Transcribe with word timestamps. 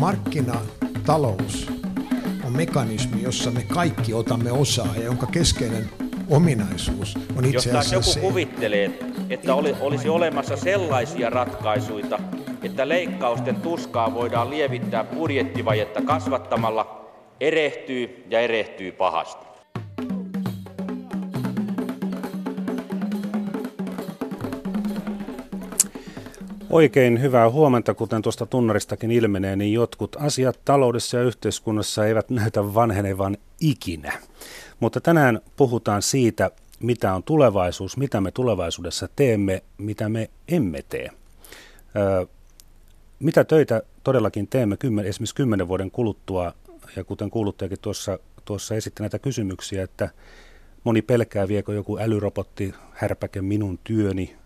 markkinatalous 0.00 1.72
on 2.44 2.56
mekanismi, 2.56 3.22
jossa 3.22 3.50
me 3.50 3.62
kaikki 3.62 4.14
otamme 4.14 4.52
osaa 4.52 4.94
ja 4.96 5.04
jonka 5.04 5.26
keskeinen 5.26 5.90
ominaisuus 6.30 7.18
on 7.36 7.44
itse 7.44 7.70
asiassa 7.70 7.94
Jos 7.94 8.12
se, 8.12 8.20
joku 8.20 8.28
kuvittelee, 8.28 8.90
että 9.30 9.54
oli, 9.54 9.76
olisi 9.80 10.08
olemassa 10.08 10.56
sellaisia 10.56 11.30
ratkaisuja, 11.30 12.18
että 12.62 12.88
leikkausten 12.88 13.56
tuskaa 13.56 14.14
voidaan 14.14 14.50
lievittää 14.50 15.04
budjettivajetta 15.04 16.02
kasvattamalla, 16.02 17.10
erehtyy 17.40 18.24
ja 18.30 18.40
erehtyy 18.40 18.92
pahasti. 18.92 19.49
Oikein 26.70 27.20
hyvää 27.20 27.50
huomenta, 27.50 27.94
kuten 27.94 28.22
tuosta 28.22 28.46
tunnaristakin 28.46 29.10
ilmenee, 29.10 29.56
niin 29.56 29.72
jotkut 29.72 30.16
asiat 30.20 30.60
taloudessa 30.64 31.16
ja 31.16 31.22
yhteiskunnassa 31.22 32.06
eivät 32.06 32.30
näytä 32.30 32.74
vanhenevan 32.74 33.36
ikinä. 33.60 34.12
Mutta 34.80 35.00
tänään 35.00 35.40
puhutaan 35.56 36.02
siitä, 36.02 36.50
mitä 36.80 37.14
on 37.14 37.22
tulevaisuus, 37.22 37.96
mitä 37.96 38.20
me 38.20 38.30
tulevaisuudessa 38.30 39.08
teemme, 39.16 39.62
mitä 39.78 40.08
me 40.08 40.30
emme 40.48 40.84
tee. 40.88 41.10
Ö, 41.96 42.26
mitä 43.18 43.44
töitä 43.44 43.82
todellakin 44.04 44.48
teemme 44.48 44.76
kymmen, 44.76 45.06
esimerkiksi 45.06 45.34
kymmenen 45.34 45.68
vuoden 45.68 45.90
kuluttua, 45.90 46.54
ja 46.96 47.04
kuten 47.04 47.30
kuuluttajakin 47.30 47.78
tuossa, 47.82 48.18
tuossa 48.44 48.74
esitti 48.74 49.02
näitä 49.02 49.18
kysymyksiä, 49.18 49.82
että 49.82 50.10
moni 50.84 51.02
pelkää, 51.02 51.48
viekö 51.48 51.74
joku 51.74 51.98
älyrobotti 51.98 52.74
härpäke 52.92 53.42
minun 53.42 53.78
työni, 53.84 54.39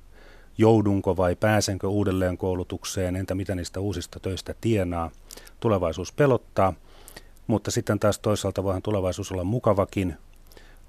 joudunko 0.58 1.16
vai 1.16 1.36
pääsenkö 1.36 1.88
uudelleen 1.88 2.38
koulutukseen, 2.38 3.16
entä 3.16 3.34
mitä 3.34 3.54
niistä 3.54 3.80
uusista 3.80 4.20
töistä 4.20 4.54
tienaa. 4.60 5.10
Tulevaisuus 5.60 6.12
pelottaa, 6.12 6.72
mutta 7.46 7.70
sitten 7.70 7.98
taas 7.98 8.18
toisaalta 8.18 8.64
voihan 8.64 8.82
tulevaisuus 8.82 9.32
olla 9.32 9.44
mukavakin. 9.44 10.16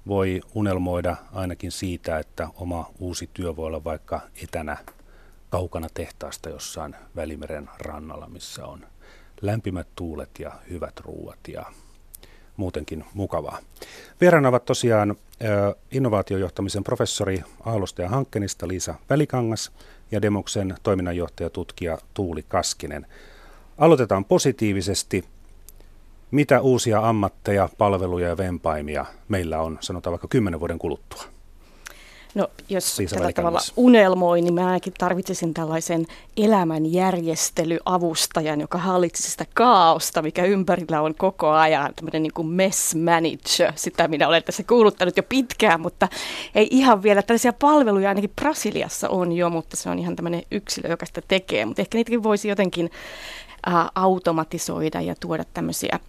Voi 0.06 0.40
unelmoida 0.54 1.16
ainakin 1.32 1.72
siitä, 1.72 2.18
että 2.18 2.48
oma 2.54 2.90
uusi 2.98 3.30
työ 3.34 3.56
voi 3.56 3.66
olla 3.66 3.84
vaikka 3.84 4.20
etänä 4.42 4.76
kaukana 5.50 5.88
tehtaasta 5.94 6.48
jossain 6.48 6.96
Välimeren 7.16 7.70
rannalla, 7.78 8.28
missä 8.28 8.66
on 8.66 8.86
lämpimät 9.42 9.86
tuulet 9.96 10.30
ja 10.38 10.52
hyvät 10.70 11.00
ruuat 11.00 11.38
ja 11.48 11.64
muutenkin 12.56 13.04
mukavaa. 13.14 13.58
Vieraana 14.20 14.48
ovat 14.48 14.64
tosiaan 14.64 15.16
innovaatiojohtamisen 15.90 16.84
professori 16.84 17.42
Aallosta 17.64 18.02
ja 18.02 18.08
Hankkenista 18.08 18.68
Liisa 18.68 18.94
Välikangas 19.10 19.72
ja 20.10 20.22
Demoksen 20.22 20.74
toiminnanjohtaja 20.82 21.50
tutkija 21.50 21.98
Tuuli 22.14 22.44
Kaskinen. 22.48 23.06
Aloitetaan 23.78 24.24
positiivisesti. 24.24 25.24
Mitä 26.30 26.60
uusia 26.60 27.08
ammatteja, 27.08 27.68
palveluja 27.78 28.28
ja 28.28 28.36
vempaimia 28.36 29.04
meillä 29.28 29.60
on, 29.60 29.78
sanotaan 29.80 30.12
vaikka 30.12 30.28
kymmenen 30.28 30.60
vuoden 30.60 30.78
kuluttua? 30.78 31.35
No 32.36 32.48
jos 32.68 32.98
tällä 33.10 33.32
tavalla 33.32 33.60
unelmoi, 33.76 34.40
niin 34.40 34.54
mäkin 34.54 34.92
tarvitsisin 34.98 35.54
tällaisen 35.54 36.06
elämänjärjestelyavustajan, 36.36 38.60
joka 38.60 38.78
hallitsisi 38.78 39.30
sitä 39.30 39.46
kaaosta, 39.54 40.22
mikä 40.22 40.44
ympärillä 40.44 41.02
on 41.02 41.14
koko 41.14 41.50
ajan. 41.50 41.94
Tämmöinen 41.94 42.22
niin 42.22 42.32
kuin 42.32 42.48
mess 42.48 42.94
manager, 42.94 43.72
sitä 43.74 44.08
minä 44.08 44.28
olen 44.28 44.42
tässä 44.42 44.62
kuuluttanut 44.62 45.16
jo 45.16 45.22
pitkään, 45.22 45.80
mutta 45.80 46.08
ei 46.54 46.68
ihan 46.70 47.02
vielä. 47.02 47.22
Tällaisia 47.22 47.52
palveluja 47.52 48.08
ainakin 48.08 48.32
Brasiliassa 48.36 49.08
on 49.08 49.32
jo, 49.32 49.50
mutta 49.50 49.76
se 49.76 49.90
on 49.90 49.98
ihan 49.98 50.16
tämmöinen 50.16 50.42
yksilö, 50.50 50.88
joka 50.88 51.06
sitä 51.06 51.22
tekee. 51.28 51.64
Mutta 51.64 51.82
ehkä 51.82 51.98
niitäkin 51.98 52.22
voisi 52.22 52.48
jotenkin 52.48 52.90
automatisoida 53.94 55.00
ja 55.00 55.14
tuoda 55.20 55.44
tämmöisiä 55.54 56.00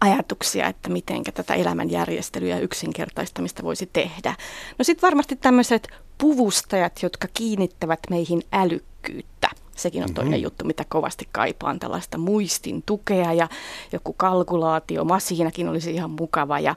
ajatuksia, 0.00 0.66
että 0.66 0.90
miten 0.90 1.24
tätä 1.24 1.54
elämänjärjestelyä 1.54 2.54
ja 2.54 2.60
yksinkertaistamista 2.60 3.62
voisi 3.62 3.90
tehdä. 3.92 4.34
No 4.78 4.84
sitten 4.84 5.06
varmasti 5.06 5.36
tämmöiset 5.36 5.88
puvustajat, 6.18 7.02
jotka 7.02 7.28
kiinnittävät 7.34 8.00
meihin 8.10 8.42
älykkyyttä. 8.52 9.50
Sekin 9.76 10.02
on 10.02 10.06
mm-hmm. 10.06 10.14
toinen 10.14 10.42
juttu, 10.42 10.64
mitä 10.64 10.84
kovasti 10.88 11.28
kaipaan, 11.32 11.78
tällaista 11.78 12.18
muistin 12.18 12.82
tukea 12.86 13.32
ja 13.32 13.48
joku 13.92 14.12
kalkulaatio, 14.12 15.04
masiinakin 15.04 15.68
olisi 15.68 15.94
ihan 15.94 16.10
mukava 16.10 16.60
ja 16.60 16.74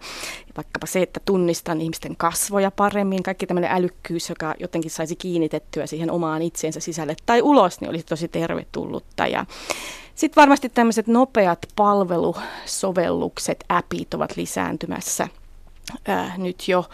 vaikkapa 0.58 0.88
se, 0.88 1.02
että 1.02 1.20
tunnistan 1.26 1.82
ihmisten 1.82 2.16
kasvoja 2.16 2.72
paremmin, 2.72 3.24
kaikki 3.24 3.48
tämmöinen 3.48 3.72
älykkyys, 3.72 4.30
joka 4.30 4.56
jotenkin 4.60 4.92
saisi 4.92 5.16
kiinnitettyä 5.16 5.88
siihen 5.88 6.12
omaan 6.12 6.42
itseensä 6.42 6.80
sisälle 6.80 7.16
tai 7.26 7.42
ulos, 7.42 7.82
niin 7.82 7.90
olisi 7.90 8.06
tosi 8.06 8.28
tervetullutta. 8.28 9.28
Ja 9.28 9.46
sitten 10.16 10.42
varmasti 10.42 10.70
tämmöiset 10.70 11.08
nopeat 11.08 11.60
palvelusovellukset, 11.76 13.66
appit 13.70 14.14
ovat 14.14 14.38
lisääntymässä 14.38 15.28
ää, 16.08 16.34
nyt 16.38 16.68
jo 16.68 16.86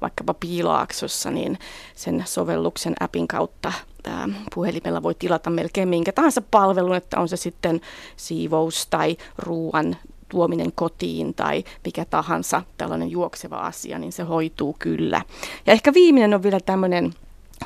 vaikkapa 0.00 0.34
piiloaksossa, 0.34 1.30
niin 1.30 1.58
sen 1.94 2.22
sovelluksen 2.26 2.94
appin 3.00 3.28
kautta 3.28 3.72
ää, 4.06 4.28
puhelimella 4.54 5.02
voi 5.02 5.14
tilata 5.14 5.50
melkein 5.50 5.88
minkä 5.88 6.12
tahansa 6.12 6.42
palvelun, 6.50 6.96
että 6.96 7.20
on 7.20 7.28
se 7.28 7.36
sitten 7.36 7.80
siivous 8.16 8.86
tai 8.86 9.16
ruoan 9.38 9.96
tuominen 10.28 10.72
kotiin 10.72 11.34
tai 11.34 11.64
mikä 11.84 12.04
tahansa 12.04 12.62
tällainen 12.76 13.10
juokseva 13.10 13.56
asia, 13.56 13.98
niin 13.98 14.12
se 14.12 14.22
hoituu 14.22 14.76
kyllä. 14.78 15.22
Ja 15.66 15.72
ehkä 15.72 15.94
viimeinen 15.94 16.34
on 16.34 16.42
vielä 16.42 16.60
tämmöinen 16.60 17.12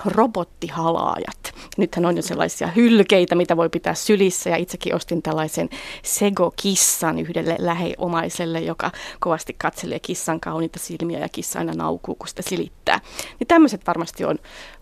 robottihalaajat. 0.05 1.55
Nythän 1.77 2.06
on 2.06 2.16
jo 2.16 2.22
sellaisia 2.22 2.69
hylkeitä, 2.69 3.34
mitä 3.34 3.56
voi 3.56 3.69
pitää 3.69 3.94
sylissä 3.94 4.50
ja 4.50 4.56
itsekin 4.56 4.94
ostin 4.94 5.22
tällaisen 5.22 5.71
Sego-kissan 6.03 7.19
yhdelle 7.19 7.56
läheomaiselle, 7.59 8.60
joka 8.60 8.91
kovasti 9.21 9.55
katselee 9.59 9.99
kissan 9.99 10.41
kauniita 10.41 10.78
silmiä 10.78 11.19
ja 11.19 11.28
kissa 11.28 11.59
aina 11.59 11.72
naukuu, 11.72 12.15
kun 12.15 12.28
sitä 12.28 12.43
silittää. 12.43 13.00
Niin 13.41 13.49
tämmöiset 13.49 13.87
varmasti 13.87 14.25
on 14.25 14.38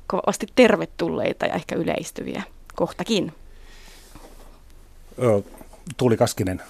kovasti 0.07 0.47
tervetulleita 0.55 1.47
ja 1.47 1.55
ehkä 1.55 1.75
yleistyviä 1.75 2.43
kohtakin. 2.75 3.33
Tuuli 5.97 6.17
Kaskinen. 6.17 6.63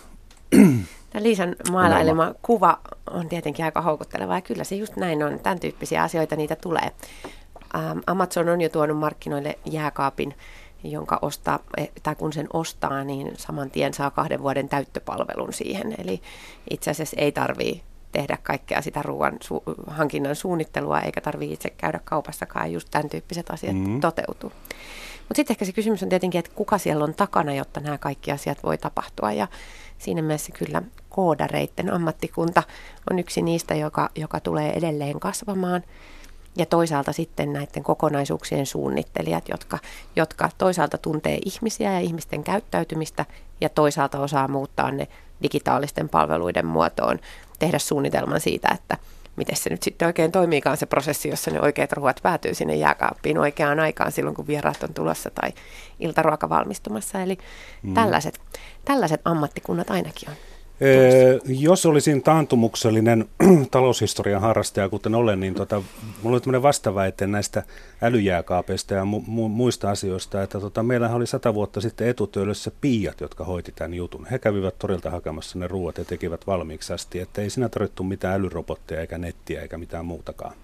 Tämä 1.10 1.22
Liisan 1.22 1.56
maalailema 1.70 2.34
kuva 2.42 2.78
on 3.10 3.28
tietenkin 3.28 3.64
aika 3.64 3.80
houkutteleva 3.80 4.34
ja 4.34 4.40
kyllä 4.40 4.64
se 4.64 4.74
just 4.74 4.96
näin 4.96 5.22
on. 5.22 5.40
Tämän 5.40 5.60
tyyppisiä 5.60 6.02
asioita 6.02 6.36
niitä 6.36 6.56
tulee. 6.56 6.90
Ähm, 7.74 7.98
Amazon 8.06 8.48
on 8.48 8.60
jo 8.60 8.68
tuonut 8.68 8.98
markkinoille 8.98 9.58
jääkaapin, 9.64 10.34
jonka 10.84 11.18
ostaa, 11.22 11.58
eh, 11.76 11.90
tai 12.02 12.14
kun 12.14 12.32
sen 12.32 12.46
ostaa, 12.52 13.04
niin 13.04 13.32
saman 13.36 13.70
tien 13.70 13.94
saa 13.94 14.10
kahden 14.10 14.42
vuoden 14.42 14.68
täyttöpalvelun 14.68 15.52
siihen. 15.52 15.94
Eli 15.98 16.22
itse 16.70 16.90
asiassa 16.90 17.16
ei 17.20 17.32
tarvitse 17.32 17.82
tehdä 18.12 18.38
kaikkea 18.42 18.82
sitä 18.82 19.02
ruoan 19.02 19.38
su- 19.44 19.74
hankinnan 19.86 20.36
suunnittelua, 20.36 21.00
eikä 21.00 21.20
tarvitse 21.20 21.54
itse 21.54 21.70
käydä 21.70 22.00
kaupassakaan, 22.04 22.72
just 22.72 22.88
tämän 22.90 23.08
tyyppiset 23.08 23.50
asiat 23.50 23.76
mm-hmm. 23.76 24.00
toteutuu. 24.00 24.52
Mutta 25.18 25.36
sitten 25.36 25.54
ehkä 25.54 25.64
se 25.64 25.72
kysymys 25.72 26.02
on 26.02 26.08
tietenkin, 26.08 26.38
että 26.38 26.50
kuka 26.54 26.78
siellä 26.78 27.04
on 27.04 27.14
takana, 27.14 27.54
jotta 27.54 27.80
nämä 27.80 27.98
kaikki 27.98 28.32
asiat 28.32 28.62
voi 28.62 28.78
tapahtua. 28.78 29.32
Ja 29.32 29.48
siinä 29.98 30.22
mielessä 30.22 30.52
kyllä 30.58 30.82
koodareiden 31.08 31.92
ammattikunta 31.92 32.62
on 33.10 33.18
yksi 33.18 33.42
niistä, 33.42 33.74
joka, 33.74 34.10
joka 34.14 34.40
tulee 34.40 34.72
edelleen 34.72 35.20
kasvamaan 35.20 35.82
ja 36.56 36.66
toisaalta 36.66 37.12
sitten 37.12 37.52
näiden 37.52 37.82
kokonaisuuksien 37.82 38.66
suunnittelijat, 38.66 39.48
jotka, 39.48 39.78
jotka 40.16 40.48
toisaalta 40.58 40.98
tuntee 40.98 41.38
ihmisiä 41.44 41.92
ja 41.92 42.00
ihmisten 42.00 42.44
käyttäytymistä 42.44 43.26
ja 43.60 43.68
toisaalta 43.68 44.20
osaa 44.20 44.48
muuttaa 44.48 44.90
ne 44.90 45.08
digitaalisten 45.42 46.08
palveluiden 46.08 46.66
muotoon, 46.66 47.18
tehdä 47.58 47.78
suunnitelman 47.78 48.40
siitä, 48.40 48.68
että 48.74 48.96
miten 49.36 49.56
se 49.56 49.70
nyt 49.70 49.82
sitten 49.82 50.06
oikein 50.06 50.32
toimiikaan 50.32 50.76
se 50.76 50.86
prosessi, 50.86 51.28
jossa 51.28 51.50
ne 51.50 51.60
oikeat 51.60 51.92
ruoat 51.92 52.20
päätyy 52.22 52.54
sinne 52.54 52.74
jääkaappiin 52.74 53.38
oikeaan 53.38 53.80
aikaan 53.80 54.12
silloin, 54.12 54.36
kun 54.36 54.46
vieraat 54.46 54.82
on 54.82 54.94
tulossa 54.94 55.30
tai 55.30 55.50
iltaruoka 56.00 56.48
valmistumassa. 56.48 57.22
Eli 57.22 57.38
mm. 57.82 57.94
tällaiset, 57.94 58.40
tällaiset 58.84 59.20
ammattikunnat 59.24 59.90
ainakin 59.90 60.30
on. 60.30 60.51
Ee, 60.84 61.38
jos 61.46 61.86
olisin 61.86 62.22
taantumuksellinen 62.22 63.24
taloushistorian 63.70 64.40
harrastaja, 64.40 64.88
kuten 64.88 65.14
olen, 65.14 65.40
niin 65.40 65.54
tota, 65.54 65.82
mulla 66.22 66.34
oli 66.34 66.40
tämmöinen 66.40 66.62
vastaväite 66.62 67.26
näistä 67.26 67.62
älyjääkaapeista 68.02 68.94
ja 68.94 69.02
mu- 69.02 69.26
mu- 69.26 69.48
muista 69.48 69.90
asioista, 69.90 70.42
että 70.42 70.60
tota, 70.60 70.82
meillähän 70.82 71.16
oli 71.16 71.26
sata 71.26 71.54
vuotta 71.54 71.80
sitten 71.80 72.08
etutyöllössä 72.08 72.70
piiat, 72.80 73.20
jotka 73.20 73.44
hoiti 73.44 73.72
tämän 73.72 73.94
jutun. 73.94 74.26
He 74.26 74.38
kävivät 74.38 74.78
torilta 74.78 75.10
hakemassa 75.10 75.58
ne 75.58 75.66
ruuat 75.66 75.98
ja 75.98 76.04
tekivät 76.04 76.46
valmiiksi 76.46 76.92
asti, 76.92 77.20
että 77.20 77.42
ei 77.42 77.50
siinä 77.50 77.68
tarvittu 77.68 78.02
mitään 78.02 78.34
älyrobotteja 78.34 79.00
eikä 79.00 79.18
nettiä 79.18 79.62
eikä 79.62 79.78
mitään 79.78 80.06
muutakaan 80.06 80.54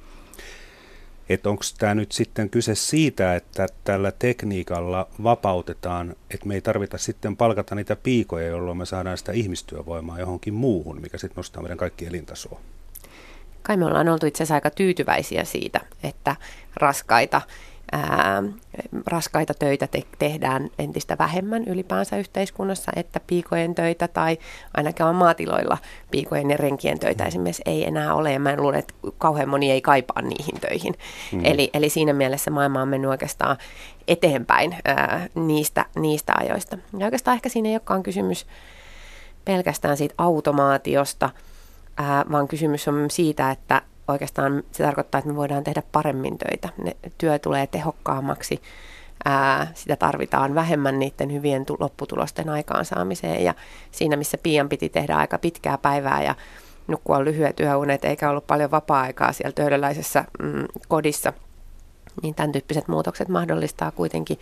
että 1.29 1.51
onko 1.51 1.63
tämä 1.79 1.95
nyt 1.95 2.13
sitten 2.13 2.51
kyse 2.51 2.75
siitä, 2.75 3.37
että 3.37 3.67
tällä 3.85 4.13
tekniikalla 4.13 5.09
vapautetaan, 5.23 6.17
että 6.31 6.47
me 6.47 6.55
ei 6.55 6.61
tarvita 6.61 6.99
sitten 6.99 7.37
palkata 7.37 7.75
niitä 7.75 7.97
piikoja, 7.97 8.47
jolloin 8.47 8.79
me 8.79 8.87
saadaan 8.87 9.19
sitä 9.19 9.33
ihmistyövoimaa 9.33 10.21
johonkin 10.21 10.55
muuhun, 10.55 11.01
mikä 11.01 11.19
sitten 11.19 11.37
nostaa 11.37 11.63
meidän 11.63 11.79
kaikki 11.79 12.07
elintasoa. 12.07 12.61
Kai 13.63 13.77
me 13.77 13.85
ollaan 13.85 14.09
oltu 14.09 14.27
itse 14.27 14.43
asiassa 14.43 14.55
aika 14.55 14.71
tyytyväisiä 14.71 15.45
siitä, 15.45 15.81
että 16.03 16.37
raskaita 16.77 17.41
ää, 17.93 18.43
raskaita 19.07 19.55
töitä 19.55 19.87
te- 19.87 20.03
tehdään 20.19 20.71
entistä 20.79 21.17
vähemmän 21.19 21.65
ylipäänsä 21.65 22.17
yhteiskunnassa, 22.17 22.93
että 22.97 23.21
piikojen 23.27 23.75
töitä 23.75 24.09
tai 24.09 24.39
ainakaan 24.77 25.15
maatiloilla 25.15 25.79
piikojen 26.11 26.51
ja 26.51 26.57
renkien 26.57 26.99
töitä 26.99 27.25
esimerkiksi 27.25 27.63
ei 27.67 27.89
enää 27.89 28.15
ole. 28.15 28.33
Ja 28.33 28.41
mä 28.41 28.57
luulen, 28.57 28.79
että 28.79 28.95
kauhean 29.19 29.49
moni 29.49 29.71
ei 29.71 29.81
kaipaa 29.81 30.23
niihin 30.23 30.61
töihin. 30.61 30.95
Mm. 31.33 31.41
Eli, 31.45 31.71
eli 31.75 31.89
siinä 31.89 32.13
mielessä 32.13 32.51
maailma 32.51 32.83
on 32.83 32.89
mennyt 32.89 33.11
oikeastaan 33.11 33.57
eteenpäin 34.09 34.77
ää, 34.85 35.27
niistä, 35.35 35.85
niistä 35.97 36.33
ajoista. 36.41 36.79
Ja 36.99 37.05
oikeastaan 37.07 37.35
ehkä 37.35 37.49
siinä 37.49 37.69
ei 37.69 37.75
olekaan 37.75 38.03
kysymys 38.03 38.47
pelkästään 39.45 39.97
siitä 39.97 40.15
automaatiosta, 40.19 41.31
ää, 41.97 42.25
vaan 42.33 42.49
kysymys 42.49 42.89
on 42.89 43.11
siitä, 43.11 43.51
että 43.51 43.83
oikeastaan 44.13 44.63
se 44.73 44.85
tarkoittaa, 44.85 45.19
että 45.19 45.31
me 45.31 45.37
voidaan 45.37 45.65
tehdä 45.65 45.83
paremmin 45.93 46.39
töitä. 46.39 46.69
Ne, 46.85 46.97
työ 47.19 47.39
tulee 47.39 47.67
tehokkaammaksi, 47.67 48.63
ää, 49.25 49.67
sitä 49.75 49.97
tarvitaan 49.97 50.55
vähemmän 50.55 50.99
niiden 50.99 51.33
hyvien 51.33 51.67
tu- 51.67 51.77
lopputulosten 51.81 52.49
aikaansaamiseen. 52.49 53.45
Ja 53.45 53.55
siinä, 53.91 54.17
missä 54.17 54.39
Pian 54.39 54.69
piti 54.69 54.89
tehdä 54.89 55.17
aika 55.17 55.39
pitkää 55.39 55.79
päivää 55.79 56.23
ja 56.23 56.35
nukkua 56.87 57.25
lyhyet 57.25 57.61
yöunet, 57.61 58.05
eikä 58.05 58.31
ollut 58.31 58.47
paljon 58.47 58.71
vapaa-aikaa 58.71 59.33
siellä 59.33 59.53
töölöläisessä 59.53 60.25
mm, 60.43 60.65
kodissa, 60.89 61.33
niin 62.23 62.35
tämän 62.35 62.53
tyyppiset 62.53 62.89
muutokset 62.89 63.29
mahdollistaa 63.29 63.91
kuitenkin 63.91 64.39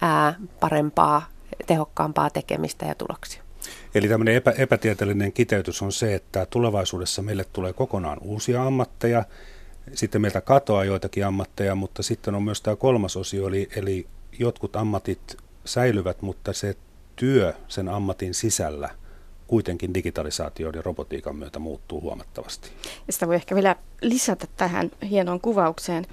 ää, 0.00 0.34
parempaa, 0.60 1.22
tehokkaampaa 1.66 2.30
tekemistä 2.30 2.86
ja 2.86 2.94
tuloksia. 2.94 3.47
Eli 3.94 4.08
tämmöinen 4.08 4.34
epä, 4.34 4.50
epätieteellinen 4.50 5.32
kiteytys 5.32 5.82
on 5.82 5.92
se, 5.92 6.14
että 6.14 6.46
tulevaisuudessa 6.46 7.22
meille 7.22 7.44
tulee 7.52 7.72
kokonaan 7.72 8.18
uusia 8.20 8.66
ammatteja, 8.66 9.24
sitten 9.94 10.20
meiltä 10.20 10.40
katoaa 10.40 10.84
joitakin 10.84 11.26
ammatteja, 11.26 11.74
mutta 11.74 12.02
sitten 12.02 12.34
on 12.34 12.42
myös 12.42 12.60
tämä 12.60 12.76
kolmas 12.76 13.16
osio, 13.16 13.48
eli, 13.48 13.68
eli 13.76 14.06
jotkut 14.38 14.76
ammatit 14.76 15.36
säilyvät, 15.64 16.22
mutta 16.22 16.52
se 16.52 16.76
työ 17.16 17.54
sen 17.68 17.88
ammatin 17.88 18.34
sisällä 18.34 18.90
kuitenkin 19.46 19.94
digitalisaation 19.94 20.74
ja 20.74 20.82
robotiikan 20.82 21.36
myötä 21.36 21.58
muuttuu 21.58 22.00
huomattavasti. 22.00 22.70
Ja 23.06 23.12
sitä 23.12 23.26
voi 23.26 23.34
ehkä 23.34 23.54
vielä 23.54 23.76
lisätä 24.02 24.46
tähän 24.56 24.90
hienoon 25.10 25.40
kuvaukseen, 25.40 26.06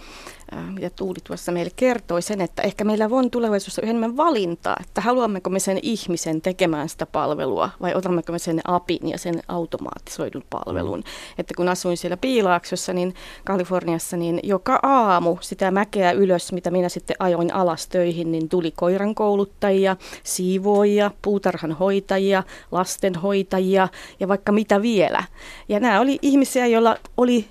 mitä 0.74 0.90
Tuuli 0.90 1.20
tuossa 1.24 1.52
meille 1.52 1.72
kertoi 1.76 2.22
sen, 2.22 2.42
että 2.42 2.62
ehkä 2.62 2.84
meillä 2.84 3.08
on 3.12 3.32
tulevaisuudessa 3.32 3.82
enemmän 3.82 4.18
valintaa, 4.18 4.78
että 4.82 5.02
haluammeko 5.02 5.50
me 5.50 5.60
sen 5.60 5.80
ihmisen 5.82 6.42
tekemään 6.42 6.90
sitä 6.90 7.06
palvelua 7.06 7.70
vai 7.82 7.96
otammeko 7.96 8.32
me 8.32 8.40
sen 8.40 8.62
apin 8.68 9.10
ja 9.10 9.18
sen 9.18 9.42
automaattisoidun 9.48 10.44
palvelun. 10.50 11.00
Mm. 11.00 11.06
Että 11.38 11.54
kun 11.58 11.70
asuin 11.70 11.98
siellä 11.98 12.18
Piilaaksossa, 12.18 12.94
niin 12.94 13.14
Kaliforniassa, 13.46 14.18
niin 14.18 14.40
joka 14.44 14.80
aamu 14.84 15.38
sitä 15.42 15.72
mäkeä 15.72 16.12
ylös, 16.12 16.52
mitä 16.52 16.72
minä 16.72 16.90
sitten 16.90 17.16
ajoin 17.20 17.54
alas 17.54 17.88
töihin, 17.88 18.32
niin 18.32 18.50
tuli 18.50 18.72
koiran 18.72 19.16
kouluttajia, 19.16 19.96
siivoojia, 20.24 21.12
puutarhan 21.22 21.72
hoitajia, 21.72 22.44
lastenhoitajia 22.72 23.88
ja 24.20 24.28
vaikka 24.28 24.52
mitä 24.52 24.82
vielä. 24.82 25.24
Ja 25.70 25.80
nämä 25.80 26.00
oli 26.00 26.20
ihmisiä, 26.22 26.68
joilla 26.68 26.98
oli 27.18 27.48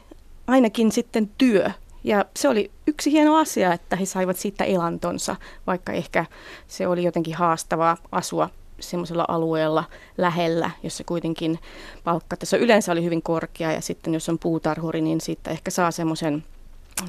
ainakin 0.47 0.93
sitten 0.93 1.31
työ. 1.39 1.71
Ja 2.05 2.25
se 2.37 2.49
oli 2.49 2.71
yksi 2.87 3.13
hieno 3.13 3.37
asia, 3.37 3.73
että 3.73 3.97
he 3.97 4.05
saivat 4.05 4.37
siitä 4.37 4.65
elantonsa, 4.65 5.37
vaikka 5.67 5.93
ehkä 5.93 6.27
se 6.69 6.87
oli 6.87 7.05
jotenkin 7.05 7.35
haastavaa 7.35 7.97
asua 8.13 8.51
semmoisella 8.81 9.25
alueella 9.29 9.85
lähellä, 10.19 10.71
jossa 10.83 11.05
kuitenkin 11.05 11.59
palkkataso 12.05 12.57
yleensä 12.57 12.93
oli 12.93 13.05
hyvin 13.05 13.23
korkea 13.23 13.73
ja 13.73 13.81
sitten 13.81 14.15
jos 14.15 14.29
on 14.29 14.39
puutarhuri, 14.39 15.01
niin 15.01 15.21
siitä 15.21 15.51
ehkä 15.51 15.71
saa 15.71 15.91
semmoisen 15.91 16.45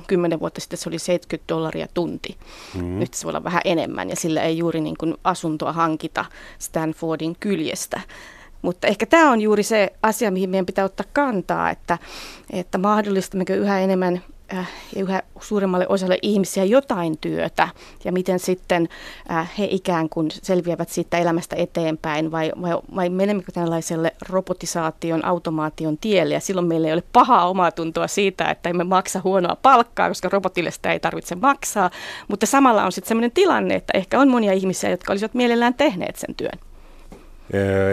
kymmenen 0.07 0.39
vuotta 0.39 0.61
sitten 0.61 0.79
se 0.79 0.89
oli 0.89 0.99
70 0.99 1.53
dollaria 1.53 1.87
tunti. 1.93 2.37
Mm. 2.75 2.99
Nyt 2.99 3.13
se 3.13 3.25
voi 3.25 3.31
olla 3.31 3.43
vähän 3.43 3.61
enemmän 3.65 4.09
ja 4.09 4.15
sillä 4.15 4.41
ei 4.41 4.57
juuri 4.57 4.81
niin 4.81 4.97
kuin 4.99 5.15
asuntoa 5.23 5.73
hankita 5.73 6.25
Stanfordin 6.59 7.35
kyljestä. 7.39 8.01
Mutta 8.61 8.87
ehkä 8.87 9.05
tämä 9.05 9.31
on 9.31 9.41
juuri 9.41 9.63
se 9.63 9.93
asia, 10.03 10.31
mihin 10.31 10.49
meidän 10.49 10.65
pitää 10.65 10.85
ottaa 10.85 11.05
kantaa, 11.13 11.69
että, 11.69 11.97
että 12.49 12.77
mahdollistammeko 12.77 13.53
yhä 13.53 13.79
enemmän 13.79 14.21
ja 14.53 14.63
yhä 14.95 15.23
suuremmalle 15.39 15.87
osalle 15.89 16.17
ihmisiä 16.21 16.63
jotain 16.63 17.17
työtä. 17.17 17.67
Ja 18.03 18.11
miten 18.11 18.39
sitten 18.39 18.89
äh, 19.31 19.51
he 19.57 19.67
ikään 19.71 20.09
kuin 20.09 20.31
selviävät 20.31 20.89
siitä 20.89 21.17
elämästä 21.17 21.55
eteenpäin? 21.55 22.31
Vai, 22.31 22.51
vai, 22.61 22.71
vai 22.95 23.09
menemmekö 23.09 23.51
tällaiselle 23.51 24.15
robotisaation, 24.29 25.25
automaation 25.25 25.97
tielle? 25.97 26.33
Ja 26.33 26.39
silloin 26.39 26.67
meillä 26.67 26.87
ei 26.87 26.93
ole 26.93 27.03
pahaa 27.13 27.49
omaa 27.49 27.71
tuntoa 27.71 28.07
siitä, 28.07 28.49
että 28.51 28.69
emme 28.69 28.83
maksa 28.83 29.21
huonoa 29.23 29.55
palkkaa, 29.55 30.07
koska 30.07 30.29
robotille 30.29 30.71
sitä 30.71 30.91
ei 30.91 30.99
tarvitse 30.99 31.35
maksaa, 31.35 31.89
mutta 32.27 32.45
samalla 32.45 32.83
on 32.83 32.91
sitten 32.91 33.07
sellainen 33.07 33.31
tilanne, 33.31 33.75
että 33.75 33.97
ehkä 33.97 34.19
on 34.19 34.29
monia 34.29 34.53
ihmisiä, 34.53 34.89
jotka 34.89 35.13
olisivat 35.13 35.33
mielellään 35.33 35.73
tehneet 35.73 36.15
sen 36.15 36.35
työn. 36.35 36.59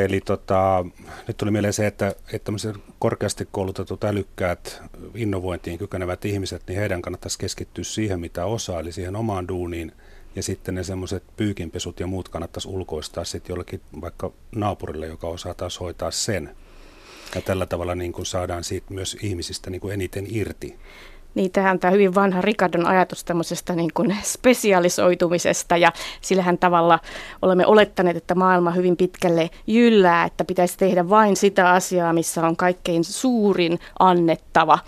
Eli 0.05 0.21
tota, 0.21 0.85
nyt 1.29 1.37
tuli 1.37 1.51
mieleen 1.51 1.73
se, 1.73 1.87
että, 1.87 2.15
että 2.33 2.53
korkeasti 2.99 3.49
koulutetut 3.53 4.05
älykkäät 4.05 4.83
innovointiin 5.15 5.79
kykenevät 5.79 6.25
ihmiset, 6.25 6.63
niin 6.67 6.79
heidän 6.79 7.03
kannattaisi 7.03 7.39
keskittyä 7.39 7.85
siihen, 7.85 8.21
mitä 8.21 8.45
osaa, 8.45 8.81
eli 8.81 8.93
siihen 8.93 9.17
omaan 9.17 9.49
duuniin, 9.49 9.93
ja 10.37 10.43
sitten 10.43 10.75
ne 10.75 10.85
semmoiset 10.85 11.23
pyykinpesut 11.37 12.01
ja 12.01 12.07
muut 12.07 12.29
kannattaisi 12.29 12.69
ulkoistaa 12.69 13.25
sitten 13.25 13.53
jollekin 13.53 13.81
vaikka 14.01 14.33
naapurille, 14.55 15.07
joka 15.07 15.29
osaa 15.29 15.55
taas 15.55 15.81
hoitaa 15.81 16.11
sen. 16.11 16.57
Ja 17.35 17.41
tällä 17.41 17.67
tavalla 17.67 17.95
niin 17.95 18.13
kuin 18.13 18.27
saadaan 18.27 18.65
siitä 18.65 18.95
myös 18.95 19.17
ihmisistä 19.23 19.71
niin 19.71 19.81
kuin 19.81 19.95
eniten 19.95 20.27
irti. 20.29 20.79
Niin 21.35 21.53
tähän 21.53 21.79
tämä 21.79 21.91
hyvin 21.91 22.15
vanha 22.15 22.41
Ricardon 22.41 22.87
ajatus 22.87 23.25
tämmöisestä 23.25 23.75
niin 23.75 23.91
kuin 23.95 24.17
spesialisoitumisesta 24.23 25.77
ja 25.77 25.93
sillähän 26.21 26.59
tavalla 26.59 26.99
olemme 27.43 27.67
olettaneet, 27.67 28.17
että 28.17 28.35
maailma 28.35 28.71
hyvin 28.71 28.97
pitkälle 28.97 29.51
jyllää, 29.67 30.25
että 30.25 30.45
pitäisi 30.45 30.79
tehdä 30.79 31.09
vain 31.09 31.37
sitä 31.37 31.71
asiaa, 31.71 32.13
missä 32.13 32.47
on 32.47 32.57
kaikkein 32.57 33.05
suurin 33.05 33.79
annettava 33.99 34.79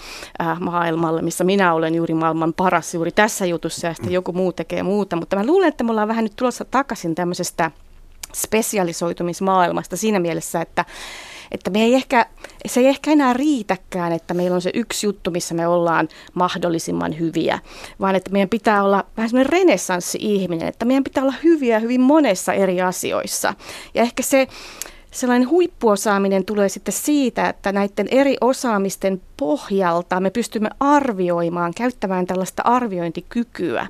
äh, 0.41 0.61
maailmalle, 0.61 1.23
missä 1.23 1.45
minä 1.45 1.75
olen 1.75 1.95
juuri 1.95 2.15
maailman 2.15 2.53
paras 2.53 2.95
juuri 2.95 3.11
tässä 3.13 3.47
jutussa 3.47 3.87
ja 3.87 3.95
sitten 3.95 4.13
joku 4.13 4.33
muu 4.33 4.53
tekee 4.53 4.83
muuta, 4.83 5.17
mutta 5.17 5.37
mä 5.37 5.47
luulen, 5.47 5.69
että 5.69 5.85
me 5.85 5.91
ollaan 5.91 6.09
vähän 6.09 6.25
nyt 6.25 6.37
tulossa 6.37 6.65
takaisin 6.65 7.15
tämmöisestä 7.15 7.71
spesialisoitumismaailmasta 8.35 9.97
siinä 9.97 10.21
mielessä, 10.21 10.61
että 10.61 10.85
että 11.51 11.71
me 11.71 11.83
ei 11.83 11.95
ehkä, 11.95 12.27
se 12.67 12.81
ei 12.81 12.87
ehkä 12.87 13.11
enää 13.11 13.33
riitäkään, 13.33 14.13
että 14.13 14.35
meillä 14.35 14.55
on 14.55 14.63
se 14.63 14.71
yksi 14.75 15.07
juttu, 15.07 15.31
missä 15.31 15.55
me 15.55 15.67
ollaan 15.67 16.09
mahdollisimman 16.35 17.19
hyviä, 17.19 17.59
vaan 18.01 18.15
että 18.15 18.31
meidän 18.31 18.49
pitää 18.49 18.85
olla 18.85 19.05
vähän 19.17 19.31
semmoinen 19.31 19.53
renessanssi-ihminen, 19.53 20.69
että 20.69 20.85
meidän 20.85 21.05
pitää 21.05 21.25
olla 21.25 21.35
hyviä 21.45 21.79
hyvin 21.79 22.01
monessa 22.01 22.53
eri 22.53 22.81
asioissa. 22.81 23.55
Ja 23.95 24.03
ehkä 24.03 24.23
se 24.23 24.49
sellainen 25.15 25.49
huippuosaaminen 25.49 26.45
tulee 26.45 26.69
sitten 26.69 26.95
siitä, 26.95 27.49
että 27.49 27.73
näiden 27.73 28.09
eri 28.11 28.37
osaamisten 28.41 29.21
pohjalta 29.37 30.21
me 30.21 30.31
pystymme 30.31 30.71
arvioimaan, 30.81 31.73
käyttämään 31.77 32.27
tällaista 32.27 32.63
arviointikykyä 32.63 33.87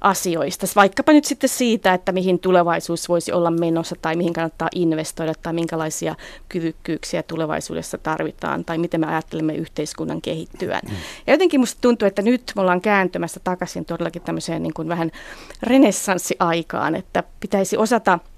asioista. 0.00 0.66
Vaikkapa 0.76 1.12
nyt 1.12 1.24
sitten 1.24 1.48
siitä, 1.48 1.94
että 1.94 2.12
mihin 2.12 2.38
tulevaisuus 2.38 3.08
voisi 3.08 3.32
olla 3.32 3.50
menossa 3.50 3.96
tai 4.02 4.16
mihin 4.16 4.32
kannattaa 4.32 4.68
investoida 4.74 5.32
tai 5.42 5.52
minkälaisia 5.52 6.14
kyvykkyyksiä 6.48 7.22
tulevaisuudessa 7.22 7.98
tarvitaan 7.98 8.64
tai 8.64 8.78
miten 8.78 9.00
me 9.00 9.06
ajattelemme 9.06 9.54
yhteiskunnan 9.54 10.22
kehittyvän. 10.22 10.80
Mm. 10.88 10.96
Ja 11.26 11.32
jotenkin 11.34 11.60
musta 11.60 11.80
tuntuu, 11.80 12.08
että 12.08 12.22
nyt 12.22 12.52
me 12.56 12.60
ollaan 12.60 12.80
kääntymässä 12.80 13.40
takaisin 13.44 13.84
todellakin 13.84 14.22
tämmöiseen 14.22 14.62
niin 14.62 14.74
kuin 14.74 14.88
vähän 14.88 15.10
renessanssiaikaan, 15.62 16.94
että 16.94 17.22
pitäisi 17.40 17.76
osata– 17.76 18.18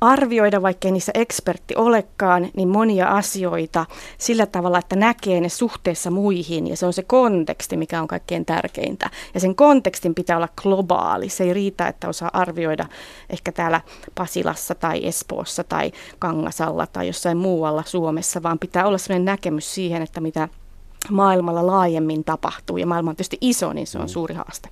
arvioida, 0.00 0.62
vaikkei 0.62 0.92
niissä 0.92 1.12
ekspertti 1.14 1.76
olekaan, 1.76 2.48
niin 2.56 2.68
monia 2.68 3.08
asioita 3.08 3.86
sillä 4.18 4.46
tavalla, 4.46 4.78
että 4.78 4.96
näkee 4.96 5.40
ne 5.40 5.48
suhteessa 5.48 6.10
muihin 6.10 6.66
ja 6.66 6.76
se 6.76 6.86
on 6.86 6.92
se 6.92 7.02
konteksti, 7.02 7.76
mikä 7.76 8.00
on 8.00 8.08
kaikkein 8.08 8.44
tärkeintä. 8.44 9.10
Ja 9.34 9.40
sen 9.40 9.54
kontekstin 9.54 10.14
pitää 10.14 10.36
olla 10.36 10.48
globaali. 10.62 11.28
Se 11.28 11.44
ei 11.44 11.54
riitä, 11.54 11.88
että 11.88 12.08
osaa 12.08 12.30
arvioida 12.32 12.86
ehkä 13.30 13.52
täällä 13.52 13.80
Pasilassa 14.14 14.74
tai 14.74 15.06
Espoossa 15.06 15.64
tai 15.64 15.92
Kangasalla 16.18 16.86
tai 16.86 17.06
jossain 17.06 17.36
muualla 17.36 17.82
Suomessa, 17.86 18.42
vaan 18.42 18.58
pitää 18.58 18.86
olla 18.86 18.98
sellainen 18.98 19.24
näkemys 19.24 19.74
siihen, 19.74 20.02
että 20.02 20.20
mitä 20.20 20.48
maailmalla 21.10 21.66
laajemmin 21.66 22.24
tapahtuu. 22.24 22.76
Ja 22.76 22.86
maailma 22.86 23.10
on 23.10 23.16
tietysti 23.16 23.38
iso, 23.40 23.72
niin 23.72 23.86
se 23.86 23.98
on 23.98 24.04
mm. 24.04 24.08
suuri 24.08 24.34
haaste. 24.34 24.68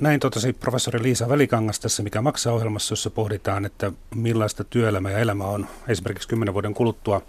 Näin 0.00 0.20
totesi 0.20 0.52
professori 0.52 1.02
Liisa 1.02 1.28
Välikangas 1.28 1.80
tässä, 1.80 2.02
mikä 2.02 2.22
maksaa 2.22 2.52
ohjelmassa, 2.52 2.92
jossa 2.92 3.10
pohditaan, 3.10 3.64
että 3.64 3.92
millaista 4.14 4.64
työelämä 4.64 5.10
ja 5.10 5.18
elämä 5.18 5.44
on 5.44 5.66
esimerkiksi 5.88 6.28
kymmenen 6.28 6.54
vuoden 6.54 6.74
kuluttua. 6.74 7.22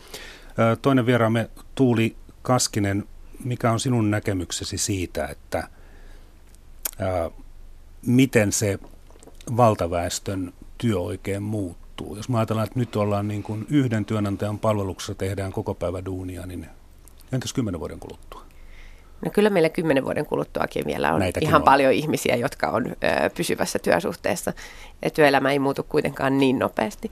Toinen 0.82 1.06
vieraamme 1.06 1.50
Tuuli 1.76 2.16
Kaskinen, 2.42 3.06
mikä 3.44 3.72
on 3.72 3.80
sinun 3.80 4.12
näkemyksesi 4.12 4.78
siitä, 4.78 5.26
että 5.26 5.70
miten 8.06 8.52
se 8.52 8.80
valtaväestön 9.58 10.54
työ 10.78 11.00
oikein 11.00 11.44
muuttuu? 11.44 12.16
Jos 12.16 12.28
ajatellaan, 12.34 12.68
että 12.68 12.80
nyt 12.80 12.96
ollaan 12.96 13.28
niin 13.28 13.44
kuin 13.44 13.66
yhden 13.70 14.06
työnantajan 14.06 14.60
palveluksessa 14.60 15.16
tehdään 15.16 15.52
koko 15.52 15.74
päivä 15.74 16.06
duunia, 16.06 16.46
niin 16.46 16.68
entäs 17.32 17.54
kymmenen 17.54 17.80
vuoden 17.80 18.00
kuluttua? 18.00 18.49
No 19.26 19.32
kyllä 19.32 19.50
meillä 19.50 19.70
kymmenen 19.70 20.06
vuoden 20.06 20.26
kuluttuakin 20.26 20.86
vielä 20.86 21.14
on 21.14 21.20
Näitäkin 21.20 21.50
ihan 21.50 21.62
on. 21.62 21.66
paljon 21.66 21.94
ihmisiä, 21.94 22.36
jotka 22.36 22.68
on 22.68 22.86
ö, 22.88 23.30
pysyvässä 23.38 23.80
työsuhteessa. 23.80 24.54
Ja 25.02 25.10
työelämä 25.10 25.52
ei 25.52 25.60
muutu 25.60 25.84
kuitenkaan 25.84 26.38
niin 26.38 26.60
nopeasti. 26.60 27.12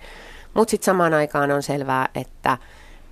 Mutta 0.54 0.72
sitten 0.72 0.86
samaan 0.86 1.14
aikaan 1.14 1.52
on 1.52 1.64
selvää, 1.64 2.10
että 2.16 2.58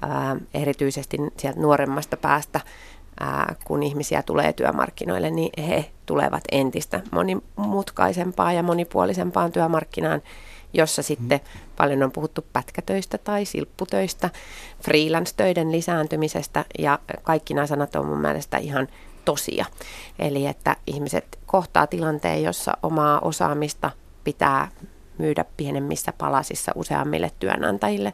ö, 0.04 0.08
erityisesti 0.54 1.18
sieltä 1.38 1.60
nuoremmasta 1.60 2.18
päästä, 2.18 2.62
ö, 3.22 3.26
kun 3.64 3.84
ihmisiä 3.84 4.24
tulee 4.24 4.54
työmarkkinoille, 4.54 5.30
niin 5.32 5.64
he 5.68 5.86
tulevat 6.06 6.44
entistä 6.52 7.02
monimutkaisempaan 7.12 8.56
ja 8.56 8.64
monipuolisempaan 8.64 9.52
työmarkkinaan, 9.52 10.22
jossa 10.76 11.04
sitten 11.04 11.40
paljon 11.78 12.04
on 12.04 12.12
puhuttu 12.12 12.46
pätkätöistä 12.54 13.18
tai 13.18 13.46
silpputöistä, 13.46 14.30
freelance-töiden 14.82 15.72
lisääntymisestä 15.72 16.66
ja 16.80 17.00
kaikki 17.24 17.54
nämä 17.54 17.68
sanat 17.68 17.96
on 17.96 18.06
mun 18.06 18.22
mielestä 18.22 18.58
ihan 18.58 18.88
tosia. 19.26 19.66
Eli 20.20 20.46
että 20.46 20.76
ihmiset 20.88 21.40
kohtaa 21.46 21.88
tilanteen, 21.88 22.44
jossa 22.44 22.78
omaa 22.84 23.20
osaamista 23.20 23.92
pitää 24.24 24.68
myydä 25.18 25.46
pienemmissä 25.58 26.14
palasissa 26.18 26.72
useammille 26.76 27.32
työnantajille, 27.40 28.14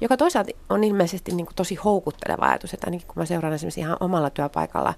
joka 0.00 0.16
toisaalta 0.16 0.50
on 0.68 0.84
ilmeisesti 0.84 1.32
niin 1.32 1.46
kuin 1.46 1.56
tosi 1.56 1.74
houkutteleva 1.74 2.44
ajatus, 2.46 2.74
että 2.74 2.86
ainakin 2.86 3.06
kun 3.06 3.16
mä 3.16 3.26
seuraan 3.26 3.54
esimerkiksi 3.54 3.80
ihan 3.80 3.96
omalla 4.00 4.30
työpaikalla 4.30 4.94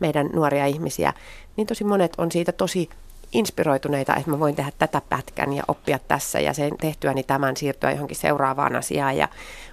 meidän 0.00 0.30
nuoria 0.32 0.66
ihmisiä, 0.66 1.12
niin 1.56 1.66
tosi 1.66 1.84
monet 1.84 2.12
on 2.18 2.32
siitä 2.32 2.52
tosi 2.52 2.90
inspiroituneita, 3.32 4.16
että 4.16 4.30
mä 4.30 4.38
voin 4.38 4.56
tehdä 4.56 4.72
tätä 4.78 5.02
pätkän 5.08 5.52
ja 5.52 5.62
oppia 5.68 5.98
tässä 5.98 6.40
ja 6.40 6.52
sen 6.52 6.78
tehtyäni 6.78 7.22
tämän 7.22 7.56
siirtyä 7.56 7.90
johonkin 7.90 8.16
seuraavaan 8.16 8.76
asiaan 8.76 9.16
ja 9.16 9.28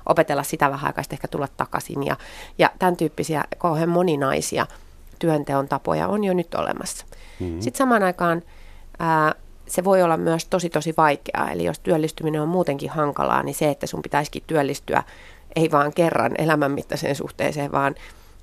opetella 0.05 0.43
sitä 0.43 0.71
vähän 0.71 0.87
aikaa 0.87 1.03
ehkä 1.11 1.27
tulla 1.27 1.47
takaisin. 1.57 2.05
Ja, 2.05 2.17
ja 2.57 2.71
tämän 2.79 2.97
tyyppisiä 2.97 3.43
kauhean 3.57 3.89
moninaisia 3.89 4.67
työnteon 5.19 5.67
tapoja 5.67 6.07
on 6.07 6.23
jo 6.23 6.33
nyt 6.33 6.55
olemassa. 6.55 7.05
Mm-hmm. 7.39 7.61
Sitten 7.61 7.77
samaan 7.77 8.03
aikaan 8.03 8.41
ää, 8.99 9.35
se 9.67 9.83
voi 9.83 10.03
olla 10.03 10.17
myös 10.17 10.45
tosi 10.45 10.69
tosi 10.69 10.93
vaikeaa, 10.97 11.51
eli 11.51 11.63
jos 11.63 11.79
työllistyminen 11.79 12.41
on 12.41 12.49
muutenkin 12.49 12.89
hankalaa, 12.89 13.43
niin 13.43 13.55
se, 13.55 13.69
että 13.69 13.87
sun 13.87 14.01
pitäisikin 14.01 14.43
työllistyä 14.47 15.03
ei 15.55 15.71
vaan 15.71 15.93
kerran 15.93 16.31
elämänmittaiseen 16.37 17.15
suhteeseen, 17.15 17.71
vaan 17.71 17.95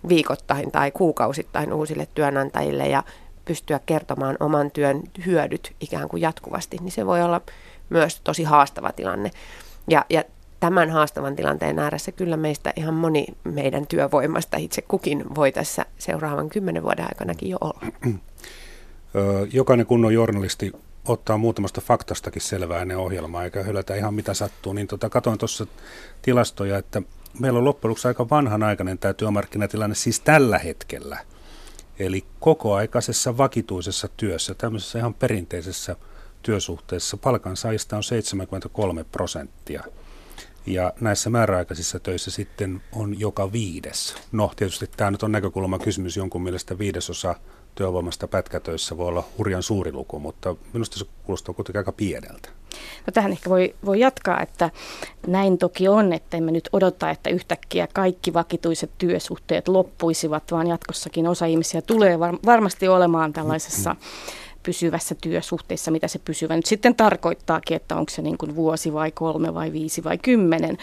viikoittain 0.09 0.73
tai 0.73 0.91
kuukausittain 0.91 1.73
uusille 1.73 2.09
työnantajille 2.15 2.89
ja 2.89 3.03
pystyä 3.47 3.81
kertomaan 3.87 4.37
oman 4.41 4.71
työn 4.71 5.03
hyödyt 5.27 5.77
ikään 5.81 6.09
kuin 6.09 6.21
jatkuvasti, 6.21 6.77
niin 6.81 6.93
se 6.93 7.07
voi 7.07 7.23
olla 7.23 7.41
myös 7.91 8.21
tosi 8.21 8.45
haastava 8.45 8.93
tilanne. 8.93 9.31
Ja, 9.89 10.05
ja 10.11 10.25
tämän 10.61 10.91
haastavan 10.91 11.37
tilanteen 11.37 11.79
ääressä 11.79 12.13
kyllä 12.13 12.37
meistä 12.37 12.73
ihan 12.77 12.95
moni 12.95 13.27
meidän 13.45 13.87
työvoimasta 13.87 14.57
itse 14.57 14.83
kukin 14.83 15.25
voi 15.35 15.53
tässä 15.53 15.87
seuraavan 15.99 16.49
kymmenen 16.49 16.83
vuoden 16.83 17.05
aikanakin 17.09 17.51
jo 17.51 17.59
olla. 17.61 17.87
Jokainen 19.53 19.87
kunnon 19.87 20.15
journalisti 20.15 20.73
ottaa 21.09 21.39
muutamasta 21.39 21.81
faktastakin 21.81 22.43
selvää 22.43 22.83
ennen 22.83 22.99
ohjelmaa, 22.99 23.45
eikä 23.45 23.63
hylätä 23.63 23.95
ihan 23.95 24.15
mitä 24.15 24.35
sattuu. 24.35 24.73
Niin 24.73 24.87
tota, 24.87 25.09
katoin 25.09 25.39
tuossa 25.39 25.67
tilastoja, 26.23 26.79
että 26.79 27.03
meillä 27.41 27.59
on 27.59 27.65
loppujen 27.65 27.91
lopuksi 27.91 28.09
aika 28.09 28.31
vanhanaikainen 28.31 28.99
tämä 28.99 29.15
työmarkkinatilanne 29.15 29.95
siis 29.95 30.21
tällä 30.21 30.59
hetkellä– 30.59 31.19
Eli 31.99 32.25
kokoaikaisessa 32.41 33.37
vakituisessa 33.37 34.09
työssä, 34.17 34.55
tämmöisessä 34.55 34.99
ihan 34.99 35.15
perinteisessä 35.15 35.97
työsuhteessa 36.43 37.17
palkansaajista 37.17 37.97
on 37.97 38.03
73 38.03 39.05
prosenttia. 39.05 39.85
Ja 40.67 40.93
näissä 41.01 41.31
määräaikaisissa 41.31 42.01
töissä 42.01 42.31
sitten 42.31 42.83
on 42.93 43.21
joka 43.21 43.53
viides. 43.53 44.17
No 44.33 44.53
tietysti 44.57 44.91
tämä 44.97 45.11
nyt 45.11 45.23
on 45.23 45.33
näkökulma 45.33 45.79
kysymys, 45.79 46.17
jonkun 46.17 46.43
mielestä 46.43 46.79
viidesosa 46.79 47.35
työvoimasta 47.77 48.29
pätkätöissä 48.29 48.97
voi 48.97 49.09
olla 49.09 49.25
hurjan 49.39 49.63
suuri 49.63 49.93
luku, 49.93 50.19
mutta 50.19 50.57
minusta 50.73 50.99
se 50.99 51.05
kuulostaa 51.25 51.55
kuitenkin 51.55 51.79
aika 51.79 51.93
pieneltä. 51.93 52.49
No 53.07 53.11
tähän 53.15 53.33
ehkä 53.33 53.51
voi, 53.51 53.75
voi 53.85 54.01
jatkaa, 54.01 54.43
että 54.43 54.71
näin 55.27 55.59
toki 55.59 55.89
on, 55.89 56.13
että 56.13 56.37
emme 56.37 56.53
nyt 56.53 56.69
odota, 56.73 57.11
että 57.11 57.31
yhtäkkiä 57.31 57.89
kaikki 57.93 58.35
vakituiset 58.35 58.91
työsuhteet 58.99 59.69
loppuisivat, 59.69 60.53
vaan 60.53 60.67
jatkossakin 60.67 61.29
osa 61.29 61.47
ihmisiä 61.47 61.83
tulee 61.83 62.19
var- 62.19 62.39
varmasti 62.47 62.89
olemaan 62.89 63.33
tällaisessa 63.33 63.97
pysyvässä 64.63 65.15
työsuhteessa, 65.15 65.91
mitä 65.91 66.09
se 66.09 66.19
pysyvä 66.19 66.57
nyt 66.57 66.67
sitten 66.67 66.95
tarkoittaakin, 66.95 67.77
että 67.77 67.97
onko 67.97 68.11
se 68.11 68.23
niin 68.23 68.39
kuin 68.39 68.57
vuosi 68.57 68.93
vai 68.93 69.13
kolme 69.13 69.55
vai 69.55 69.73
viisi 69.73 70.05
vai 70.05 70.19
kymmenen. 70.19 70.79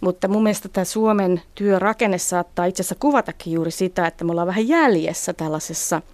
Mutta 0.00 0.28
mun 0.28 0.42
mielestä 0.42 0.68
tämä 0.68 0.84
Suomen 0.84 1.42
työrakenne 1.54 2.18
saattaa 2.18 2.64
itse 2.64 2.82
asiassa 2.82 2.94
kuvatakin 2.94 3.52
juuri 3.52 3.70
sitä, 3.70 4.06
että 4.06 4.24
me 4.24 4.30
ollaan 4.30 4.48
vähän 4.48 4.68
jäljessä 4.68 5.32
tällaisessa– 5.32 6.02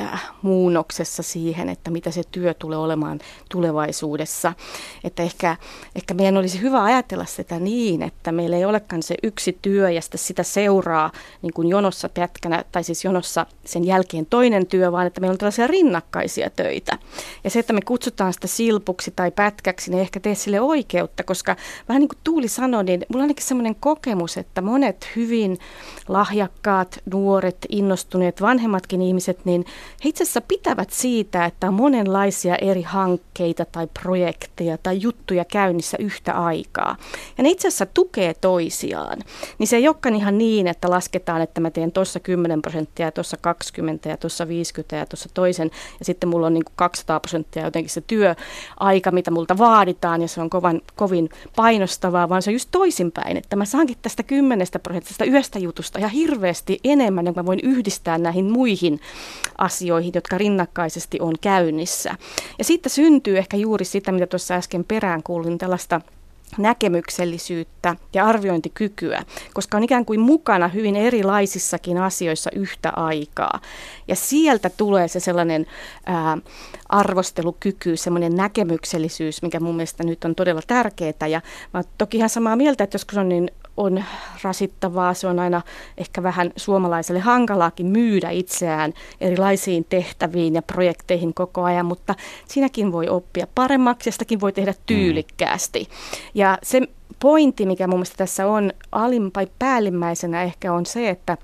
äh, 0.00 0.30
muunnoksessa 0.42 1.22
siihen, 1.22 1.68
että 1.68 1.90
mitä 1.90 2.10
se 2.10 2.22
työ 2.30 2.54
tulee 2.54 2.78
olemaan 2.78 3.20
tulevaisuudessa. 3.50 4.52
Että 5.04 5.22
ehkä, 5.22 5.56
ehkä 5.94 6.14
meidän 6.14 6.36
olisi 6.36 6.60
hyvä 6.60 6.84
ajatella 6.84 7.24
sitä 7.24 7.58
niin, 7.58 8.02
että 8.02 8.32
meillä 8.32 8.56
ei 8.56 8.64
olekaan 8.64 9.02
se 9.02 9.14
yksi 9.22 9.58
työ 9.62 9.90
ja 9.90 10.00
sitä 10.14 10.42
seuraa 10.42 11.12
niin 11.42 11.52
kuin 11.52 11.68
jonossa 11.68 12.08
pätkänä, 12.08 12.64
tai 12.72 12.84
siis 12.84 13.04
jonossa 13.04 13.46
sen 13.64 13.84
jälkeen 13.84 14.26
toinen 14.26 14.66
työ, 14.66 14.92
vaan 14.92 15.06
että 15.06 15.20
meillä 15.20 15.32
on 15.32 15.38
tällaisia 15.38 15.66
rinnakkaisia 15.66 16.50
töitä. 16.50 16.98
Ja 17.44 17.50
se, 17.50 17.58
että 17.58 17.72
me 17.72 17.80
kutsutaan 17.80 18.32
sitä 18.32 18.46
silpuksi 18.46 19.10
tai 19.16 19.30
pätkäksi, 19.30 19.90
niin 19.90 20.00
ehkä 20.00 20.20
tee 20.20 20.34
sille 20.34 20.60
oikeutta, 20.60 21.22
koska 21.22 21.56
vähän 21.88 22.00
niin 22.00 22.08
kuin 22.08 22.18
Tuuli 22.24 22.48
sanoi, 22.48 22.84
niin 22.84 23.00
mulla 23.08 23.22
on 23.22 23.24
ainakin 23.24 23.46
sellainen 23.46 23.74
kokemus, 23.74 24.36
että 24.36 24.60
monet 24.60 25.08
hyvin 25.16 25.58
lahjakkaat, 26.08 26.98
nuoret, 27.12 27.56
innostuneet, 27.68 28.42
vanhemmatkin 28.42 29.02
ihmiset, 29.02 29.44
niin 29.44 29.64
he 30.04 30.08
itse 30.08 30.22
asiassa 30.22 30.40
pitävät 30.40 30.90
siitä, 30.90 31.44
että 31.44 31.68
on 31.68 31.74
monenlaisia 31.74 32.56
eri 32.56 32.82
hankkeita 32.82 33.64
tai 33.64 33.86
projekteja 34.02 34.78
tai 34.78 35.02
juttuja 35.02 35.44
käynnissä 35.44 35.96
yhtä 36.00 36.32
aikaa. 36.32 36.96
Ja 37.38 37.42
ne 37.44 37.50
itse 37.50 37.68
asiassa 37.68 37.86
tukee 37.86 38.34
toisiaan. 38.34 39.18
Niin 39.58 39.66
se 39.66 39.76
ei 39.76 39.88
olekaan 39.88 40.14
ihan 40.14 40.38
niin, 40.38 40.66
että 40.66 40.90
lasketaan, 40.90 41.42
että 41.42 41.60
mä 41.60 41.70
teen 41.70 41.92
tuossa 41.92 42.20
10 42.20 42.62
prosenttia 42.62 43.12
tuossa 43.12 43.36
20 43.40 44.08
ja 44.08 44.16
tuossa 44.16 44.48
50 44.48 44.96
ja 44.96 45.06
tuossa 45.06 45.28
toisen. 45.34 45.70
Ja 45.98 46.04
sitten 46.04 46.28
mulla 46.28 46.46
on 46.46 46.54
niin 46.54 46.64
kuin 46.64 46.76
200 46.76 47.20
prosenttia 47.20 47.64
jotenkin 47.64 47.90
se 47.90 48.00
työaika, 48.00 49.10
mitä 49.10 49.30
multa 49.30 49.58
vaaditaan 49.58 50.22
ja 50.22 50.28
se 50.28 50.40
on 50.40 50.50
kovan, 50.50 50.80
kovin 50.96 51.28
painostavaa, 51.56 52.28
vaan 52.28 52.42
se 52.42 52.50
on 52.50 52.54
just 52.54 52.68
toisinpäin, 52.70 53.36
että 53.36 53.56
mä 53.56 53.64
saankin 53.64 53.96
tästä 54.02 54.22
10 54.22 54.66
prosentista 54.82 55.24
yhdestä 55.24 55.58
jutusta 55.58 55.98
ja 55.98 56.08
hirveästi 56.08 56.78
enemmän, 56.84 57.26
jonka 57.26 57.42
mä 57.42 57.46
voin 57.46 57.60
yhdistää 57.62 58.18
näihin 58.18 58.52
muihin 58.52 59.00
asioihin, 59.58 60.12
jotka 60.14 60.38
rinnakkaisesti 60.38 61.20
on 61.20 61.34
käynnissä. 61.40 62.14
Ja 62.58 62.64
siitä 62.64 62.88
syntyy 62.88 63.38
ehkä 63.38 63.56
juuri 63.56 63.84
sitä, 63.84 64.12
mitä 64.12 64.26
tuossa 64.26 64.54
äsken 64.54 64.84
perään 64.84 65.22
kuulin, 65.22 65.58
tällaista 65.58 66.00
näkemyksellisyyttä 66.58 67.96
ja 68.14 68.26
arviointikykyä, 68.26 69.22
koska 69.54 69.76
on 69.76 69.84
ikään 69.84 70.04
kuin 70.04 70.20
mukana 70.20 70.68
hyvin 70.68 70.96
erilaisissakin 70.96 71.98
asioissa 71.98 72.50
yhtä 72.54 72.90
aikaa. 72.90 73.60
Ja 74.08 74.16
sieltä 74.16 74.70
tulee 74.70 75.08
se 75.08 75.20
sellainen 75.20 75.66
ää, 76.06 76.38
arvostelukyky, 76.88 77.96
semmoinen 77.96 78.34
näkemyksellisyys, 78.34 79.42
mikä 79.42 79.60
mun 79.60 79.76
mielestä 79.76 80.04
nyt 80.04 80.24
on 80.24 80.34
todella 80.34 80.62
tärkeää. 80.66 81.26
Ja 81.28 81.40
mä 81.74 81.82
toki 81.98 82.16
ihan 82.16 82.30
samaa 82.30 82.56
mieltä, 82.56 82.84
että 82.84 82.94
joskus 82.94 83.18
on 83.18 83.28
niin 83.28 83.50
on 83.78 84.04
rasittavaa, 84.42 85.14
se 85.14 85.26
on 85.26 85.38
aina 85.38 85.62
ehkä 85.98 86.22
vähän 86.22 86.52
suomalaiselle 86.56 87.20
hankalaakin 87.20 87.86
myydä 87.86 88.30
itseään 88.30 88.92
erilaisiin 89.20 89.86
tehtäviin 89.88 90.54
ja 90.54 90.62
projekteihin 90.62 91.34
koko 91.34 91.64
ajan, 91.64 91.86
mutta 91.86 92.14
siinäkin 92.48 92.92
voi 92.92 93.08
oppia 93.08 93.46
paremmaksi 93.54 94.08
ja 94.08 94.12
sitäkin 94.12 94.40
voi 94.40 94.52
tehdä 94.52 94.72
mm. 94.72 94.78
tyylikkäästi. 94.86 95.88
Ja 96.34 96.58
se 96.62 96.82
pointti, 97.20 97.66
mikä 97.66 97.86
mun 97.86 97.98
mielestä 97.98 98.16
tässä 98.16 98.46
on 98.46 98.72
alimpai 98.92 99.46
päällimmäisenä 99.58 100.42
ehkä 100.42 100.72
on 100.72 100.86
se, 100.86 101.08
että 101.08 101.36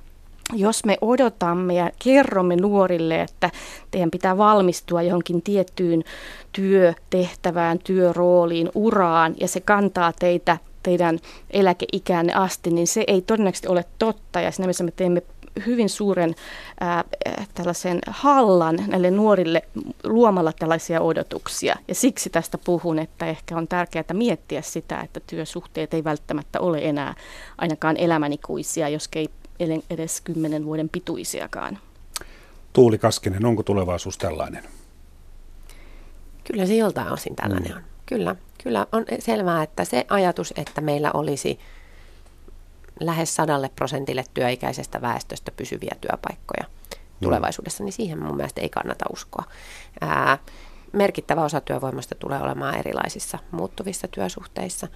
jos 0.53 0.85
me 0.85 0.99
odotamme 1.01 1.75
ja 1.75 1.91
kerromme 2.05 2.57
nuorille, 2.57 3.21
että 3.21 3.51
teidän 3.91 4.11
pitää 4.11 4.39
valmistua 4.39 5.03
johonkin 5.03 5.43
tiettyyn 5.43 6.05
työtehtävään, 6.53 7.79
työrooliin, 7.79 8.71
uraan 8.75 9.35
ja 9.41 9.49
se 9.49 9.61
kantaa 9.61 10.13
teitä 10.19 10.59
teidän 10.85 11.19
eläkeikänne 11.51 12.35
asti, 12.35 12.71
niin 12.71 12.87
se 12.87 13.05
ei 13.07 13.23
todennäköisesti 13.23 13.69
ole 13.69 13.85
totta. 13.99 14.41
Ja 14.41 14.51
siinä 14.51 14.67
mielessä 14.67 14.85
me 14.85 14.91
teemme 14.91 15.23
hyvin 15.67 15.89
suuren 15.89 16.35
ää, 16.81 17.05
tällaisen 17.55 17.99
hallan 18.07 18.79
näille 18.87 19.11
nuorille 19.11 19.63
luomalla 20.05 20.53
tällaisia 20.53 21.01
odotuksia. 21.01 21.77
Ja 21.89 21.95
siksi 21.95 22.31
tästä 22.31 22.59
puhun, 22.59 22.99
että 22.99 23.27
ehkä 23.27 23.57
on 23.57 23.69
tärkeää 23.69 24.05
miettiä 24.13 24.63
sitä, 24.63 25.01
että 25.01 25.21
työsuhteet 25.27 25.95
ei 25.95 26.05
välttämättä 26.05 26.61
ole 26.61 26.79
enää 26.79 27.15
ainakaan 27.59 27.97
elämänikuisia, 27.97 28.89
jos 28.89 29.09
ei 29.15 29.29
edes 29.91 30.21
kymmenen 30.21 30.65
vuoden 30.65 30.89
pituisiakaan. 30.89 31.79
Tuuli 32.73 32.99
Kaskinen, 32.99 33.45
onko 33.45 33.63
tulevaisuus 33.63 34.19
tällainen? 34.19 34.65
Kyllä 36.45 36.67
se 36.67 36.75
joltain 36.75 37.13
osin 37.13 37.37
tällainen 37.37 37.71
mm. 37.71 37.77
on. 37.77 37.94
Kyllä, 38.07 38.37
kyllä 38.63 38.87
on 38.93 39.05
selvää, 39.19 39.63
että 39.63 39.85
se 39.85 40.07
ajatus, 40.09 40.55
että 40.57 40.81
meillä 40.81 41.11
olisi 41.15 41.59
lähes 43.01 43.37
sadalle 43.37 43.71
prosentille 43.77 44.25
työikäisestä 44.35 45.03
väestöstä 45.03 45.51
pysyviä 45.51 45.97
työpaikkoja 46.01 46.65
tulevaisuudessa, 47.23 47.85
niin 47.85 47.93
siihen 47.93 48.23
mun 48.23 48.37
mielestä 48.37 48.61
ei 48.61 48.69
kannata 48.69 49.05
uskoa. 49.13 49.45
Ää, 50.01 50.39
merkittävä 50.93 51.45
osa 51.45 51.61
työvoimasta 51.61 52.15
tulee 52.15 52.41
olemaan 52.41 52.79
erilaisissa 52.79 53.39
muuttuvissa 53.51 54.09
työsuhteissa, 54.09 54.89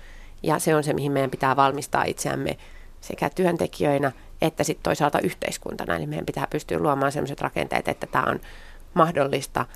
ja 0.42 0.58
se 0.58 0.74
on 0.74 0.84
se, 0.84 0.92
mihin 0.92 1.12
meidän 1.12 1.30
pitää 1.30 1.56
valmistaa 1.56 2.04
itseämme 2.04 2.56
sekä 3.00 3.30
työntekijöinä 3.30 4.12
että 4.42 4.64
sitten 4.64 4.82
toisaalta 4.82 5.20
yhteiskuntana. 5.20 5.96
Eli 5.96 6.06
meidän 6.06 6.26
pitää 6.26 6.46
pystyä 6.50 6.78
luomaan 6.78 7.12
sellaiset 7.12 7.40
rakenteet, 7.40 7.88
että 7.88 8.06
tämä 8.06 8.24
on 8.24 8.40
mahdollista, 8.94 9.66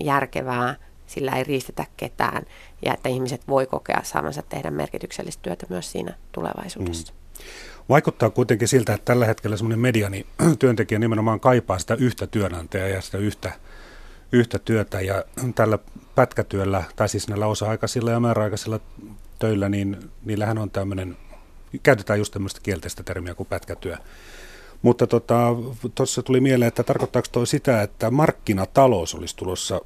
järkevää, 0.00 0.74
sillä 1.06 1.32
ei 1.32 1.44
riistetä 1.44 1.86
ketään 1.96 2.42
ja 2.84 2.94
että 2.94 3.08
ihmiset 3.08 3.48
voi 3.48 3.66
kokea 3.66 4.00
saamansa 4.04 4.42
tehdä 4.42 4.70
merkityksellistä 4.70 5.42
työtä 5.42 5.66
myös 5.68 5.92
siinä 5.92 6.14
tulevaisuudessa. 6.32 7.12
Mm. 7.12 7.18
Vaikuttaa 7.88 8.30
kuitenkin 8.30 8.68
siltä, 8.68 8.94
että 8.94 9.04
tällä 9.04 9.26
hetkellä 9.26 9.56
semmoinen 9.56 9.78
mediani 9.78 10.26
työntekijä 10.58 10.98
nimenomaan 10.98 11.40
kaipaa 11.40 11.78
sitä 11.78 11.94
yhtä 11.94 12.26
työnantajaa 12.26 12.88
ja 12.88 13.00
sitä 13.00 13.18
yhtä, 13.18 13.52
yhtä 14.32 14.58
työtä. 14.58 15.00
Ja 15.00 15.24
tällä 15.54 15.78
pätkätyöllä, 16.14 16.84
tai 16.96 17.08
siis 17.08 17.28
näillä 17.28 17.46
osa-aikaisilla 17.46 18.10
ja 18.10 18.20
määräaikaisilla 18.20 18.80
töillä, 19.38 19.68
niin 19.68 20.10
niillähän 20.24 20.58
on 20.58 20.70
tämmöinen, 20.70 21.16
käytetään 21.82 22.18
just 22.18 22.32
tämmöistä 22.32 22.60
kielteistä 22.62 23.02
termiä 23.02 23.34
kuin 23.34 23.46
pätkätyö. 23.46 23.96
Mutta 24.82 25.06
tuossa 25.06 26.16
tota, 26.16 26.26
tuli 26.26 26.40
mieleen, 26.40 26.68
että 26.68 26.82
tarkoittaako 26.82 27.28
toi 27.32 27.46
sitä, 27.46 27.82
että 27.82 28.10
markkinatalous 28.10 29.14
olisi 29.14 29.36
tulossa 29.36 29.80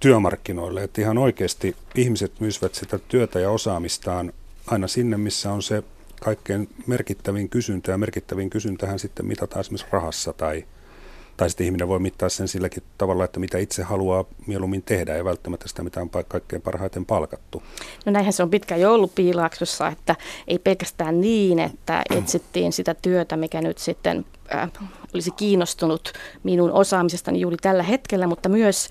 työmarkkinoille, 0.00 0.82
että 0.82 1.00
ihan 1.00 1.18
oikeasti 1.18 1.76
ihmiset 1.94 2.32
myysivät 2.40 2.74
sitä 2.74 2.98
työtä 2.98 3.40
ja 3.40 3.50
osaamistaan 3.50 4.32
aina 4.66 4.88
sinne, 4.88 5.16
missä 5.16 5.52
on 5.52 5.62
se 5.62 5.82
kaikkein 6.20 6.68
merkittävin 6.86 7.48
kysyntä, 7.48 7.92
ja 7.92 7.98
merkittävin 7.98 8.50
kysyntähän 8.50 8.98
sitten 8.98 9.26
mitataan 9.26 9.60
esimerkiksi 9.60 9.86
rahassa, 9.90 10.32
tai, 10.32 10.64
tai 11.36 11.50
sitten 11.50 11.64
ihminen 11.64 11.88
voi 11.88 11.98
mittaa 11.98 12.28
sen 12.28 12.48
silläkin 12.48 12.82
tavalla, 12.98 13.24
että 13.24 13.40
mitä 13.40 13.58
itse 13.58 13.82
haluaa 13.82 14.24
mieluummin 14.46 14.82
tehdä, 14.82 15.16
ja 15.16 15.24
välttämättä 15.24 15.68
sitä, 15.68 15.82
mitä 15.82 16.00
on 16.00 16.10
kaikkein 16.28 16.62
parhaiten 16.62 17.06
palkattu. 17.06 17.62
No 18.06 18.12
näinhän 18.12 18.32
se 18.32 18.42
on 18.42 18.50
pitkä 18.50 18.76
jo 18.76 19.10
piilaaksossa, 19.14 19.88
että 19.88 20.16
ei 20.48 20.58
pelkästään 20.58 21.20
niin, 21.20 21.58
että 21.58 22.02
etsittiin 22.10 22.72
sitä 22.72 22.94
työtä, 22.94 23.36
mikä 23.36 23.60
nyt 23.60 23.78
sitten 23.78 24.24
äh, 24.54 24.70
olisi 25.14 25.30
kiinnostunut 25.30 26.12
minun 26.42 26.72
osaamisestani 26.72 27.40
juuri 27.40 27.56
tällä 27.56 27.82
hetkellä, 27.82 28.26
mutta 28.26 28.48
myös 28.48 28.88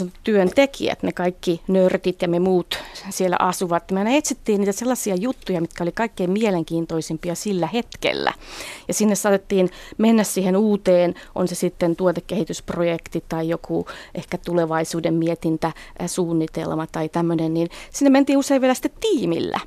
niin 0.00 0.12
työntekijät, 0.24 1.02
ne 1.02 1.12
kaikki 1.12 1.60
nörtit 1.68 2.22
ja 2.22 2.28
me 2.28 2.38
muut 2.38 2.78
siellä 3.10 3.36
asuvat. 3.38 3.90
Me 3.90 4.16
etsittiin 4.16 4.60
niitä 4.60 4.72
sellaisia 4.72 5.14
juttuja, 5.14 5.60
mitkä 5.60 5.84
oli 5.84 5.92
kaikkein 5.92 6.30
mielenkiintoisimpia 6.30 7.34
sillä 7.34 7.66
hetkellä. 7.66 8.32
Ja 8.88 8.94
sinne 8.94 9.14
saatettiin 9.14 9.70
mennä 9.98 10.24
siihen 10.24 10.56
uuteen, 10.56 11.14
on 11.34 11.48
se 11.48 11.54
sitten 11.54 11.96
tuotekehitysprojekti 11.96 13.24
tai 13.28 13.48
joku 13.48 13.86
ehkä 14.14 14.38
tulevaisuuden 14.38 15.14
mietintä, 15.14 15.72
suunnitelma 16.06 16.86
tai 16.86 17.08
tämmöinen, 17.08 17.54
niin 17.54 17.68
sinne 17.90 18.10
mentiin 18.10 18.38
usein 18.38 18.60
vielä 18.60 18.74
sitten 18.74 18.92
tiimillä. 19.00 19.60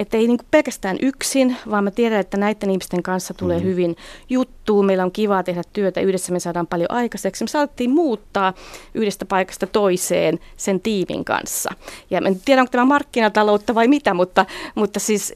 Että 0.00 0.16
ei 0.16 0.26
niin 0.26 0.38
pelkästään 0.50 0.96
yksin, 1.02 1.56
vaan 1.70 1.84
mä 1.84 1.90
tiedän, 1.90 2.20
että 2.20 2.36
näiden 2.36 2.70
ihmisten 2.70 3.02
kanssa 3.02 3.34
tulee 3.34 3.56
mm-hmm. 3.56 3.70
hyvin 3.70 3.96
juttuun. 4.28 4.86
Meillä 4.86 5.04
on 5.04 5.12
kivaa 5.12 5.42
tehdä 5.42 5.62
työtä 5.72 6.00
yhdessä, 6.00 6.32
me 6.32 6.40
saadaan 6.40 6.66
paljon 6.66 6.90
aikaiseksi. 6.90 7.44
Me 7.44 7.48
saatiin 7.48 7.90
muuttaa 7.90 8.54
yhdestä 8.94 9.24
paikasta 9.24 9.66
toiseen 9.66 10.38
sen 10.56 10.80
tiimin 10.80 11.24
kanssa. 11.24 11.70
Ja 12.10 12.20
en 12.26 12.40
tiedä, 12.44 12.60
onko 12.60 12.70
tämä 12.70 12.84
markkinataloutta 12.84 13.74
vai 13.74 13.88
mitä, 13.88 14.14
mutta, 14.14 14.46
mutta 14.74 15.00
siis 15.00 15.34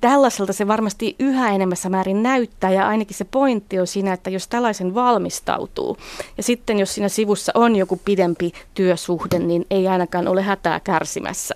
tällaiselta 0.00 0.52
se 0.52 0.68
varmasti 0.68 1.16
yhä 1.18 1.54
enemmässä 1.54 1.88
määrin 1.88 2.22
näyttää 2.22 2.70
ja 2.70 2.88
ainakin 2.88 3.16
se 3.16 3.24
pointti 3.24 3.80
on 3.80 3.86
siinä, 3.86 4.12
että 4.12 4.30
jos 4.30 4.48
tällaisen 4.48 4.94
valmistautuu 4.94 5.96
ja 6.36 6.42
sitten 6.42 6.78
jos 6.78 6.94
siinä 6.94 7.08
sivussa 7.08 7.52
on 7.54 7.76
joku 7.76 8.00
pidempi 8.04 8.52
työsuhde, 8.74 9.38
niin 9.38 9.66
ei 9.70 9.88
ainakaan 9.88 10.28
ole 10.28 10.42
hätää 10.42 10.80
kärsimässä. 10.80 11.54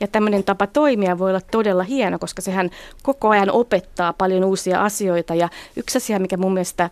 Ja 0.00 0.08
tämmöinen 0.08 0.44
tapa 0.44 0.66
toimia 0.66 1.18
voi 1.18 1.30
olla 1.30 1.40
todella 1.50 1.82
hieno, 1.82 2.18
koska 2.18 2.42
sehän 2.42 2.70
koko 3.02 3.28
ajan 3.28 3.50
opettaa 3.50 4.12
paljon 4.12 4.44
uusia 4.44 4.84
asioita 4.84 5.34
ja 5.34 5.48
yksi 5.76 5.98
asia, 5.98 6.18
mikä 6.18 6.36
mun 6.36 6.52
mielestä 6.52 6.90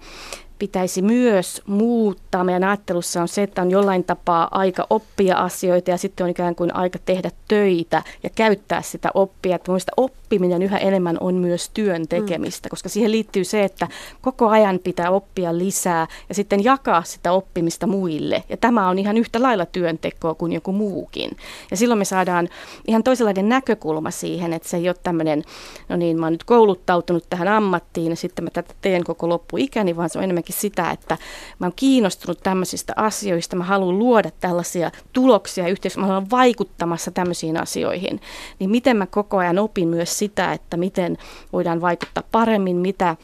pitäisi 0.59 1.03
myös 1.03 1.63
muuttaa 1.67 2.45
meidän 2.45 2.65
ajattelussa 2.65 3.23
on 3.23 3.29
se, 3.29 3.43
että 3.43 3.63
on 3.63 3.71
jollain 3.71 4.05
tapaa 4.05 4.49
aika 4.51 4.87
oppia 4.91 5.37
asioita 5.37 5.91
ja 5.91 5.97
sitten 5.97 6.25
on 6.25 6.31
ikään 6.31 6.55
kuin 6.55 6.77
aika 6.77 6.99
tehdä 7.07 7.31
töitä 7.49 8.03
ja 8.23 8.31
käyttää 8.31 8.83
sitä 8.83 9.11
oppia. 9.15 9.57
Että 9.57 9.73
oppiminen 9.97 10.63
yhä 10.63 10.79
enemmän 10.79 11.17
on 11.21 11.35
myös 11.35 11.71
työn 11.75 12.03
mm. 12.03 12.09
tekemistä, 12.09 12.69
koska 12.69 12.89
siihen 12.89 13.13
liittyy 13.13 13.45
se, 13.45 13.65
että 13.65 13.89
koko 14.21 14.49
ajan 14.49 14.79
pitää 14.79 15.11
oppia 15.11 15.59
lisää 15.59 16.07
ja 16.29 16.35
sitten 16.35 16.65
jakaa 16.65 17.03
sitä 17.03 17.33
oppimista 17.33 17.87
muille. 17.87 18.45
Ja 18.49 18.57
tämä 18.57 18.89
on 18.89 18.99
ihan 18.99 19.17
yhtä 19.17 19.43
lailla 19.43 19.67
työntekoa 19.67 20.35
kuin 20.35 20.53
joku 20.53 20.73
muukin. 20.73 21.31
Ja 21.71 21.77
silloin 21.77 21.99
me 21.99 22.05
saadaan 22.05 22.49
ihan 22.89 23.03
toisenlainen 23.03 23.49
näkökulma 23.49 24.11
siihen, 24.11 24.53
että 24.53 24.69
se 24.69 24.77
ei 24.77 24.89
ole 24.89 24.97
tämmöinen, 25.03 25.43
no 25.89 25.97
niin, 25.97 26.21
mä 26.21 26.27
oon 26.27 26.33
nyt 26.33 26.45
kouluttautunut 26.45 27.25
tähän 27.31 27.49
ammattiin 27.49 28.11
ja 28.11 28.17
sitten 28.17 28.45
mä 28.45 28.51
tätä 28.51 28.75
teen 28.81 29.05
koko 29.05 29.29
loppuikäni, 29.29 29.97
vaan 29.97 30.11
se 30.11 30.19
on 30.19 30.25
enemmänkin 30.25 30.54
sitä, 30.61 30.91
että 30.91 31.19
mä 31.59 31.67
oon 31.67 31.73
kiinnostunut 31.77 32.41
tämmöisistä 32.43 32.93
asioista, 32.97 33.57
mä 33.57 33.65
haluan 33.65 33.99
luoda 33.99 34.31
tällaisia 34.41 34.91
tuloksia 35.13 35.69
yhteisössä, 35.69 36.01
mä 36.01 36.07
haluan 36.07 36.31
vaikuttamassa 36.31 37.11
tämmöisiin 37.11 37.57
asioihin. 37.57 38.21
Niin 38.59 38.71
miten 38.71 38.97
mä 38.97 39.07
koko 39.07 39.37
ajan 39.37 39.59
opin 39.59 39.89
myös 39.89 40.19
sitä, 40.19 40.53
että 40.53 40.77
miten 40.77 41.19
voidaan 41.53 41.81
vaikuttaa 41.81 42.25
paremmin, 42.33 42.77
mitä 42.77 43.17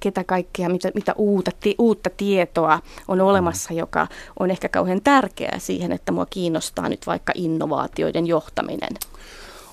ketä 0.00 0.24
kaikkea, 0.24 0.68
mitä, 0.68 0.90
mitä 0.94 1.14
uutta, 1.16 1.50
ti, 1.60 1.74
uutta 1.78 2.10
tietoa 2.16 2.80
on 3.08 3.20
olemassa, 3.20 3.70
mm. 3.70 3.78
joka 3.78 4.06
on 4.40 4.50
ehkä 4.50 4.68
kauhean 4.68 5.00
tärkeää 5.04 5.58
siihen, 5.58 5.92
että 5.92 6.12
mua 6.12 6.26
kiinnostaa 6.26 6.88
nyt 6.88 7.06
vaikka 7.06 7.32
innovaatioiden 7.34 8.26
johtaminen. 8.26 8.92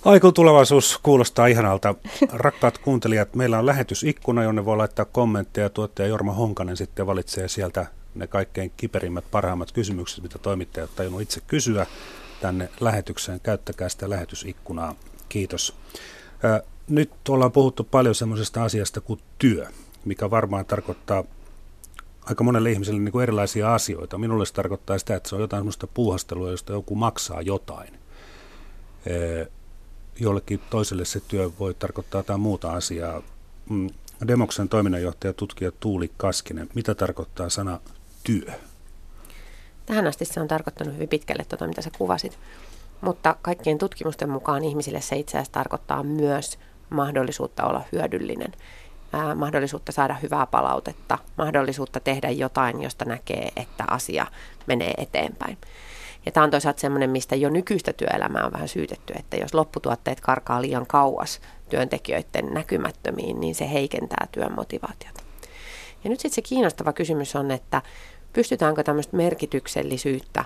Aikun 0.06 0.34
tulevaisuus 0.34 1.00
kuulostaa 1.04 1.48
ihanalta. 1.48 1.96
Rakkaat 2.32 2.78
kuuntelijat, 2.78 3.36
meillä 3.36 3.60
on 3.60 3.66
lähetysikkuna, 3.66 4.44
jonne 4.44 4.66
voi 4.66 4.78
laittaa 4.78 5.06
kommentteja. 5.06 5.70
Tuottaja 5.70 6.08
Jorma 6.08 6.34
Honkanen 6.34 6.78
sitten 6.78 7.08
valitsee 7.08 7.48
sieltä 7.48 7.86
ne 8.16 8.28
kaikkein 8.28 8.72
kiperimmät, 8.78 9.26
parhaimmat 9.32 9.72
kysymykset, 9.72 10.24
mitä 10.24 10.40
toimittajat 10.40 10.96
tajunnut 10.96 11.22
itse 11.22 11.42
kysyä 11.48 11.86
tänne 12.42 12.70
lähetykseen. 12.80 13.40
Käyttäkää 13.40 13.90
sitä 13.90 14.10
lähetysikkunaa. 14.10 14.96
Kiitos. 15.30 15.76
Nyt 16.90 17.12
ollaan 17.30 17.52
puhuttu 17.52 17.84
paljon 17.84 18.16
semmoisesta 18.16 18.64
asiasta 18.64 19.02
kuin 19.02 19.20
työ, 19.38 19.68
mikä 20.06 20.30
varmaan 20.30 20.66
tarkoittaa 20.66 21.24
aika 22.26 22.44
monelle 22.44 22.72
ihmiselle 22.72 23.00
niin 23.00 23.12
kuin 23.12 23.24
erilaisia 23.24 23.74
asioita. 23.74 24.18
Minulle 24.18 24.46
se 24.46 24.54
tarkoittaa 24.54 24.98
sitä, 24.98 25.16
että 25.16 25.30
se 25.30 25.36
on 25.36 25.42
jotain 25.42 25.60
semmoista 25.60 25.88
puuhastelua, 25.88 26.52
josta 26.52 26.74
joku 26.74 26.96
maksaa 26.96 27.42
jotain 27.42 27.94
jollekin 30.20 30.60
toiselle 30.70 31.06
se 31.06 31.20
työ 31.28 31.50
voi 31.60 31.74
tarkoittaa 31.74 32.20
jotain 32.20 32.40
muuta 32.40 32.74
asiaa. 32.74 33.22
Mm, 33.70 33.90
Demoksen 34.28 34.70
toiminnanjohtaja 34.70 35.34
tutkija 35.34 35.72
Tuuli 35.80 36.12
Kaskinen, 36.18 36.70
mitä 36.76 36.96
tarkoittaa 36.96 37.50
sana 37.50 37.80
työ? 38.24 38.52
Tähän 39.86 40.08
asti 40.08 40.26
se 40.26 40.42
on 40.42 40.48
tarkoittanut 40.48 40.94
hyvin 40.94 41.10
pitkälle 41.10 41.46
tuota, 41.50 41.68
mitä 41.68 41.82
sä 41.82 41.92
kuvasit. 41.98 42.40
Mutta 43.02 43.36
kaikkien 43.42 43.78
tutkimusten 43.78 44.30
mukaan 44.30 44.64
ihmisille 44.64 45.02
se 45.02 45.16
itse 45.16 45.38
asiassa 45.38 45.52
tarkoittaa 45.52 46.04
myös 46.04 46.60
mahdollisuutta 46.90 47.66
olla 47.66 47.82
hyödyllinen, 47.92 48.52
ää, 49.14 49.36
mahdollisuutta 49.36 49.92
saada 49.92 50.14
hyvää 50.14 50.46
palautetta, 50.46 51.18
mahdollisuutta 51.38 52.00
tehdä 52.00 52.30
jotain, 52.30 52.82
josta 52.82 53.06
näkee, 53.06 53.52
että 53.56 53.84
asia 53.88 54.28
menee 54.68 54.94
eteenpäin. 54.98 55.58
Ja 56.26 56.32
tämä 56.32 56.44
on 56.44 56.52
toisaalta 56.52 56.82
semmoinen, 56.82 57.10
mistä 57.10 57.36
jo 57.36 57.50
nykyistä 57.50 57.94
työelämää 57.94 58.46
on 58.46 58.54
vähän 58.54 58.68
syytetty, 58.68 59.14
että 59.20 59.38
jos 59.38 59.54
lopputuotteet 59.54 60.22
karkaa 60.22 60.62
liian 60.62 60.88
kauas 60.88 61.42
työntekijöiden 61.70 62.54
näkymättömiin, 62.54 63.40
niin 63.40 63.56
se 63.56 63.72
heikentää 63.72 64.28
työn 64.32 64.56
motivaatiota. 64.56 65.24
Ja 66.04 66.10
nyt 66.10 66.20
sitten 66.20 66.36
se 66.36 66.50
kiinnostava 66.50 66.94
kysymys 66.94 67.36
on, 67.36 67.52
että 67.52 67.82
pystytäänkö 68.34 68.84
tämmöistä 68.84 69.18
merkityksellisyyttä 69.18 70.46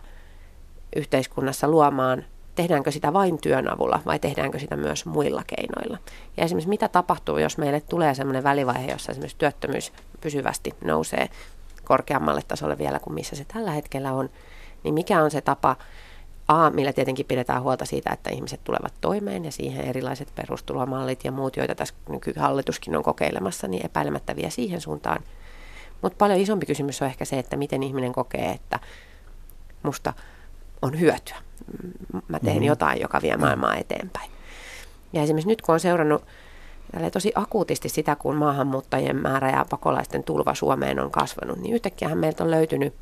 yhteiskunnassa 0.96 1.68
luomaan, 1.68 2.26
tehdäänkö 2.56 2.92
sitä 2.92 3.14
vain 3.14 3.42
työn 3.42 3.74
avulla 3.74 4.00
vai 4.06 4.20
tehdäänkö 4.20 4.60
sitä 4.60 4.76
myös 4.76 5.06
muilla 5.06 5.44
keinoilla. 5.48 5.98
Ja 6.38 6.44
esimerkiksi 6.44 6.70
mitä 6.70 6.88
tapahtuu, 6.88 7.38
jos 7.38 7.58
meille 7.58 7.82
tulee 7.82 8.16
semmoinen 8.16 8.44
välivaihe, 8.44 8.92
jossa 8.92 9.12
esimerkiksi 9.12 9.38
työttömyys 9.38 9.94
pysyvästi 10.22 10.74
nousee 10.84 11.30
korkeammalle 11.84 12.42
tasolle 12.48 12.78
vielä 12.78 13.00
kuin 13.00 13.14
missä 13.14 13.36
se 13.36 13.46
tällä 13.54 13.72
hetkellä 13.72 14.14
on, 14.14 14.30
niin 14.84 14.94
mikä 14.94 15.24
on 15.24 15.32
se 15.32 15.42
tapa, 15.42 15.76
A, 16.48 16.70
millä 16.70 16.94
tietenkin 16.94 17.26
pidetään 17.26 17.64
huolta 17.64 17.86
siitä, 17.86 18.10
että 18.14 18.30
ihmiset 18.30 18.64
tulevat 18.64 18.94
toimeen 19.02 19.46
ja 19.46 19.52
siihen 19.52 19.86
erilaiset 19.86 20.36
perustulomallit 20.36 21.24
ja 21.24 21.32
muut, 21.32 21.58
joita 21.58 21.76
tässä 21.76 21.96
nykyhallituskin 22.10 22.96
on 22.96 23.04
kokeilemassa, 23.04 23.68
niin 23.68 23.86
epäilemättä 23.86 24.36
vie 24.36 24.50
siihen 24.50 24.82
suuntaan. 24.82 25.24
Mutta 26.02 26.18
paljon 26.18 26.40
isompi 26.40 26.66
kysymys 26.66 27.02
on 27.02 27.08
ehkä 27.08 27.26
se, 27.26 27.40
että 27.40 27.58
miten 27.58 27.84
ihminen 27.84 28.14
kokee, 28.14 28.52
että 28.52 28.80
musta 29.84 30.14
on 30.82 31.00
hyötyä. 31.00 31.38
Mä 32.28 32.40
teen 32.40 32.56
mm-hmm. 32.56 32.68
jotain, 32.68 33.02
joka 33.02 33.22
vie 33.22 33.38
maailmaa 33.38 33.76
eteenpäin. 33.76 34.32
Ja 35.14 35.22
esimerkiksi 35.22 35.48
nyt 35.48 35.62
kun 35.62 35.74
on 35.74 35.80
seurannut 35.80 36.24
tosi 37.12 37.32
akuutisti 37.36 37.90
sitä, 37.90 38.16
kun 38.16 38.36
maahanmuuttajien 38.36 39.16
määrä 39.16 39.50
ja 39.50 39.66
pakolaisten 39.70 40.24
tulva 40.24 40.56
Suomeen 40.56 41.00
on 41.00 41.12
kasvanut, 41.12 41.58
niin 41.58 41.76
yhtäkkiä 41.76 42.16
meiltä 42.16 42.44
on 42.44 42.52
löytynyt 42.52 42.94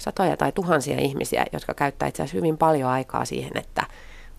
satoja 0.00 0.36
tai 0.36 0.52
tuhansia 0.52 1.00
ihmisiä, 1.00 1.46
jotka 1.52 1.74
käyttää 1.74 2.08
itse 2.08 2.22
asiassa 2.22 2.36
hyvin 2.36 2.58
paljon 2.58 2.90
aikaa 2.90 3.24
siihen, 3.24 3.56
että 3.56 3.82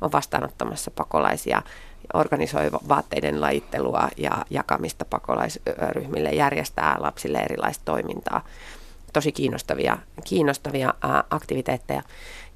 on 0.01 0.11
vastaanottamassa 0.11 0.91
pakolaisia, 0.91 1.61
organisoi 2.13 2.71
vaatteiden 2.71 3.41
lajittelua 3.41 4.09
ja 4.17 4.45
jakamista 4.49 5.05
pakolaisryhmille, 5.05 6.29
järjestää 6.29 6.95
lapsille 6.99 7.39
erilaista 7.39 7.85
toimintaa. 7.85 8.45
Tosi 9.13 9.31
kiinnostavia, 9.31 9.97
kiinnostavia 10.23 10.93
aktiviteetteja. 11.29 12.01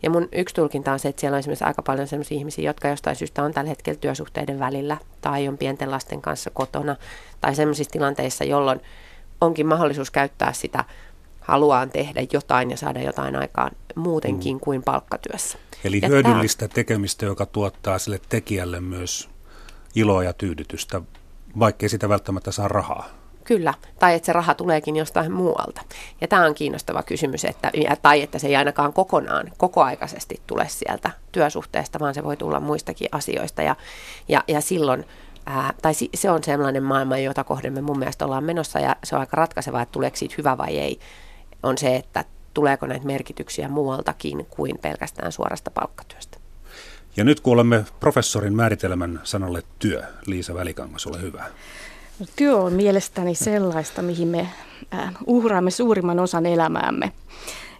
Ja 0.03 0.09
mun 0.09 0.29
yksi 0.31 0.55
tulkinta 0.55 0.91
on 0.91 0.99
se, 0.99 1.09
että 1.09 1.19
siellä 1.19 1.35
on 1.35 1.39
esimerkiksi 1.39 1.65
aika 1.65 1.81
paljon 1.81 2.07
sellaisia 2.07 2.37
ihmisiä, 2.37 2.69
jotka 2.69 2.87
jostain 2.87 3.15
syystä 3.15 3.43
on 3.43 3.53
tällä 3.53 3.69
hetkellä 3.69 3.99
työsuhteiden 3.99 4.59
välillä 4.59 4.97
tai 5.21 5.47
on 5.47 5.57
pienten 5.57 5.91
lasten 5.91 6.21
kanssa 6.21 6.49
kotona 6.49 6.95
tai 7.41 7.55
sellaisissa 7.55 7.91
tilanteissa, 7.91 8.43
jolloin 8.43 8.81
onkin 9.41 9.67
mahdollisuus 9.67 10.11
käyttää 10.11 10.53
sitä 10.53 10.83
haluaan 11.47 11.89
tehdä 11.89 12.21
jotain 12.33 12.71
ja 12.71 12.77
saada 12.77 13.01
jotain 13.01 13.35
aikaan 13.35 13.71
muutenkin 13.95 14.55
mm. 14.55 14.59
kuin 14.59 14.83
palkkatyössä. 14.83 15.57
Eli 15.83 15.99
ja 16.01 16.07
hyödyllistä 16.07 16.67
tämä... 16.67 16.75
tekemistä, 16.75 17.25
joka 17.25 17.45
tuottaa 17.45 17.99
sille 17.99 18.19
tekijälle 18.29 18.79
myös 18.79 19.29
iloa 19.95 20.23
ja 20.23 20.33
tyydytystä, 20.33 21.01
vaikkei 21.59 21.89
sitä 21.89 22.09
välttämättä 22.09 22.51
saa 22.51 22.67
rahaa. 22.67 23.09
Kyllä, 23.43 23.73
tai 23.99 24.15
että 24.15 24.25
se 24.25 24.33
raha 24.33 24.53
tuleekin 24.53 24.95
jostain 24.95 25.31
muualta. 25.31 25.81
Ja 26.21 26.27
tämä 26.27 26.45
on 26.45 26.55
kiinnostava 26.55 27.03
kysymys, 27.03 27.45
että, 27.45 27.71
tai 28.01 28.21
että 28.21 28.39
se 28.39 28.47
ei 28.47 28.55
ainakaan 28.55 28.93
kokonaan, 28.93 29.51
kokoaikaisesti 29.57 30.41
tule 30.47 30.65
sieltä 30.69 31.11
työsuhteesta, 31.31 31.99
vaan 31.99 32.13
se 32.13 32.23
voi 32.23 32.37
tulla 32.37 32.59
muistakin 32.59 33.07
asioista. 33.11 33.61
Ja, 33.61 33.75
ja, 34.27 34.43
ja 34.47 34.61
silloin, 34.61 35.05
ää, 35.45 35.73
tai 35.81 35.93
se 36.15 36.31
on 36.31 36.43
sellainen 36.43 36.83
maailma, 36.83 37.17
jota 37.17 37.43
kohden 37.43 37.73
me 37.73 37.81
mun 37.81 37.99
mielestä 37.99 38.25
ollaan 38.25 38.43
menossa, 38.43 38.79
ja 38.79 38.95
se 39.03 39.15
on 39.15 39.19
aika 39.19 39.37
ratkaisevaa, 39.37 39.81
että 39.81 39.93
tuleeko 39.93 40.17
siitä 40.17 40.35
hyvä 40.37 40.57
vai 40.57 40.77
ei, 40.77 40.99
on 41.65 41.77
se, 41.77 41.95
että 41.95 42.25
tuleeko 42.53 42.87
näitä 42.87 43.05
merkityksiä 43.05 43.69
muualtakin 43.69 44.45
kuin 44.49 44.77
pelkästään 44.81 45.31
suorasta 45.31 45.71
palkkatyöstä. 45.71 46.37
Ja 47.17 47.23
nyt 47.23 47.39
kuulemme 47.39 47.85
professorin 47.99 48.55
määritelmän 48.55 49.21
sanalle 49.23 49.63
työ. 49.79 50.03
Liisa 50.25 50.53
Välikangas, 50.53 51.07
ole 51.07 51.21
hyvä. 51.21 51.43
No, 52.19 52.25
työ 52.35 52.57
on 52.57 52.73
mielestäni 52.73 53.35
sellaista, 53.35 54.01
mihin 54.01 54.27
me 54.27 54.47
äh, 54.93 55.13
uhraamme 55.25 55.71
suurimman 55.71 56.19
osan 56.19 56.45
elämäämme. 56.45 57.11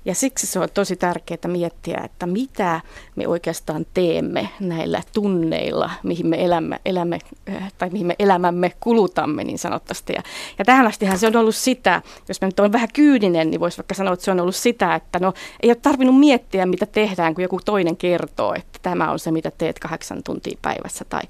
Ja 0.05 0.15
siksi 0.15 0.47
se 0.47 0.59
on 0.59 0.69
tosi 0.73 0.95
tärkeää 0.95 1.47
miettiä, 1.47 2.01
että 2.03 2.25
mitä 2.25 2.81
me 3.15 3.27
oikeastaan 3.27 3.85
teemme 3.93 4.49
näillä 4.59 5.01
tunneilla, 5.13 5.91
mihin 6.03 6.27
me 6.27 6.45
elämme, 6.45 6.79
elämme 6.85 7.19
äh, 7.49 7.73
tai 7.77 7.89
mihin 7.89 8.07
me 8.07 8.15
elämämme 8.19 8.71
kulutamme 8.79 9.43
niin 9.43 9.59
sanottavasti. 9.59 10.13
Ja, 10.13 10.23
ja 10.59 10.65
tähän 10.65 10.87
astihan 10.87 11.17
se 11.17 11.27
on 11.27 11.35
ollut 11.35 11.55
sitä, 11.55 12.01
jos 12.27 12.41
mä 12.41 12.47
nyt 12.47 12.59
olen 12.59 12.71
vähän 12.71 12.89
kyydinen, 12.93 13.51
niin 13.51 13.59
voisi 13.59 13.77
vaikka 13.77 13.95
sanoa, 13.95 14.13
että 14.13 14.25
se 14.25 14.31
on 14.31 14.39
ollut 14.39 14.55
sitä, 14.55 14.95
että 14.95 15.19
no 15.19 15.33
ei 15.63 15.69
ole 15.69 15.75
tarvinnut 15.75 16.19
miettiä, 16.19 16.65
mitä 16.65 16.85
tehdään, 16.85 17.35
kun 17.35 17.41
joku 17.41 17.59
toinen 17.65 17.97
kertoo, 17.97 18.53
että 18.53 18.79
tämä 18.81 19.11
on 19.11 19.19
se, 19.19 19.31
mitä 19.31 19.51
teet 19.51 19.79
kahdeksan 19.79 20.23
tuntia 20.23 20.57
päivässä 20.61 21.05
tai 21.09 21.21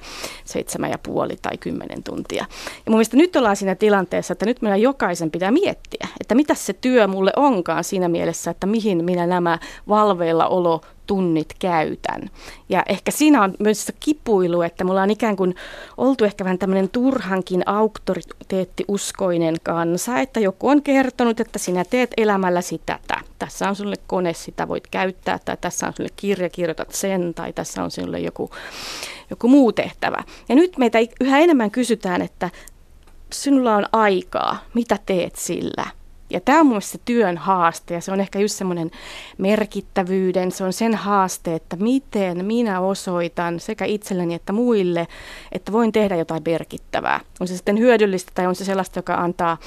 seitsemän 0.46 0.92
ja 0.92 0.98
puoli 0.98 1.36
tai 1.42 1.58
kymmenen 1.58 2.04
tuntia. 2.04 2.46
Ja 2.72 2.92
mun 2.92 2.96
mielestä 2.98 3.18
nyt 3.18 3.36
ollaan 3.36 3.56
siinä 3.56 3.76
tilanteessa, 3.76 4.32
että 4.32 4.46
nyt 4.46 4.62
meidän 4.62 4.82
jokaisen 4.82 5.32
pitää 5.32 5.52
miettiä, 5.52 6.08
että 6.20 6.36
mitä 6.36 6.56
se 6.56 6.74
työ 6.74 7.08
mulle 7.08 7.32
onkaan 7.36 7.84
siinä 7.84 8.08
mielessä, 8.08 8.52
että 8.52 8.65
mihin 8.66 9.06
minä 9.06 9.28
nämä 9.28 9.60
valveilla 9.88 10.48
olo 10.48 10.82
tunnit 11.08 11.56
käytän. 11.60 12.30
Ja 12.70 12.84
ehkä 12.90 13.12
siinä 13.12 13.44
on 13.44 13.54
myös 13.60 13.86
se 13.86 13.94
kipuilu, 14.00 14.62
että 14.62 14.84
mulla 14.84 15.02
on 15.02 15.12
ikään 15.12 15.36
kuin 15.36 15.56
oltu 15.98 16.26
ehkä 16.26 16.44
vähän 16.44 16.58
tämmöinen 16.58 16.90
turhankin 16.90 17.64
auktoriteettiuskoinen 17.66 19.56
kansa, 19.64 20.20
että 20.20 20.40
joku 20.40 20.68
on 20.68 20.82
kertonut, 20.82 21.40
että 21.40 21.60
sinä 21.60 21.86
teet 21.86 22.12
elämälläsi 22.18 22.82
tätä. 22.86 23.22
Tässä 23.40 23.70
on 23.70 23.76
sulle 23.76 23.96
kone, 24.08 24.34
sitä 24.34 24.68
voit 24.68 24.88
käyttää, 24.88 25.40
tai 25.46 25.58
tässä 25.62 25.88
on 25.88 25.94
sulle 25.98 26.10
kirja, 26.16 26.50
kirjoitat 26.50 26.92
sen, 26.92 27.34
tai 27.34 27.54
tässä 27.54 27.84
on 27.84 27.92
sinulle 27.92 28.20
joku, 28.20 28.50
joku 29.30 29.48
muu 29.48 29.72
tehtävä. 29.72 30.24
Ja 30.50 30.56
nyt 30.56 30.78
meitä 30.78 31.00
yhä 31.22 31.40
enemmän 31.40 31.72
kysytään, 31.72 32.22
että 32.22 32.50
sinulla 33.34 33.76
on 33.76 33.86
aikaa, 33.92 34.58
mitä 34.74 35.00
teet 35.06 35.36
sillä? 35.36 35.86
Ja 36.30 36.42
tämä 36.42 36.60
on 36.60 36.68
mielestäni 36.68 37.02
työn 37.06 37.38
haaste 37.38 37.94
ja 37.94 38.02
se 38.02 38.12
on 38.12 38.20
ehkä 38.20 38.40
just 38.40 38.56
semmoinen 38.56 38.92
merkittävyyden, 39.38 40.52
se 40.52 40.64
on 40.64 40.74
sen 40.74 40.96
haaste, 40.96 41.56
että 41.56 41.76
miten 41.76 42.46
minä 42.46 42.80
osoitan 42.80 43.60
sekä 43.60 43.86
itselleni 43.86 44.34
että 44.34 44.54
muille, 44.54 45.08
että 45.52 45.72
voin 45.72 45.92
tehdä 45.92 46.16
jotain 46.16 46.44
merkittävää. 46.46 47.20
On 47.40 47.48
se 47.48 47.56
sitten 47.56 47.80
hyödyllistä 47.80 48.32
tai 48.36 48.48
on 48.48 48.56
se 48.56 48.66
sellaista, 48.66 49.00
joka 49.00 49.16
antaa 49.16 49.58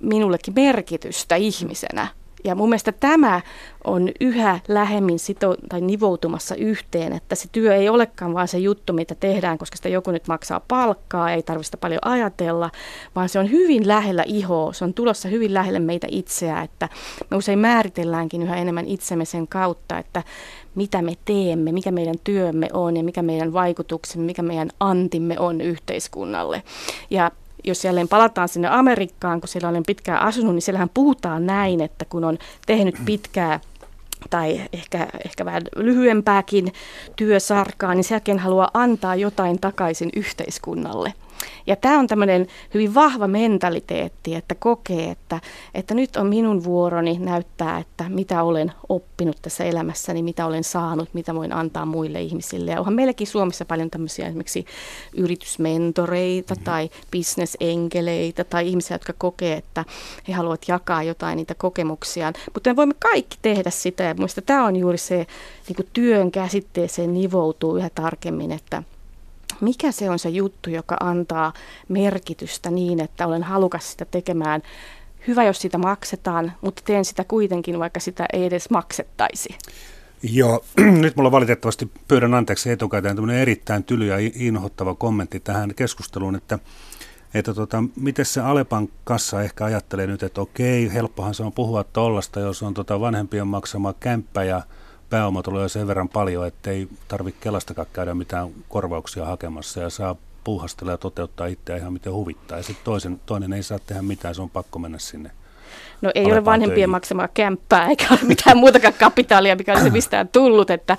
minullekin 0.00 0.54
merkitystä 0.54 1.36
ihmisenä. 1.36 2.19
Ja 2.44 2.54
mun 2.54 2.68
mielestä 2.68 2.92
tämä 2.92 3.40
on 3.84 4.08
yhä 4.20 4.60
lähemmin 4.68 5.18
sito- 5.18 5.66
tai 5.68 5.80
nivoutumassa 5.80 6.54
yhteen, 6.54 7.12
että 7.12 7.34
se 7.34 7.48
työ 7.52 7.74
ei 7.74 7.88
olekaan 7.88 8.34
vaan 8.34 8.48
se 8.48 8.58
juttu, 8.58 8.92
mitä 8.92 9.14
tehdään, 9.14 9.58
koska 9.58 9.76
sitä 9.76 9.88
joku 9.88 10.10
nyt 10.10 10.28
maksaa 10.28 10.60
palkkaa, 10.68 11.30
ei 11.30 11.42
tarvitse 11.42 11.76
paljon 11.76 12.00
ajatella, 12.04 12.70
vaan 13.16 13.28
se 13.28 13.38
on 13.38 13.50
hyvin 13.50 13.88
lähellä 13.88 14.24
ihoa, 14.26 14.72
se 14.72 14.84
on 14.84 14.94
tulossa 14.94 15.28
hyvin 15.28 15.54
lähelle 15.54 15.78
meitä 15.78 16.06
itseä, 16.10 16.62
että 16.62 16.88
me 17.30 17.36
usein 17.36 17.58
määritelläänkin 17.58 18.42
yhä 18.42 18.56
enemmän 18.56 18.86
itsemme 18.86 19.24
sen 19.24 19.48
kautta, 19.48 19.98
että 19.98 20.22
mitä 20.74 21.02
me 21.02 21.12
teemme, 21.24 21.72
mikä 21.72 21.90
meidän 21.90 22.14
työmme 22.24 22.68
on 22.72 22.96
ja 22.96 23.04
mikä 23.04 23.22
meidän 23.22 23.52
vaikutuksemme, 23.52 24.26
mikä 24.26 24.42
meidän 24.42 24.70
antimme 24.80 25.38
on 25.38 25.60
yhteiskunnalle. 25.60 26.62
Ja 27.10 27.30
jos 27.64 27.84
jälleen 27.84 28.08
palataan 28.08 28.48
sinne 28.48 28.68
Amerikkaan, 28.68 29.40
kun 29.40 29.48
siellä 29.48 29.68
olen 29.68 29.82
pitkään 29.86 30.22
asunut, 30.22 30.54
niin 30.54 30.62
siellähän 30.62 30.90
puhutaan 30.94 31.46
näin, 31.46 31.80
että 31.80 32.04
kun 32.04 32.24
on 32.24 32.38
tehnyt 32.66 32.94
pitkää 33.04 33.60
tai 34.30 34.60
ehkä, 34.72 35.06
ehkä 35.24 35.44
vähän 35.44 35.62
lyhyempääkin 35.76 36.72
työsarkaa, 37.16 37.94
niin 37.94 38.04
sen 38.04 38.14
jälkeen 38.14 38.38
haluaa 38.38 38.70
antaa 38.74 39.14
jotain 39.14 39.60
takaisin 39.60 40.10
yhteiskunnalle. 40.16 41.14
Ja 41.66 41.76
tämä 41.76 41.98
on 41.98 42.06
tämmöinen 42.06 42.46
hyvin 42.74 42.94
vahva 42.94 43.28
mentaliteetti, 43.28 44.34
että 44.34 44.54
kokee, 44.54 45.10
että, 45.10 45.40
että 45.74 45.94
nyt 45.94 46.16
on 46.16 46.26
minun 46.26 46.64
vuoroni 46.64 47.18
näyttää, 47.18 47.78
että 47.78 48.04
mitä 48.08 48.42
olen 48.42 48.72
oppinut 48.88 49.36
tässä 49.42 49.64
elämässäni, 49.64 50.22
mitä 50.22 50.46
olen 50.46 50.64
saanut, 50.64 51.08
mitä 51.12 51.34
voin 51.34 51.52
antaa 51.52 51.86
muille 51.86 52.22
ihmisille. 52.22 52.70
Ja 52.70 52.78
onhan 52.78 52.94
meilläkin 52.94 53.26
Suomessa 53.26 53.64
paljon 53.64 53.90
tämmöisiä 53.90 54.26
esimerkiksi 54.26 54.64
yritysmentoreita 55.16 56.54
mm-hmm. 56.54 56.64
tai 56.64 56.90
bisnesenkeleitä 57.10 58.44
tai 58.44 58.68
ihmisiä, 58.68 58.94
jotka 58.94 59.12
kokee, 59.18 59.56
että 59.56 59.84
he 60.28 60.32
haluavat 60.32 60.68
jakaa 60.68 61.02
jotain 61.02 61.36
niitä 61.36 61.54
kokemuksiaan. 61.54 62.34
Mutta 62.54 62.70
me 62.70 62.76
voimme 62.76 62.94
kaikki 62.98 63.38
tehdä 63.42 63.70
sitä 63.70 64.02
ja 64.02 64.14
mielestäni 64.14 64.46
tämä 64.46 64.66
on 64.66 64.76
juuri 64.76 64.98
se 64.98 65.26
niin 65.68 65.88
työn 65.92 66.30
käsitteeseen 66.30 67.14
nivoutuu 67.14 67.76
yhä 67.76 67.90
tarkemmin, 67.94 68.52
että 68.52 68.82
mikä 69.60 69.92
se 69.92 70.10
on 70.10 70.18
se 70.18 70.28
juttu, 70.28 70.70
joka 70.70 70.96
antaa 71.00 71.52
merkitystä 71.88 72.70
niin, 72.70 73.00
että 73.00 73.26
olen 73.26 73.42
halukas 73.42 73.90
sitä 73.90 74.04
tekemään. 74.04 74.62
Hyvä, 75.26 75.44
jos 75.44 75.60
sitä 75.60 75.78
maksetaan, 75.78 76.52
mutta 76.60 76.82
teen 76.84 77.04
sitä 77.04 77.24
kuitenkin, 77.24 77.78
vaikka 77.78 78.00
sitä 78.00 78.26
ei 78.32 78.44
edes 78.44 78.70
maksettaisi. 78.70 79.58
Joo, 80.22 80.64
nyt 81.00 81.16
mulla 81.16 81.32
valitettavasti 81.32 81.90
pyydän 82.08 82.34
anteeksi 82.34 82.70
etukäteen 82.70 83.16
tämmöinen 83.16 83.42
erittäin 83.42 83.84
tyly 83.84 84.06
ja 84.06 84.16
inhottava 84.34 84.94
kommentti 84.94 85.40
tähän 85.40 85.74
keskusteluun, 85.74 86.36
että 86.36 86.58
että 87.34 87.54
tota, 87.54 87.84
miten 87.96 88.24
se 88.24 88.40
Alepan 88.40 88.88
kassa 89.04 89.42
ehkä 89.42 89.64
ajattelee 89.64 90.06
nyt, 90.06 90.22
että 90.22 90.40
okei, 90.40 90.92
helppohan 90.94 91.34
se 91.34 91.42
on 91.42 91.52
puhua 91.52 91.84
tollasta, 91.84 92.40
jos 92.40 92.62
on 92.62 92.74
tota 92.74 93.00
vanhempien 93.00 93.46
maksama 93.46 93.92
kämppä 93.92 94.44
ja 94.44 94.62
pääomatuloja 95.10 95.68
sen 95.68 95.86
verran 95.86 96.08
paljon, 96.08 96.46
että 96.46 96.70
ei 96.70 96.88
tarvitse 97.08 97.40
Kelastakaan 97.40 97.88
käydä 97.92 98.14
mitään 98.14 98.48
korvauksia 98.68 99.24
hakemassa 99.24 99.80
ja 99.80 99.90
saa 99.90 100.16
puuhastella 100.44 100.92
ja 100.92 100.98
toteuttaa 100.98 101.46
itseä 101.46 101.76
ihan 101.76 101.92
miten 101.92 102.12
huvittaa. 102.12 102.58
Ja 102.58 102.62
sitten 102.62 102.84
toisen, 102.84 103.20
toinen 103.26 103.52
ei 103.52 103.62
saa 103.62 103.78
tehdä 103.78 104.02
mitään, 104.02 104.34
se 104.34 104.42
on 104.42 104.50
pakko 104.50 104.78
mennä 104.78 104.98
sinne. 104.98 105.30
No 106.02 106.10
ei 106.14 106.24
ole 106.24 106.44
vanhempien 106.44 106.74
töihin. 106.74 106.90
maksamaa 106.90 107.28
kämppää 107.28 107.88
eikä 107.88 108.06
ole 108.10 108.20
mitään 108.22 108.56
muutakaan 108.56 108.94
kapitaalia, 108.94 109.56
mikä 109.56 109.72
olisi 109.72 109.90
mistään 109.90 110.28
tullut, 110.28 110.70
että, 110.70 110.96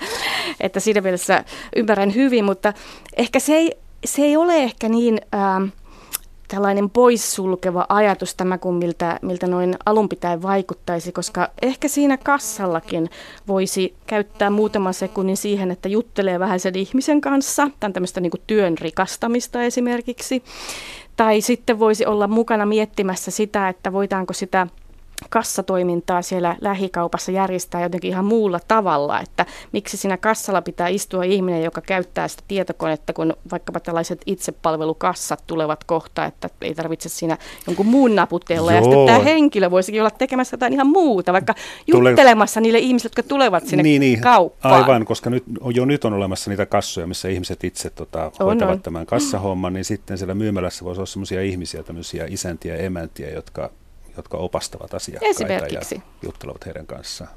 että 0.60 0.80
siinä 0.80 1.00
mielessä 1.00 1.44
ymmärrän 1.76 2.14
hyvin, 2.14 2.44
mutta 2.44 2.72
ehkä 3.16 3.40
se 3.40 3.54
ei, 3.54 3.72
se 4.04 4.22
ei 4.22 4.36
ole 4.36 4.56
ehkä 4.62 4.88
niin... 4.88 5.20
Ähm, 5.34 5.64
tällainen 6.52 6.90
poissulkeva 6.90 7.86
ajatus 7.88 8.34
tämä 8.34 8.58
kuin 8.58 8.74
miltä, 8.74 9.18
miltä 9.22 9.46
noin 9.46 9.74
alun 9.86 10.08
pitäen 10.08 10.42
vaikuttaisi, 10.42 11.12
koska 11.12 11.48
ehkä 11.62 11.88
siinä 11.88 12.16
kassallakin 12.16 13.10
voisi 13.48 13.94
käyttää 14.06 14.50
muutaman 14.50 14.94
sekunnin 14.94 15.36
siihen, 15.36 15.70
että 15.70 15.88
juttelee 15.88 16.38
vähän 16.38 16.60
sen 16.60 16.76
ihmisen 16.76 17.20
kanssa, 17.20 17.70
tämän 17.80 17.92
tämmöistä 17.92 18.20
niin 18.20 18.30
kuin 18.30 18.42
työn 18.46 18.78
rikastamista 18.78 19.62
esimerkiksi, 19.62 20.42
tai 21.16 21.40
sitten 21.40 21.78
voisi 21.78 22.06
olla 22.06 22.28
mukana 22.28 22.66
miettimässä 22.66 23.30
sitä, 23.30 23.68
että 23.68 23.92
voitaanko 23.92 24.32
sitä 24.32 24.66
kassatoimintaa 25.30 26.22
siellä 26.22 26.56
lähikaupassa 26.60 27.32
järjestää 27.32 27.82
jotenkin 27.82 28.10
ihan 28.10 28.24
muulla 28.24 28.60
tavalla, 28.68 29.20
että 29.20 29.46
miksi 29.72 29.96
siinä 29.96 30.16
kassalla 30.16 30.62
pitää 30.62 30.88
istua 30.88 31.24
ihminen, 31.24 31.62
joka 31.62 31.80
käyttää 31.80 32.28
sitä 32.28 32.42
tietokonetta, 32.48 33.12
kun 33.12 33.36
vaikkapa 33.50 33.80
tällaiset 33.80 34.22
itsepalvelukassat 34.26 35.42
tulevat 35.46 35.84
kohta, 35.84 36.24
että 36.24 36.48
ei 36.60 36.74
tarvitse 36.74 37.08
siinä 37.08 37.38
jonkun 37.66 37.86
muun 37.86 38.14
naputella. 38.14 38.72
Joo. 38.72 38.78
Ja 38.78 38.82
sitten 38.82 39.06
tämä 39.06 39.18
henkilö 39.18 39.70
voisikin 39.70 40.00
olla 40.00 40.10
tekemässä 40.10 40.54
jotain 40.54 40.72
ihan 40.72 40.86
muuta, 40.86 41.32
vaikka 41.32 41.54
juttelemassa 41.86 42.60
Tule... 42.60 42.62
niille 42.62 42.78
ihmisille, 42.78 43.10
jotka 43.16 43.28
tulevat 43.28 43.66
sinne 43.66 43.82
niin, 43.82 44.00
niin, 44.00 44.20
kauppaan. 44.20 44.74
Aivan, 44.74 45.04
koska 45.04 45.30
nyt, 45.30 45.44
jo 45.74 45.84
nyt 45.84 46.04
on 46.04 46.12
olemassa 46.12 46.50
niitä 46.50 46.66
kassoja, 46.66 47.06
missä 47.06 47.28
ihmiset 47.28 47.64
itse 47.64 47.90
tota, 47.90 48.24
on, 48.24 48.46
hoitavat 48.46 48.74
on. 48.74 48.82
tämän 48.82 49.06
kassahomman, 49.06 49.72
niin 49.72 49.84
sitten 49.84 50.18
siellä 50.18 50.34
myymälässä 50.34 50.84
voisi 50.84 50.98
olla 50.98 51.06
sellaisia 51.06 51.42
ihmisiä, 51.42 51.82
tämmöisiä 51.82 52.26
isäntiä 52.28 52.76
ja 52.76 52.82
emäntiä, 52.82 53.30
jotka 53.30 53.70
jotka 54.16 54.38
opastavat 54.38 54.94
asiakkaita 54.94 55.74
ja 55.74 55.80
juttelevat 56.22 56.66
heidän 56.66 56.86
kanssaan. 56.86 57.30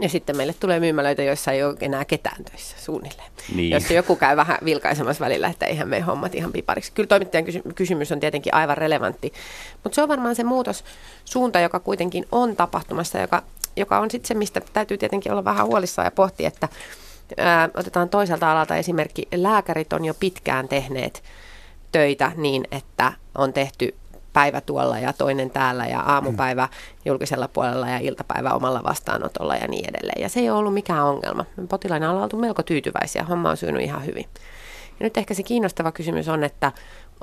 Ja 0.00 0.08
sitten 0.08 0.36
meille 0.36 0.54
tulee 0.60 0.80
myymälöitä, 0.80 1.22
joissa 1.22 1.52
ei 1.52 1.64
ole 1.64 1.76
enää 1.80 2.04
ketään 2.04 2.44
töissä 2.44 2.76
suunnilleen. 2.80 3.30
Niin. 3.54 3.70
Jos 3.70 3.90
joku 3.90 4.16
käy 4.16 4.36
vähän 4.36 4.58
vilkaisemassa 4.64 5.24
välillä, 5.24 5.48
että 5.48 5.66
eihän 5.66 5.88
me 5.88 6.00
hommat 6.00 6.34
ihan 6.34 6.52
pipariksi. 6.52 6.92
Kyllä 6.92 7.06
toimittajan 7.06 7.44
kysymys 7.74 8.12
on 8.12 8.20
tietenkin 8.20 8.54
aivan 8.54 8.78
relevantti. 8.78 9.32
Mutta 9.82 9.94
se 9.94 10.02
on 10.02 10.08
varmaan 10.08 10.34
se 10.34 10.44
muutos 10.44 10.84
suunta, 11.24 11.60
joka 11.60 11.80
kuitenkin 11.80 12.26
on 12.32 12.56
tapahtumassa, 12.56 13.18
joka, 13.18 13.42
joka 13.76 13.98
on 13.98 14.10
sitten 14.10 14.28
se, 14.28 14.34
mistä 14.34 14.60
täytyy 14.72 14.98
tietenkin 14.98 15.32
olla 15.32 15.44
vähän 15.44 15.66
huolissaan 15.66 16.06
ja 16.06 16.10
pohtia, 16.10 16.48
että 16.48 16.68
ää, 17.36 17.68
otetaan 17.74 18.08
toiselta 18.08 18.52
alalta 18.52 18.76
esimerkki. 18.76 19.28
Lääkärit 19.34 19.92
on 19.92 20.04
jo 20.04 20.14
pitkään 20.14 20.68
tehneet 20.68 21.22
töitä 21.92 22.32
niin, 22.36 22.64
että 22.70 23.12
on 23.38 23.52
tehty 23.52 23.94
päivä 24.32 24.60
tuolla 24.60 24.98
ja 24.98 25.12
toinen 25.12 25.50
täällä 25.50 25.86
ja 25.86 26.00
aamupäivä 26.00 26.68
julkisella 27.04 27.48
puolella 27.48 27.88
ja 27.88 27.98
iltapäivä 27.98 28.50
omalla 28.50 28.82
vastaanotolla 28.84 29.56
ja 29.56 29.68
niin 29.68 29.88
edelleen. 29.88 30.22
Ja 30.22 30.28
se 30.28 30.40
ei 30.40 30.50
ole 30.50 30.58
ollut 30.58 30.74
mikään 30.74 31.04
ongelma. 31.04 31.44
Potilaina 31.68 32.10
ollaan 32.10 32.24
oltu 32.24 32.36
melko 32.36 32.62
tyytyväisiä, 32.62 33.24
homma 33.24 33.50
on 33.50 33.56
syynyt 33.56 33.82
ihan 33.82 34.06
hyvin. 34.06 34.24
Ja 35.00 35.04
nyt 35.04 35.16
ehkä 35.16 35.34
se 35.34 35.42
kiinnostava 35.42 35.92
kysymys 35.92 36.28
on, 36.28 36.44
että 36.44 36.72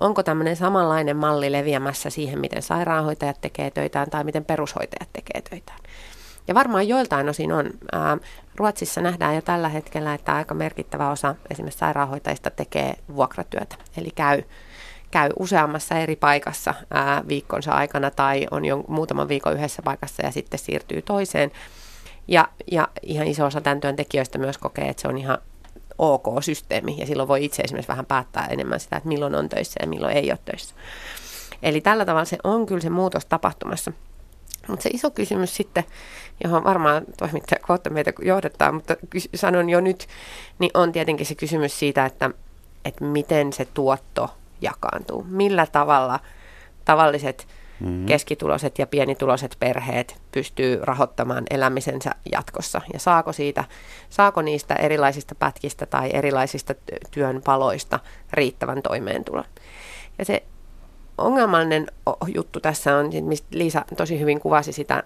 onko 0.01 0.23
tämmöinen 0.23 0.55
samanlainen 0.55 1.17
malli 1.17 1.51
leviämässä 1.51 2.09
siihen, 2.09 2.39
miten 2.39 2.61
sairaanhoitajat 2.61 3.41
tekee 3.41 3.71
töitään 3.71 4.09
tai 4.09 4.23
miten 4.23 4.45
perushoitajat 4.45 5.09
tekee 5.13 5.41
töitään. 5.41 5.79
Ja 6.47 6.55
varmaan 6.55 6.87
joiltain 6.87 7.29
osin 7.29 7.51
on. 7.51 7.71
Ruotsissa 8.55 9.01
nähdään 9.01 9.35
jo 9.35 9.41
tällä 9.41 9.69
hetkellä, 9.69 10.13
että 10.13 10.35
aika 10.35 10.53
merkittävä 10.53 11.09
osa 11.09 11.35
esimerkiksi 11.49 11.79
sairaanhoitajista 11.79 12.49
tekee 12.49 12.93
vuokratyötä, 13.15 13.75
eli 13.97 14.11
käy 14.15 14.43
käy 15.11 15.29
useammassa 15.39 15.95
eri 15.95 16.15
paikassa 16.15 16.73
ää, 16.91 17.23
viikkonsa 17.27 17.71
aikana 17.71 18.11
tai 18.11 18.47
on 18.51 18.65
jo 18.65 18.83
muutaman 18.87 19.27
viikon 19.27 19.53
yhdessä 19.53 19.81
paikassa 19.81 20.25
ja 20.25 20.31
sitten 20.31 20.59
siirtyy 20.59 21.01
toiseen. 21.01 21.51
Ja, 22.27 22.47
ja 22.71 22.87
ihan 23.03 23.27
iso 23.27 23.45
osa 23.45 23.61
tämän 23.61 23.81
työntekijöistä 23.81 24.37
myös 24.37 24.57
kokee, 24.57 24.89
että 24.89 25.01
se 25.01 25.07
on 25.07 25.17
ihan 25.17 25.37
ok 25.97 26.27
systeemi 26.41 26.95
ja 26.99 27.05
silloin 27.05 27.27
voi 27.27 27.45
itse 27.45 27.63
esimerkiksi 27.63 27.89
vähän 27.89 28.05
päättää 28.05 28.47
enemmän 28.47 28.79
sitä, 28.79 28.97
että 28.97 29.09
milloin 29.09 29.35
on 29.35 29.49
töissä 29.49 29.79
ja 29.81 29.87
milloin 29.87 30.17
ei 30.17 30.31
ole 30.31 30.39
töissä. 30.45 30.75
Eli 31.63 31.81
tällä 31.81 32.05
tavalla 32.05 32.25
se 32.25 32.37
on 32.43 32.65
kyllä 32.65 32.81
se 32.81 32.89
muutos 32.89 33.25
tapahtumassa. 33.25 33.91
Mutta 34.67 34.83
se 34.83 34.89
iso 34.93 35.11
kysymys 35.11 35.55
sitten, 35.55 35.83
johon 36.43 36.63
varmaan 36.63 37.05
toimittaja 37.17 37.59
kohta 37.67 37.89
meitä 37.89 38.13
johdattaa, 38.21 38.71
mutta 38.71 38.95
sanon 39.35 39.69
jo 39.69 39.81
nyt, 39.81 40.07
niin 40.59 40.71
on 40.73 40.91
tietenkin 40.91 41.25
se 41.25 41.35
kysymys 41.35 41.79
siitä, 41.79 42.05
että, 42.05 42.29
että 42.85 43.03
miten 43.03 43.53
se 43.53 43.65
tuotto 43.65 44.29
jakaantuu. 44.61 45.25
Millä 45.29 45.65
tavalla 45.65 46.19
tavalliset 46.85 47.47
mm-hmm. 47.79 48.05
keskituloiset 48.05 48.79
ja 48.79 48.87
pienituloiset 48.87 49.55
perheet 49.59 50.21
pystyy 50.31 50.79
rahoittamaan 50.81 51.43
elämisensä 51.49 52.11
jatkossa 52.31 52.81
ja 52.93 52.99
saako, 52.99 53.33
siitä, 53.33 53.63
saako 54.09 54.41
niistä 54.41 54.75
erilaisista 54.75 55.35
pätkistä 55.35 55.85
tai 55.85 56.09
erilaisista 56.13 56.75
työn 57.11 57.41
paloista 57.45 57.99
riittävän 58.33 58.81
toimeentulon. 58.81 59.45
Ja 60.19 60.25
se 60.25 60.43
ongelmallinen 61.19 61.87
juttu 62.35 62.59
tässä 62.59 62.95
on, 62.97 63.09
mistä 63.21 63.47
Liisa 63.51 63.85
tosi 63.97 64.19
hyvin 64.19 64.39
kuvasi 64.39 64.71
sitä, 64.71 65.03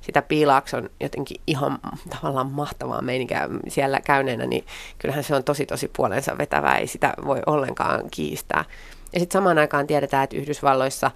sitä 0.00 0.22
Piilaakson 0.22 0.90
jotenkin 1.00 1.40
ihan 1.46 1.78
tavallaan 2.10 2.50
mahtavaa 2.50 3.02
meininkiä 3.02 3.48
siellä 3.68 4.00
käyneenä, 4.00 4.46
niin 4.46 4.66
kyllähän 4.98 5.24
se 5.24 5.34
on 5.34 5.44
tosi 5.44 5.66
tosi 5.66 5.90
puolensa 5.96 6.38
vetävää, 6.38 6.78
ei 6.78 6.86
sitä 6.86 7.14
voi 7.24 7.42
ollenkaan 7.46 8.02
kiistää. 8.10 8.64
Ja 9.16 9.20
sitten 9.20 9.38
samaan 9.38 9.58
aikaan 9.58 9.86
tiedetään, 9.86 10.24
että 10.24 10.36
Yhdysvalloissa 10.36 11.10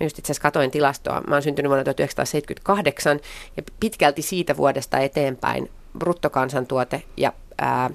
Mä 0.00 0.04
just 0.04 0.18
itse 0.18 0.32
asiassa 0.32 0.42
katoin 0.42 0.70
tilastoa. 0.70 1.20
Mä 1.20 1.34
oon 1.34 1.42
syntynyt 1.42 1.68
vuonna 1.68 1.84
1978 1.84 3.20
ja 3.56 3.62
pitkälti 3.80 4.22
siitä 4.22 4.56
vuodesta 4.56 4.98
eteenpäin 4.98 5.70
bruttokansantuote 5.98 7.02
ja 7.16 7.32
ää, 7.58 7.90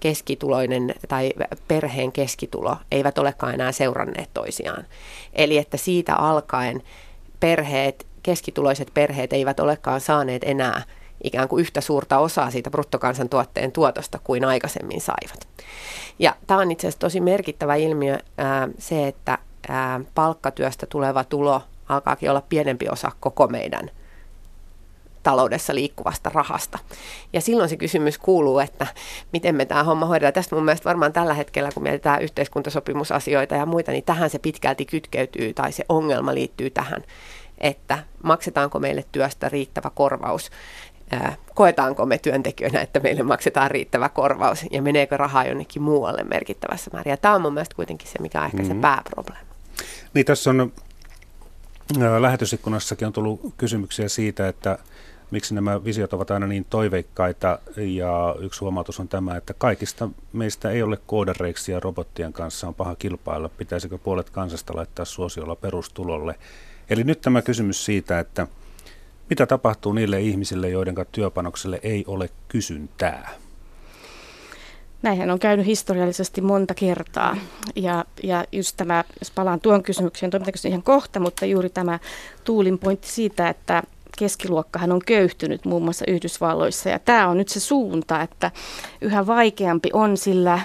keskituloinen 0.00 0.94
tai 1.08 1.32
perheen 1.68 2.12
keskitulo 2.12 2.76
eivät 2.90 3.18
olekaan 3.18 3.54
enää 3.54 3.72
seuranneet 3.72 4.30
toisiaan. 4.34 4.86
Eli 5.32 5.58
että 5.58 5.76
siitä 5.76 6.14
alkaen 6.14 6.82
perheet, 7.40 8.06
keskituloiset 8.22 8.90
perheet 8.94 9.32
eivät 9.32 9.60
olekaan 9.60 10.00
saaneet 10.00 10.42
enää 10.44 10.82
ikään 11.24 11.48
kuin 11.48 11.60
yhtä 11.60 11.80
suurta 11.80 12.18
osaa 12.18 12.50
siitä 12.50 12.70
bruttokansantuotteen 12.70 13.72
tuotosta 13.72 14.18
kuin 14.24 14.44
aikaisemmin 14.44 15.00
saivat. 15.00 15.48
Ja 16.18 16.36
tämä 16.46 16.60
on 16.60 16.70
itse 16.70 16.86
asiassa 16.86 17.00
tosi 17.00 17.20
merkittävä 17.20 17.74
ilmiö 17.74 18.18
ää, 18.38 18.68
se, 18.78 19.08
että 19.08 19.38
ää, 19.68 20.00
palkkatyöstä 20.14 20.86
tuleva 20.86 21.24
tulo 21.24 21.62
alkaakin 21.88 22.30
olla 22.30 22.42
pienempi 22.48 22.88
osa 22.88 23.12
koko 23.20 23.48
meidän 23.48 23.90
taloudessa 25.22 25.74
liikkuvasta 25.74 26.30
rahasta. 26.34 26.78
Ja 27.32 27.40
silloin 27.40 27.68
se 27.68 27.76
kysymys 27.76 28.18
kuuluu, 28.18 28.58
että 28.58 28.86
miten 29.32 29.54
me 29.54 29.64
tämä 29.64 29.84
homma 29.84 30.06
hoidetaan. 30.06 30.32
Tästä 30.32 30.56
mun 30.56 30.64
mielestä 30.64 30.88
varmaan 30.88 31.12
tällä 31.12 31.34
hetkellä, 31.34 31.70
kun 31.74 31.82
mietitään 31.82 32.22
yhteiskuntasopimusasioita 32.22 33.54
ja 33.54 33.66
muita, 33.66 33.92
niin 33.92 34.04
tähän 34.04 34.30
se 34.30 34.38
pitkälti 34.38 34.84
kytkeytyy 34.84 35.52
tai 35.52 35.72
se 35.72 35.84
ongelma 35.88 36.34
liittyy 36.34 36.70
tähän, 36.70 37.02
että 37.58 37.98
maksetaanko 38.22 38.78
meille 38.78 39.04
työstä 39.12 39.48
riittävä 39.48 39.90
korvaus 39.94 40.50
koetaanko 41.54 42.06
me 42.06 42.18
työntekijöinä, 42.18 42.80
että 42.80 43.00
meille 43.00 43.22
maksetaan 43.22 43.70
riittävä 43.70 44.08
korvaus 44.08 44.64
ja 44.70 44.82
meneekö 44.82 45.16
rahaa 45.16 45.46
jonnekin 45.46 45.82
muualle 45.82 46.24
merkittävässä 46.24 46.90
määrin. 46.92 47.10
Ja 47.10 47.16
tämä 47.16 47.34
on 47.34 47.42
mun 47.42 47.54
mielestä 47.54 47.74
kuitenkin 47.74 48.08
se, 48.08 48.18
mikä 48.22 48.40
on 48.40 48.46
ehkä 48.46 48.56
mm-hmm. 48.56 48.74
se 48.74 48.80
pääprobleema. 48.80 49.44
Niin 50.14 50.26
tässä 50.26 50.50
on 50.50 50.72
lähetysikkunassakin 52.18 53.06
on 53.06 53.12
tullut 53.12 53.54
kysymyksiä 53.56 54.08
siitä, 54.08 54.48
että 54.48 54.78
miksi 55.30 55.54
nämä 55.54 55.84
visiot 55.84 56.12
ovat 56.12 56.30
aina 56.30 56.46
niin 56.46 56.66
toiveikkaita 56.70 57.58
ja 57.76 58.36
yksi 58.40 58.60
huomautus 58.60 59.00
on 59.00 59.08
tämä, 59.08 59.36
että 59.36 59.54
kaikista 59.54 60.08
meistä 60.32 60.70
ei 60.70 60.82
ole 60.82 60.98
koodareiksi 61.06 61.72
ja 61.72 61.80
robottien 61.80 62.32
kanssa 62.32 62.68
on 62.68 62.74
paha 62.74 62.96
kilpailla. 62.96 63.48
Pitäisikö 63.48 63.98
puolet 63.98 64.30
kansasta 64.30 64.76
laittaa 64.76 65.04
suosiolla 65.04 65.56
perustulolle? 65.56 66.34
Eli 66.90 67.04
nyt 67.04 67.20
tämä 67.20 67.42
kysymys 67.42 67.84
siitä, 67.84 68.18
että– 68.18 68.46
mitä 69.30 69.46
tapahtuu 69.46 69.92
niille 69.92 70.20
ihmisille, 70.20 70.68
joiden 70.68 70.94
työpanokselle 71.12 71.80
ei 71.82 72.04
ole 72.06 72.30
kysyntää? 72.48 73.30
Näinhän 75.02 75.30
on 75.30 75.38
käynyt 75.38 75.66
historiallisesti 75.66 76.40
monta 76.40 76.74
kertaa. 76.74 77.36
Ja, 77.76 78.04
ja 78.22 78.44
just 78.52 78.76
tämä, 78.76 79.04
jos 79.20 79.30
palaan 79.30 79.60
tuon 79.60 79.82
kysymykseen, 79.82 80.30
toimitaanko 80.30 80.68
ihan 80.68 80.82
kohta, 80.82 81.20
mutta 81.20 81.46
juuri 81.46 81.70
tämä 81.70 81.98
Tuulin 82.44 82.78
pointti 82.78 83.08
siitä, 83.08 83.48
että 83.48 83.82
keskiluokkahan 84.18 84.92
on 84.92 85.00
köyhtynyt 85.06 85.64
muun 85.64 85.82
muassa 85.82 86.04
Yhdysvalloissa. 86.08 86.88
Ja 86.88 86.98
tämä 86.98 87.28
on 87.28 87.36
nyt 87.36 87.48
se 87.48 87.60
suunta, 87.60 88.22
että 88.22 88.50
yhä 89.00 89.26
vaikeampi 89.26 89.90
on 89.92 90.16
sillä 90.16 90.60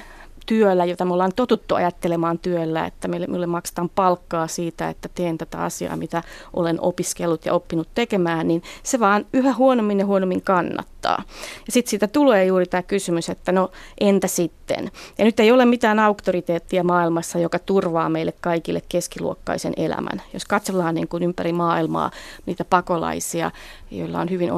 työllä, 0.46 0.86
jota 0.86 1.06
me 1.06 1.14
ollaan 1.14 1.32
totuttu 1.36 1.76
ajattelemaan 1.76 2.40
työllä, 2.40 2.86
että 2.86 3.08
meille, 3.08 3.28
meille 3.28 3.48
maksetaan 3.48 3.90
palkkaa 3.90 4.48
siitä, 4.48 4.90
että 4.90 5.10
teen 5.16 5.38
tätä 5.38 5.58
asiaa, 5.58 5.98
mitä 5.98 6.24
olen 6.54 6.82
opiskellut 6.82 7.46
ja 7.46 7.54
oppinut 7.54 7.88
tekemään, 7.96 8.48
niin 8.48 8.64
se 8.84 9.00
vaan 9.00 9.26
yhä 9.34 9.54
huonommin 9.54 10.00
ja 10.00 10.06
huonommin 10.06 10.42
kannattaa. 10.42 10.95
Ja 11.10 11.72
sitten 11.72 11.90
siitä 11.90 12.08
tulee 12.08 12.46
juuri 12.46 12.66
tämä 12.66 12.84
kysymys, 12.84 13.30
että 13.30 13.52
no 13.52 13.72
entä 14.02 14.28
sitten? 14.28 14.92
Ja 15.18 15.26
nyt 15.26 15.40
ei 15.40 15.52
ole 15.52 15.66
mitään 15.66 16.00
auktoriteettia 16.00 16.84
maailmassa, 16.84 17.40
joka 17.40 17.60
turvaa 17.60 18.10
meille 18.10 18.34
kaikille 18.42 18.82
keskiluokkaisen 18.90 19.74
elämän. 19.78 20.22
Jos 20.34 20.46
katsellaan 20.46 20.96
niin 20.96 21.08
kuin 21.08 21.24
ympäri 21.24 21.54
maailmaa 21.54 22.12
niitä 22.46 22.66
pakolaisia, 22.66 23.52
joilla 23.92 24.20
on 24.20 24.30
hyvin 24.30 24.52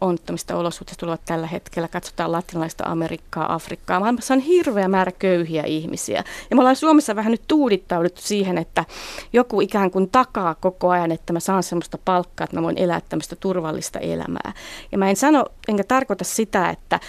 onnettomista 0.00 0.56
olosuhteista 0.56 1.00
tulevat 1.00 1.20
tällä 1.24 1.46
hetkellä, 1.46 1.88
katsotaan 1.88 2.32
latinalaista 2.32 2.84
Amerikkaa, 2.84 3.54
Afrikkaa, 3.54 4.00
maailmassa 4.00 4.34
on 4.34 4.40
hirveä 4.40 4.88
määrä 4.88 5.12
köyhiä 5.12 5.62
ihmisiä. 5.62 6.24
Ja 6.50 6.56
me 6.56 6.60
ollaan 6.60 6.76
Suomessa 6.76 7.16
vähän 7.16 7.30
nyt 7.30 7.42
tuudittauduttu 7.48 8.20
siihen, 8.22 8.58
että 8.58 8.84
joku 9.32 9.60
ikään 9.60 9.90
kuin 9.90 10.10
takaa 10.10 10.54
koko 10.54 10.90
ajan, 10.90 11.12
että 11.12 11.32
mä 11.32 11.40
saan 11.40 11.62
sellaista 11.62 11.98
palkkaa, 12.04 12.44
että 12.44 12.56
mä 12.56 12.62
voin 12.62 12.78
elää 12.78 13.00
tämmöistä 13.08 13.36
turvallista 13.36 13.98
elämää. 13.98 14.52
Ja 14.92 14.98
mä 14.98 15.10
en 15.10 15.16
sano, 15.16 15.44
enkä 15.76 15.84
tarkoita 15.88 16.24
sitä, 16.24 16.70
että 16.70 17.00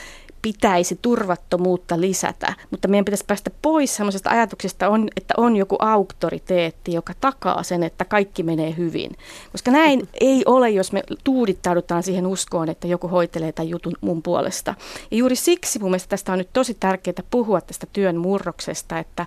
pitäisi 0.42 1.00
turvattomuutta 1.02 2.02
lisätä, 2.02 2.54
mutta 2.72 2.88
meidän 2.88 3.06
pitäisi 3.06 3.26
päästä 3.28 3.52
pois 3.62 3.96
sellaisesta 3.96 4.30
ajatuksesta, 4.30 4.90
on, 4.90 5.08
että 5.18 5.34
on 5.38 5.56
joku 5.56 5.76
auktoriteetti, 5.80 6.94
joka 6.94 7.14
takaa 7.22 7.64
sen, 7.64 7.84
että 7.84 8.06
kaikki 8.06 8.44
menee 8.44 8.74
hyvin. 8.78 9.12
Koska 9.52 9.72
näin 9.72 10.08
ei 10.22 10.44
ole, 10.46 10.70
jos 10.70 10.92
me 10.92 11.04
tuudittaudutaan 11.24 12.04
siihen 12.04 12.28
uskoon, 12.28 12.70
että 12.70 12.88
joku 12.88 13.08
hoitelee 13.08 13.52
tämän 13.52 13.70
jutun 13.70 13.94
mun 14.02 14.24
puolesta. 14.24 14.76
Ja 15.12 15.18
juuri 15.18 15.36
siksi 15.36 15.80
mun 15.80 15.92
mielestä 15.92 16.10
tästä 16.10 16.32
on 16.32 16.38
nyt 16.38 16.54
tosi 16.54 16.74
tärkeää 16.74 17.24
puhua 17.32 17.62
tästä 17.62 17.88
työn 17.94 18.18
murroksesta, 18.18 19.00
että 19.00 19.26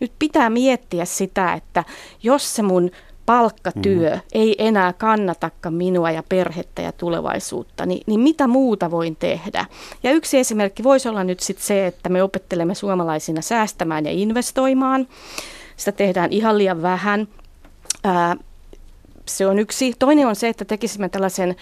nyt 0.00 0.12
pitää 0.18 0.50
miettiä 0.50 1.04
sitä, 1.04 1.52
että 1.52 1.84
jos 2.22 2.54
se 2.54 2.62
mun 2.62 2.90
palkkatyö 3.26 4.14
mm. 4.14 4.20
ei 4.32 4.54
enää 4.58 4.92
kannatakaan 4.92 5.74
minua 5.74 6.10
ja 6.10 6.22
perhettä 6.28 6.82
ja 6.82 6.92
tulevaisuutta, 6.92 7.86
niin, 7.86 8.02
niin 8.06 8.20
mitä 8.20 8.46
muuta 8.46 8.90
voin 8.90 9.16
tehdä? 9.16 9.66
Ja 10.02 10.10
yksi 10.10 10.38
esimerkki 10.38 10.84
voisi 10.84 11.08
olla 11.08 11.24
nyt 11.24 11.40
sit 11.40 11.58
se, 11.58 11.86
että 11.86 12.08
me 12.08 12.22
opettelemme 12.22 12.74
suomalaisina 12.74 13.42
säästämään 13.42 14.04
ja 14.04 14.12
investoimaan. 14.12 15.08
Sitä 15.76 15.92
tehdään 15.92 16.32
ihan 16.32 16.58
liian 16.58 16.82
vähän. 16.82 17.28
Ää, 18.04 18.36
se 19.26 19.46
on 19.46 19.58
yksi. 19.58 19.94
Toinen 19.98 20.26
on 20.26 20.36
se, 20.36 20.48
että 20.48 20.64
tekisimme 20.64 21.08
tällaisen 21.08 21.56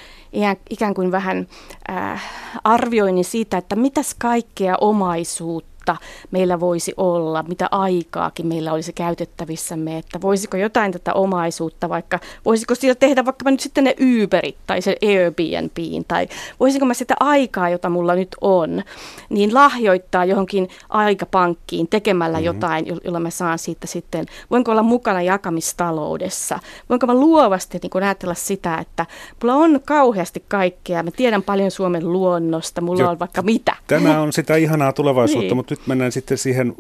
ikään 0.71 0.95
kuin 0.95 1.13
vähän 1.13 1.49
äh, 1.91 2.23
arvioinnin 2.65 3.25
siitä, 3.25 3.59
että 3.59 3.77
mitäs 3.77 4.15
kaikkea 4.19 4.77
omaisuutta 4.81 5.71
vuotta 5.89 6.07
meillä 6.31 6.61
voisi 6.61 6.95
olla, 6.97 7.43
mitä 7.43 7.69
aikaakin 7.71 8.47
meillä 8.47 8.73
olisi 8.73 8.93
käytettävissämme, 8.93 9.99
että 9.99 10.21
voisiko 10.21 10.57
jotain 10.57 10.93
tätä 10.93 11.13
omaisuutta 11.13 11.89
vaikka, 11.89 12.19
voisiko 12.45 12.75
sillä 12.75 12.95
tehdä 12.95 13.25
vaikka 13.25 13.51
nyt 13.51 13.61
sitten 13.61 13.85
ne 13.85 13.95
Uberit 14.01 14.57
tai 14.67 14.83
se 14.83 14.97
Airbnbin 15.03 16.05
tai 16.09 16.29
voisinko 16.61 16.87
mä 16.87 16.95
sitä 16.95 17.15
aikaa, 17.21 17.69
jota 17.69 17.89
mulla 17.89 18.15
nyt 18.15 18.37
on, 18.41 18.83
niin 19.29 19.55
lahjoittaa 19.55 20.25
johonkin 20.25 20.69
aikapankkiin 20.89 21.89
tekemällä 21.89 22.39
mm-hmm. 22.39 22.47
jotain, 22.47 22.87
jolla 23.05 23.21
mä 23.21 23.31
saan 23.31 23.59
siitä 23.59 23.87
sitten, 23.87 24.27
voinko 24.51 24.73
olla 24.73 24.83
mukana 24.83 25.23
jakamistaloudessa, 25.23 26.59
voinko 26.89 27.07
mä 27.07 27.15
luovasti 27.15 27.79
niin 27.83 27.91
kun 27.91 28.03
ajatella 28.03 28.35
sitä, 28.35 28.79
että 28.79 29.07
mulla 29.43 29.55
on 29.55 29.81
kauheasti 29.87 30.45
kaikkea, 30.49 31.03
mä 31.03 31.11
tiedän 31.11 31.43
paljon 31.43 31.71
Suomen 31.71 32.13
luonnosta, 32.13 32.81
mulla 32.81 33.03
jo, 33.03 33.11
on 33.11 33.19
vaikka 33.19 33.43
mitä. 33.43 33.77
Tämä 33.87 34.21
on 34.21 34.33
sitä 34.33 34.57
ihanaa 34.57 34.93
tulevaisuutta, 34.93 35.47
niin. 35.47 35.57
mutta 35.57 35.75
nyt 35.75 35.80
mennään 35.87 36.13
sitten 36.13 36.39
siihen 36.39 36.75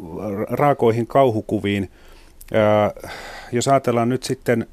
raakoihin 0.50 1.06
kauhukuviin. 1.06 1.90
jos 3.52 3.68
ajatellaan 3.68 4.08
nyt 4.08 4.22
sitten 4.22 4.66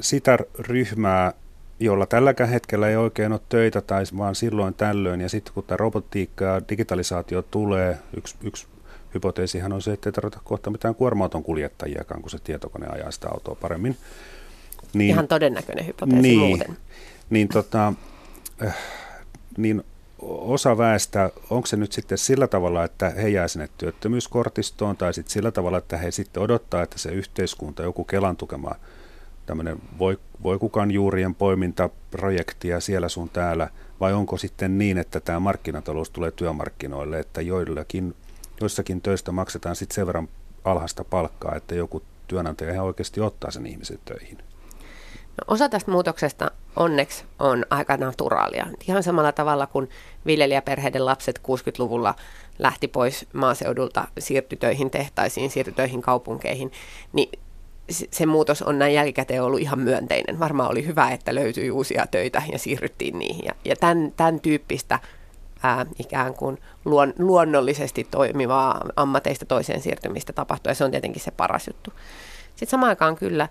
sitä 0.00 0.38
ryhmää, 0.58 1.32
jolla 1.80 2.06
tälläkään 2.06 2.50
hetkellä 2.50 2.88
ei 2.88 2.96
oikein 2.96 3.32
ole 3.32 3.40
töitä 3.48 3.80
tai 3.80 4.04
vaan 4.18 4.34
silloin 4.34 4.74
tällöin, 4.74 5.20
ja 5.20 5.28
sitten 5.28 5.54
kun 5.54 5.64
tämä 5.64 5.76
robotiikka 5.76 6.44
ja 6.44 6.60
digitalisaatio 6.68 7.42
tulee, 7.42 7.98
yksi, 8.16 8.36
yksi 8.42 8.66
hypoteesihan 9.14 9.72
on 9.72 9.82
se, 9.82 9.92
että 9.92 10.08
ei 10.08 10.12
tarvita 10.12 10.40
kohta 10.44 10.70
mitään 10.70 10.94
kuorma-auton 10.94 11.42
kuljettajiakaan, 11.42 12.22
kun 12.22 12.30
se 12.30 12.38
tietokone 12.38 12.86
ajaa 12.86 13.10
sitä 13.10 13.28
autoa 13.30 13.54
paremmin. 13.54 13.96
Niin, 14.92 15.10
Ihan 15.10 15.28
todennäköinen 15.28 15.86
hypoteesi 15.86 16.22
niin, 16.22 16.40
muuten. 16.40 16.76
Niin, 17.30 17.48
tota, 17.48 17.92
äh, 18.66 18.76
niin 19.56 19.84
osa 20.28 20.78
väestä, 20.78 21.30
onko 21.50 21.66
se 21.66 21.76
nyt 21.76 21.92
sitten 21.92 22.18
sillä 22.18 22.46
tavalla, 22.46 22.84
että 22.84 23.10
he 23.10 23.28
jää 23.28 23.48
sinne 23.48 23.68
työttömyyskortistoon 23.78 24.96
tai 24.96 25.14
sitten 25.14 25.32
sillä 25.32 25.50
tavalla, 25.50 25.78
että 25.78 25.96
he 25.96 26.10
sitten 26.10 26.42
odottaa, 26.42 26.82
että 26.82 26.98
se 26.98 27.10
yhteiskunta, 27.12 27.82
joku 27.82 28.04
Kelan 28.04 28.36
tukema 28.36 28.74
tämmöinen 29.46 29.78
voi, 29.98 30.18
voi 30.42 30.58
kukaan 30.58 30.90
juurien 30.90 31.34
poimintaprojekti 31.34 32.68
ja 32.68 32.80
siellä 32.80 33.08
sun 33.08 33.30
täällä, 33.30 33.68
vai 34.00 34.12
onko 34.12 34.36
sitten 34.36 34.78
niin, 34.78 34.98
että 34.98 35.20
tämä 35.20 35.40
markkinatalous 35.40 36.10
tulee 36.10 36.30
työmarkkinoille, 36.30 37.18
että 37.18 37.40
joillakin, 37.40 38.14
joissakin 38.60 39.00
töistä 39.00 39.32
maksetaan 39.32 39.76
sitten 39.76 39.94
sen 39.94 40.06
verran 40.06 40.28
alhaista 40.64 41.04
palkkaa, 41.04 41.54
että 41.54 41.74
joku 41.74 42.02
työnantaja 42.28 42.72
ihan 42.72 42.86
oikeasti 42.86 43.20
ottaa 43.20 43.50
sen 43.50 43.66
ihmisen 43.66 43.98
töihin? 44.04 44.38
No, 45.36 45.54
osa 45.54 45.68
tästä 45.68 45.90
muutoksesta 45.90 46.50
onneksi 46.76 47.24
on 47.38 47.64
aika 47.70 47.96
naturaalia. 47.96 48.66
Ihan 48.88 49.02
samalla 49.02 49.32
tavalla 49.32 49.66
kuin 49.66 49.90
viljelijäperheiden 50.26 51.06
lapset 51.06 51.38
60-luvulla 51.38 52.14
lähti 52.58 52.88
pois 52.88 53.26
maaseudulta, 53.32 54.08
siirtyi 54.18 54.58
töihin 54.58 54.90
tehtaisiin, 54.90 55.50
siirtyi 55.50 55.74
töihin 55.74 56.02
kaupunkeihin, 56.02 56.72
niin 57.12 57.40
se 57.88 58.26
muutos 58.26 58.62
on 58.62 58.78
näin 58.78 58.94
jälkikäteen 58.94 59.42
ollut 59.42 59.60
ihan 59.60 59.78
myönteinen. 59.78 60.38
Varmaan 60.38 60.70
oli 60.70 60.86
hyvä, 60.86 61.10
että 61.10 61.34
löytyi 61.34 61.70
uusia 61.70 62.06
töitä 62.10 62.42
ja 62.52 62.58
siirryttiin 62.58 63.18
niihin. 63.18 63.44
Ja, 63.44 63.54
ja 63.64 63.76
tämän, 63.76 64.12
tämän 64.16 64.40
tyyppistä 64.40 64.98
ää, 65.62 65.86
ikään 65.98 66.34
kuin 66.34 66.58
luon, 66.84 67.14
luonnollisesti 67.18 68.04
toimivaa 68.10 68.86
ammateista 68.96 69.44
toiseen 69.44 69.80
siirtymistä 69.82 70.32
tapahtuu, 70.32 70.70
ja 70.70 70.74
se 70.74 70.84
on 70.84 70.90
tietenkin 70.90 71.22
se 71.22 71.30
paras 71.30 71.66
juttu. 71.66 71.92
Sitten 72.48 72.68
samaan 72.68 72.88
aikaan 72.88 73.16
kyllä 73.16 73.48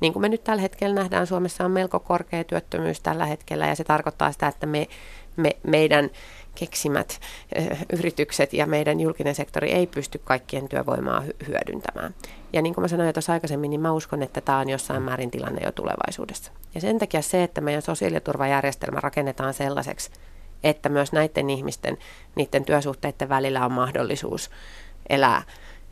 niin 0.00 0.12
kuin 0.12 0.20
me 0.20 0.28
nyt 0.28 0.44
tällä 0.44 0.62
hetkellä 0.62 0.94
nähdään, 0.94 1.26
Suomessa 1.26 1.64
on 1.64 1.70
melko 1.70 2.00
korkea 2.00 2.44
työttömyys 2.44 3.00
tällä 3.00 3.26
hetkellä 3.26 3.66
ja 3.66 3.74
se 3.74 3.84
tarkoittaa 3.84 4.32
sitä, 4.32 4.48
että 4.48 4.66
me, 4.66 4.88
me, 5.36 5.50
meidän 5.62 6.10
keksimät 6.54 7.20
yritykset 7.92 8.52
ja 8.52 8.66
meidän 8.66 9.00
julkinen 9.00 9.34
sektori 9.34 9.72
ei 9.72 9.86
pysty 9.86 10.20
kaikkien 10.24 10.68
työvoimaa 10.68 11.22
hyödyntämään. 11.48 12.14
Ja 12.52 12.62
niin 12.62 12.74
kuin 12.74 12.82
mä 12.82 12.88
sanoin 12.88 13.06
jo 13.06 13.12
tuossa 13.12 13.32
aikaisemmin, 13.32 13.70
niin 13.70 13.80
mä 13.80 13.92
uskon, 13.92 14.22
että 14.22 14.40
tämä 14.40 14.58
on 14.58 14.68
jossain 14.68 15.02
määrin 15.02 15.30
tilanne 15.30 15.60
jo 15.64 15.72
tulevaisuudessa. 15.72 16.52
Ja 16.74 16.80
sen 16.80 16.98
takia 16.98 17.22
se, 17.22 17.42
että 17.42 17.60
meidän 17.60 17.82
sosiaaliturvajärjestelmä 17.82 19.00
rakennetaan 19.00 19.54
sellaiseksi, 19.54 20.10
että 20.64 20.88
myös 20.88 21.12
näiden 21.12 21.50
ihmisten, 21.50 21.98
niiden 22.34 22.64
työsuhteiden 22.64 23.28
välillä 23.28 23.64
on 23.64 23.72
mahdollisuus 23.72 24.50
elää 25.08 25.42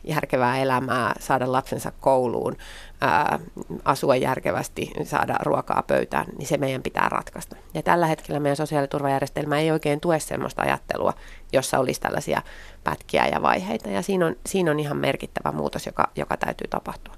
järkevää 0.03 0.57
elämää, 0.57 1.13
saada 1.19 1.51
lapsensa 1.51 1.91
kouluun, 1.99 2.57
ää, 3.01 3.39
asua 3.85 4.15
järkevästi, 4.15 4.91
saada 5.03 5.35
ruokaa 5.41 5.83
pöytään, 5.87 6.25
niin 6.37 6.47
se 6.47 6.57
meidän 6.57 6.83
pitää 6.83 7.09
ratkaista. 7.09 7.55
Ja 7.73 7.83
tällä 7.83 8.07
hetkellä 8.07 8.39
meidän 8.39 8.57
sosiaaliturvajärjestelmä 8.57 9.59
ei 9.59 9.71
oikein 9.71 9.99
tue 9.99 10.19
sellaista 10.19 10.61
ajattelua, 10.61 11.13
jossa 11.53 11.79
olisi 11.79 12.01
tällaisia 12.01 12.41
pätkiä 12.83 13.27
ja 13.27 13.41
vaiheita. 13.41 13.89
Ja 13.89 14.01
siinä 14.01 14.25
on, 14.25 14.35
siinä 14.45 14.71
on 14.71 14.79
ihan 14.79 14.97
merkittävä 14.97 15.51
muutos, 15.51 15.85
joka, 15.85 16.09
joka 16.15 16.37
täytyy 16.37 16.67
tapahtua. 16.67 17.15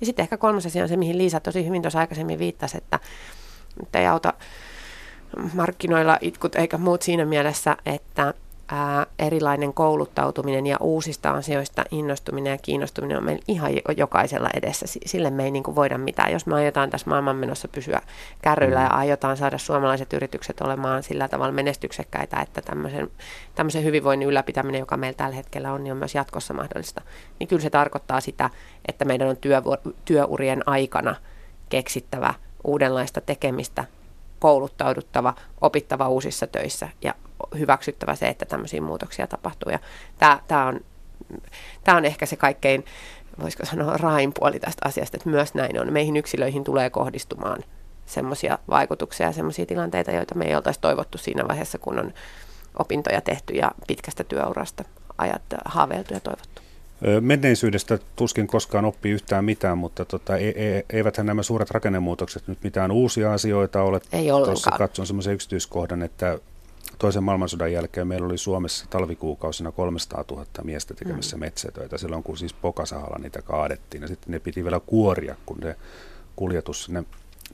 Ja 0.00 0.06
sitten 0.06 0.22
ehkä 0.22 0.36
kolmas 0.36 0.66
asia 0.66 0.82
on 0.82 0.88
se, 0.88 0.96
mihin 0.96 1.18
Liisa 1.18 1.40
tosi 1.40 1.66
hyvin 1.66 1.82
tuossa 1.82 1.98
aikaisemmin 1.98 2.38
viittasi, 2.38 2.78
että 2.78 2.98
ei 3.94 4.06
auta 4.06 4.32
markkinoilla 5.54 6.18
itkut 6.20 6.54
eikä 6.54 6.78
muut 6.78 7.02
siinä 7.02 7.24
mielessä, 7.24 7.76
että 7.86 8.34
ää, 8.68 9.06
erilainen 9.18 9.74
kouluttautuminen 9.74 10.66
ja 10.66 10.76
uusista 10.80 11.30
asioista 11.30 11.84
innostuminen 11.90 12.50
ja 12.50 12.58
kiinnostuminen 12.62 13.18
on 13.18 13.24
meillä 13.24 13.42
ihan 13.48 13.70
jokaisella 13.96 14.48
edessä. 14.54 14.86
Sille 15.06 15.30
me 15.30 15.44
ei 15.44 15.50
niin 15.50 15.62
kuin 15.62 15.74
voida 15.74 15.98
mitään. 15.98 16.32
Jos 16.32 16.46
me 16.46 16.54
aiotaan 16.54 16.90
tässä 16.90 17.10
maailmanmenossa 17.10 17.68
pysyä 17.68 18.00
kärryillä 18.42 18.80
ja 18.80 18.88
mm. 18.88 18.98
aiotaan 18.98 19.36
saada 19.36 19.58
suomalaiset 19.58 20.12
yritykset 20.12 20.60
olemaan 20.60 21.02
sillä 21.02 21.28
tavalla 21.28 21.52
menestyksekkäitä, 21.52 22.40
että 22.40 22.62
tämmöisen, 22.62 23.10
tämmöisen 23.54 23.84
hyvinvoinnin 23.84 24.28
ylläpitäminen, 24.28 24.78
joka 24.78 24.96
meillä 24.96 25.16
tällä 25.16 25.36
hetkellä 25.36 25.72
on, 25.72 25.84
niin 25.84 25.92
on 25.92 25.98
myös 25.98 26.14
jatkossa 26.14 26.54
mahdollista. 26.54 27.00
Niin 27.38 27.48
kyllä 27.48 27.62
se 27.62 27.70
tarkoittaa 27.70 28.20
sitä, 28.20 28.50
että 28.88 29.04
meidän 29.04 29.28
on 29.28 29.36
työvu- 29.36 29.94
työurien 30.04 30.62
aikana 30.66 31.16
keksittävä 31.68 32.34
uudenlaista 32.64 33.20
tekemistä, 33.20 33.84
kouluttauduttava, 34.38 35.34
opittava 35.60 36.08
uusissa 36.08 36.46
töissä 36.46 36.88
ja 37.02 37.14
hyväksyttävä 37.58 38.14
se, 38.14 38.28
että 38.28 38.44
tämmöisiä 38.44 38.80
muutoksia 38.80 39.26
tapahtuu. 39.26 39.72
Ja 39.72 39.78
tämä, 40.48 40.66
on, 40.66 40.80
tämä 41.84 41.96
on 41.96 42.04
ehkä 42.04 42.26
se 42.26 42.36
kaikkein, 42.36 42.84
voisiko 43.40 43.66
sanoa, 43.66 43.96
rain 43.96 44.32
puoli 44.38 44.60
tästä 44.60 44.88
asiasta, 44.88 45.16
että 45.16 45.30
myös 45.30 45.54
näin 45.54 45.80
on. 45.80 45.92
Meihin 45.92 46.16
yksilöihin 46.16 46.64
tulee 46.64 46.90
kohdistumaan 46.90 47.64
semmoisia 48.06 48.58
vaikutuksia 48.70 49.26
ja 49.26 49.32
semmoisia 49.32 49.66
tilanteita, 49.66 50.10
joita 50.10 50.34
me 50.34 50.44
ei 50.44 50.54
oltaisi 50.54 50.80
toivottu 50.80 51.18
siinä 51.18 51.48
vaiheessa, 51.48 51.78
kun 51.78 51.98
on 51.98 52.12
opintoja 52.78 53.20
tehty 53.20 53.54
ja 53.54 53.70
pitkästä 53.86 54.24
työurasta 54.24 54.84
ajat 55.18 55.42
haaveiltu 55.64 56.14
ja 56.14 56.20
toivottu. 56.20 56.62
Menneisyydestä 57.20 57.98
tuskin 58.16 58.46
koskaan 58.46 58.84
oppii 58.84 59.12
yhtään 59.12 59.44
mitään, 59.44 59.78
mutta 59.78 60.04
tota, 60.04 60.36
e, 60.36 60.48
e, 60.48 60.84
eiväthän 60.90 61.26
nämä 61.26 61.42
suuret 61.42 61.70
rakennemuutokset 61.70 62.48
nyt 62.48 62.58
mitään 62.62 62.90
uusia 62.90 63.32
asioita 63.32 63.82
ole. 63.82 64.00
Ei 64.12 64.30
ollenkaan. 64.30 64.78
Katson 64.78 65.06
semmoisen 65.06 65.34
yksityiskohdan, 65.34 66.02
että 66.02 66.38
toisen 66.98 67.22
maailmansodan 67.22 67.72
jälkeen 67.72 68.06
meillä 68.06 68.26
oli 68.26 68.38
Suomessa 68.38 68.86
talvikuukausina 68.90 69.72
300 69.72 70.24
000 70.30 70.46
miestä 70.62 70.94
tekemässä 70.94 71.36
mm. 71.36 71.40
metsätöitä 71.40 71.98
silloin, 71.98 72.22
kun 72.22 72.38
siis 72.38 72.52
Pokasahalla 72.52 73.18
niitä 73.18 73.42
kaadettiin. 73.42 74.02
Ja 74.02 74.08
sitten 74.08 74.32
ne 74.32 74.38
piti 74.38 74.64
vielä 74.64 74.80
kuoria, 74.86 75.36
kun 75.46 75.58
ne 75.58 75.76
kuljetus 76.36 76.84
sinne 76.84 77.04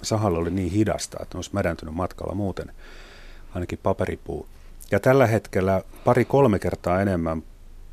sahalle 0.02 0.38
oli 0.38 0.50
niin 0.50 0.70
hidasta, 0.70 1.18
että 1.22 1.34
ne 1.34 1.38
olisi 1.38 1.50
mädäntynyt 1.52 1.94
matkalla 1.94 2.34
muuten, 2.34 2.72
ainakin 3.54 3.78
paperipuu. 3.82 4.46
Ja 4.90 5.00
tällä 5.00 5.26
hetkellä 5.26 5.82
pari-kolme 6.04 6.58
kertaa 6.58 7.02
enemmän 7.02 7.42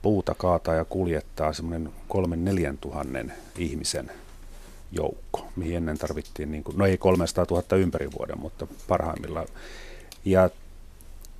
puuta 0.01 0.35
kaataa 0.37 0.75
ja 0.75 0.85
kuljettaa 0.85 1.53
semmoinen 1.53 1.89
kolmen 2.07 2.45
neljän 2.45 2.77
tuhannen 2.77 3.33
ihmisen 3.57 4.11
joukko, 4.91 5.47
mihin 5.55 5.77
ennen 5.77 5.97
tarvittiin, 5.97 6.51
niin 6.51 6.63
kuin, 6.63 6.77
no 6.77 6.85
ei 6.85 6.97
300 6.97 7.45
000 7.49 7.77
ympäri 7.77 8.11
vuoden, 8.11 8.39
mutta 8.39 8.67
parhaimmillaan. 8.87 9.47
Ja 10.25 10.49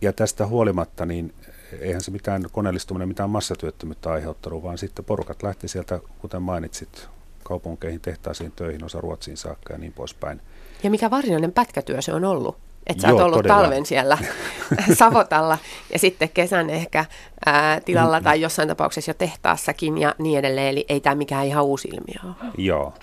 ja 0.02 0.14
tästä 0.14 0.48
huolimatta 0.48 1.06
niin 1.06 1.34
eihän 1.80 2.02
se 2.02 2.12
mitään 2.12 2.46
koneellistuminen 2.52 3.08
mitään 3.08 3.30
massatyöttömyyttä 3.30 4.12
aiheuttanut, 4.12 4.64
vaan 4.64 4.78
sitten 4.78 5.06
porukat 5.06 5.44
lähti 5.44 5.68
sieltä, 5.68 6.00
kuten 6.20 6.42
mainitsit, 6.42 7.10
kaupunkeihin, 7.44 8.02
tehtaisiin, 8.02 8.52
töihin, 8.52 8.84
osa 8.84 9.02
Ruotsiin 9.02 9.38
saakka 9.38 9.74
ja 9.74 9.80
niin 9.80 9.94
poispäin. 9.94 10.42
Ja 10.84 10.90
mikä 10.90 11.12
varsinainen 11.12 11.52
pätkätyö 11.52 12.02
se 12.02 12.14
on 12.14 12.26
ollut? 12.26 12.58
Että 12.88 13.02
sä 13.02 13.08
Joo, 13.08 13.18
oot 13.18 13.26
ollut 13.26 13.38
todella. 13.38 13.62
talven 13.62 13.86
siellä 13.86 14.18
Savotalla 15.00 15.58
ja 15.94 16.00
sitten 16.00 16.30
kesän 16.30 16.70
ehkä 16.70 17.06
ää, 17.46 17.82
tilalla 17.82 18.18
mm-hmm. 18.18 18.24
tai 18.24 18.42
jossain 18.42 18.68
tapauksessa 18.68 19.10
jo 19.10 19.14
tehtaassakin 19.14 19.98
ja 19.98 20.16
niin 20.18 20.40
edelleen. 20.40 20.68
Eli 20.68 20.86
ei 20.90 21.00
tämä 21.00 21.16
mikään 21.16 21.46
ihan 21.46 21.64
uusi 21.64 21.88
ilmiö 21.88 22.20
ole. 22.24 22.52
Joo. 22.58 22.94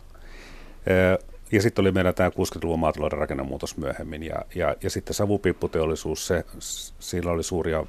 Ja 1.53 1.63
sitten 1.63 1.83
oli 1.83 1.93
meillä 1.93 2.13
tämä 2.13 2.29
60-luvun 2.29 2.79
maatalouden 2.79 3.19
rakennemuutos 3.19 3.77
myöhemmin 3.77 4.23
ja, 4.23 4.45
ja, 4.55 4.77
ja 4.83 4.91
sitten 4.91 5.15
savupipputeollisuus, 5.15 6.27
se, 6.27 6.45
sillä 6.99 7.31
oli 7.31 7.43
suuria 7.43 7.87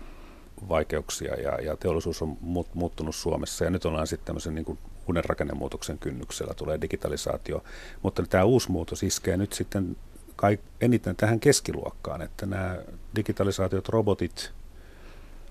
vaikeuksia 0.70 1.36
ja, 1.36 1.51
ja 1.62 1.78
teollisuus 1.78 2.22
on 2.22 2.38
muuttunut 2.74 3.16
Suomessa. 3.16 3.66
Ja 3.66 3.72
nyt 3.72 3.86
ollaan 3.86 4.07
sitten 4.07 4.26
tämmöisen 4.26 4.55
niin 4.55 4.66
kuin 4.66 4.80
uuden 5.07 5.26
rakennemuutoksen 5.26 5.97
kynnyksellä, 5.97 6.53
tulee 6.53 6.82
digitalisaatio, 6.82 7.64
mutta 8.01 8.24
tämä 8.24 8.43
uusi 8.43 8.72
muutos 8.72 9.03
iskee 9.03 9.38
nyt 9.38 9.53
sitten 9.53 9.97
kaik, 10.36 10.60
eniten 10.82 11.16
tähän 11.16 11.39
keskiluokkaan, 11.39 12.22
että 12.22 12.45
nämä 12.45 12.78
digitalisaatiot, 13.16 13.89
robotit, 13.89 14.51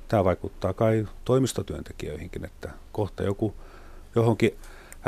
tämä 0.08 0.24
vaikuttaa 0.24 0.72
kai 0.72 1.08
toimistotyöntekijöihinkin, 1.24 2.44
että 2.44 2.70
kohta 2.92 3.22
joku 3.22 3.54
johonkin 4.14 4.58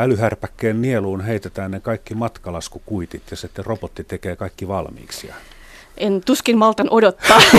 älyhärpäkkeen 0.01 0.83
nieluun 0.83 1.21
heitetään 1.21 1.71
ne 1.71 1.81
kaikki 1.81 2.15
matkalaskukuitit 2.15 3.23
ja 3.31 3.37
sitten 3.37 3.67
robotti 3.67 4.05
tekee 4.05 4.37
kaikki 4.37 4.69
valmiiksi. 4.69 5.31
En 5.97 6.21
tuskin 6.27 6.59
maltan 6.59 6.89
odottaa. 6.91 7.41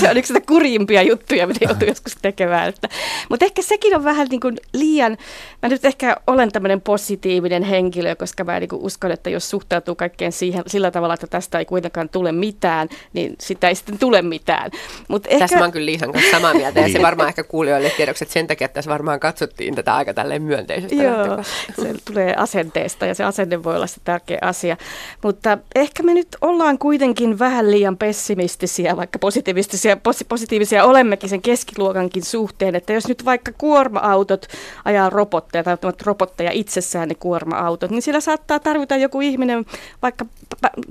se 0.00 0.10
on 0.10 0.16
yksi 0.16 0.34
kurjimpia 0.48 1.02
juttuja, 1.02 1.46
mitä 1.46 1.64
joutuu 1.64 1.88
joskus 1.88 2.16
tekemään. 2.22 2.68
Että. 2.68 2.88
Mutta 3.30 3.44
ehkä 3.44 3.62
sekin 3.62 3.96
on 3.96 4.04
vähän 4.04 4.26
niin 4.30 4.40
kuin 4.40 4.56
liian, 4.72 5.16
mä 5.62 5.68
nyt 5.68 5.84
ehkä 5.84 6.16
olen 6.26 6.52
tämmöinen 6.52 6.80
positiivinen 6.80 7.62
henkilö, 7.62 8.16
koska 8.16 8.44
mä 8.44 8.60
niin 8.60 8.68
kuin 8.68 8.82
uskon, 8.82 9.10
että 9.10 9.30
jos 9.30 9.50
suhtautuu 9.50 9.94
kaikkeen 9.94 10.32
siihen 10.32 10.62
sillä 10.66 10.90
tavalla, 10.90 11.14
että 11.14 11.26
tästä 11.26 11.58
ei 11.58 11.64
kuitenkaan 11.64 12.08
tule 12.08 12.32
mitään, 12.32 12.88
niin 13.12 13.36
sitä 13.40 13.68
ei 13.68 13.74
sitten 13.74 13.98
tule 13.98 14.22
mitään. 14.22 14.70
Mut 15.08 15.26
ehkä... 15.26 15.38
Tässä 15.38 15.56
mä 15.56 15.62
oon 15.62 15.72
kyllä 15.72 15.86
Liisan 15.86 16.12
kanssa 16.12 16.30
samaa 16.30 16.54
mieltä, 16.54 16.80
ja 16.80 16.88
se 16.92 17.02
varmaan 17.02 17.28
ehkä 17.28 17.44
kuulijoille 17.44 17.90
tiedoksi, 17.90 18.24
että 18.24 18.32
sen 18.32 18.46
takia, 18.46 18.64
että 18.64 18.74
tässä 18.74 18.90
varmaan 18.90 19.20
katsottiin 19.20 19.74
tätä 19.74 19.96
aika 19.96 20.14
tälleen 20.14 20.42
myönteisesti. 20.42 20.96
Joo, 20.96 21.42
se 21.82 21.94
tulee 22.04 22.34
asenteesta, 22.36 23.06
ja 23.06 23.14
se 23.14 23.24
asenne 23.24 23.62
voi 23.62 23.76
olla 23.76 23.86
se 23.86 24.00
tärkeä 24.04 24.38
asia. 24.42 24.76
Mutta 25.22 25.58
ehkä 25.74 26.02
me 26.02 26.14
nyt 26.14 26.28
ollaan 26.40 26.78
kuitenkin 26.78 27.38
vähän 27.38 27.70
liian 27.70 27.96
pessimistisiä, 27.96 28.96
vaikka 28.96 29.18
positiivisesti 29.18 29.67
positiivisia, 30.02 30.26
positiivisia 30.28 30.84
olemmekin 30.84 31.28
sen 31.28 31.42
keskiluokankin 31.42 32.24
suhteen, 32.24 32.74
että 32.74 32.92
jos 32.92 33.08
nyt 33.08 33.24
vaikka 33.24 33.52
kuorma-autot 33.58 34.46
ajaa 34.84 35.10
robotteja, 35.10 35.64
tai 35.64 35.76
robotteja 36.04 36.50
itsessään 36.52 37.08
ne 37.08 37.14
kuorma-autot, 37.14 37.90
niin 37.90 38.02
siellä 38.02 38.20
saattaa 38.20 38.60
tarvita 38.60 38.96
joku 38.96 39.20
ihminen 39.20 39.66
vaikka 40.02 40.26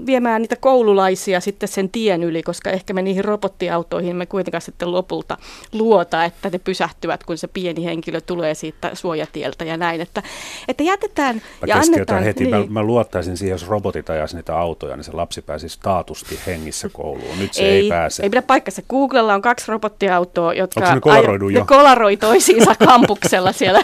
viemään 0.05 0.41
niitä 0.41 0.55
koululaisia 0.55 1.39
sitten 1.39 1.70
sen 1.70 1.89
tien 1.89 2.24
yli, 2.24 2.43
koska 2.43 2.70
ehkä 2.70 2.93
me 2.93 3.01
niihin 3.01 3.26
robottiautoihin 3.26 4.15
me 4.15 4.26
kuitenkaan 4.26 4.61
sitten 4.61 4.91
lopulta 4.91 5.38
luota, 5.74 6.24
että 6.26 6.49
ne 6.49 6.59
pysähtyvät, 6.59 7.24
kun 7.24 7.38
se 7.38 7.47
pieni 7.47 7.86
henkilö 7.86 8.22
tulee 8.22 8.53
siitä 8.53 8.91
suojatieltä 8.93 9.65
ja 9.65 9.78
näin. 9.78 10.01
Että, 10.01 10.24
että 10.68 10.84
jätetään 10.84 11.36
mä 11.36 11.41
ja 11.68 11.76
annetaan... 11.76 12.24
heti, 12.24 12.43
niin. 12.43 12.55
mä, 12.55 12.82
mä 12.82 12.84
luottaisin 12.84 13.38
siihen, 13.38 13.51
jos 13.51 13.68
robotit 13.68 14.09
ajaisi 14.09 14.36
niitä 14.36 14.59
autoja, 14.59 14.95
niin 14.95 15.03
se 15.03 15.11
lapsi 15.11 15.41
pääsisi 15.41 15.80
taatusti 15.82 16.39
hengissä 16.47 16.89
kouluun. 16.93 17.39
Nyt 17.39 17.53
se 17.53 17.63
ei, 17.63 17.82
ei 17.82 17.89
pääse. 17.89 18.24
Ei 18.24 18.30
pidä 18.30 18.41
paikkansa. 18.41 18.82
Googlella 18.89 19.34
on 19.34 19.41
kaksi 19.41 19.72
robottiautoa, 19.72 20.53
jotka 20.53 20.82
ne 20.82 20.88
aj- 20.88 21.53
ne 21.53 21.65
kolaroi 21.68 22.18
toisiinsa 22.18 22.76
kampuksella 22.86 23.51
siellä. 23.51 23.84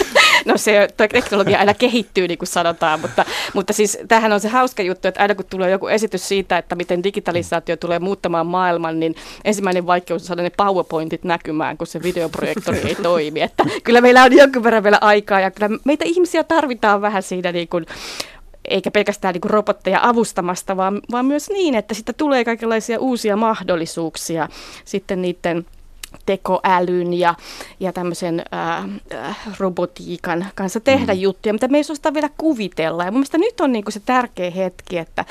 no 0.44 0.56
se 0.56 0.88
teknologia 0.96 1.58
aina 1.58 1.74
kehittyy, 1.74 2.28
niin 2.28 2.38
kuin 2.38 2.48
sanotaan, 2.48 3.00
mutta, 3.00 3.24
mutta 3.54 3.72
siis 3.72 3.98
tämähän 4.08 4.32
on 4.32 4.40
se 4.40 4.48
hauska 4.48 4.82
juttu, 4.82 5.08
että 5.08 5.19
aina 5.20 5.34
kun 5.34 5.44
tulee 5.50 5.70
joku 5.70 5.88
esitys 5.88 6.28
siitä, 6.28 6.58
että 6.58 6.76
miten 6.76 7.02
digitalisaatio 7.02 7.76
tulee 7.76 7.98
muuttamaan 7.98 8.46
maailman, 8.46 9.00
niin 9.00 9.14
ensimmäinen 9.44 9.86
vaikeus 9.86 10.22
on 10.22 10.26
saada 10.26 10.42
ne 10.42 10.50
PowerPointit 10.56 11.24
näkymään, 11.24 11.76
kun 11.76 11.86
se 11.86 12.02
videoprojektori 12.02 12.78
ei 12.78 12.94
toimi. 13.02 13.40
Että 13.40 13.64
kyllä 13.84 14.00
meillä 14.00 14.22
on 14.22 14.36
jonkun 14.36 14.64
verran 14.64 14.82
vielä 14.82 14.98
aikaa 15.00 15.40
ja 15.40 15.50
kyllä 15.50 15.68
meitä 15.84 16.04
ihmisiä 16.04 16.44
tarvitaan 16.44 17.00
vähän 17.00 17.22
siinä 17.22 17.52
niin 17.52 17.68
kuin 17.68 17.86
eikä 18.64 18.90
pelkästään 18.90 19.34
niin 19.34 19.50
robotteja 19.50 20.00
avustamasta, 20.02 20.76
vaan, 20.76 21.00
vaan 21.12 21.26
myös 21.26 21.50
niin, 21.50 21.74
että 21.74 21.94
sitten 21.94 22.14
tulee 22.14 22.44
kaikenlaisia 22.44 23.00
uusia 23.00 23.36
mahdollisuuksia 23.36 24.48
sitten 24.84 25.22
niiden 25.22 25.66
tekoälyn 26.26 27.14
ja, 27.14 27.34
ja 27.80 27.92
tämmöisen 27.92 28.42
ää, 28.52 28.88
ää, 29.10 29.34
robotiikan 29.58 30.46
kanssa 30.54 30.80
tehdä 30.80 31.14
mm. 31.14 31.20
juttuja, 31.20 31.52
mitä 31.52 31.68
me 31.68 31.78
ei 31.78 31.80
osata 31.80 32.14
vielä 32.14 32.30
kuvitella. 32.38 33.04
Ja 33.04 33.10
mun 33.10 33.18
mielestä 33.18 33.38
nyt 33.38 33.60
on 33.60 33.72
niinku 33.72 33.90
se 33.90 34.00
tärkeä 34.00 34.50
hetki, 34.50 34.98
että 34.98 35.24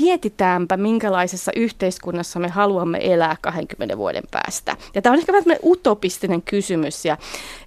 mietitäänpä, 0.00 0.76
minkälaisessa 0.76 1.52
yhteiskunnassa 1.56 2.40
me 2.40 2.48
haluamme 2.48 2.98
elää 3.02 3.36
20 3.40 3.98
vuoden 3.98 4.24
päästä. 4.30 4.76
Ja 4.94 5.02
tämä 5.02 5.12
on 5.12 5.18
ehkä 5.18 5.32
vähän 5.32 5.58
utopistinen 5.64 6.42
kysymys 6.42 7.04
ja 7.04 7.16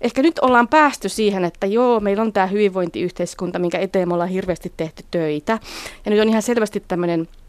ehkä 0.02 0.22
nyt 0.22 0.40
ollaan 0.40 0.68
päästy 0.68 1.10
siihen, 1.10 1.46
että 1.46 1.68
joo, 1.68 2.00
meillä 2.00 2.24
on 2.24 2.34
tämä 2.34 2.48
hyvinvointiyhteiskunta, 2.48 3.60
minkä 3.60 3.78
eteen 3.78 4.08
me 4.08 4.14
ollaan 4.14 4.30
hirveästi 4.30 4.74
tehty 4.78 5.04
töitä. 5.12 5.60
Ja 6.06 6.12
nyt 6.12 6.22
on 6.22 6.30
ihan 6.30 6.42
selvästi 6.42 6.84
tämmöinen 6.88 7.28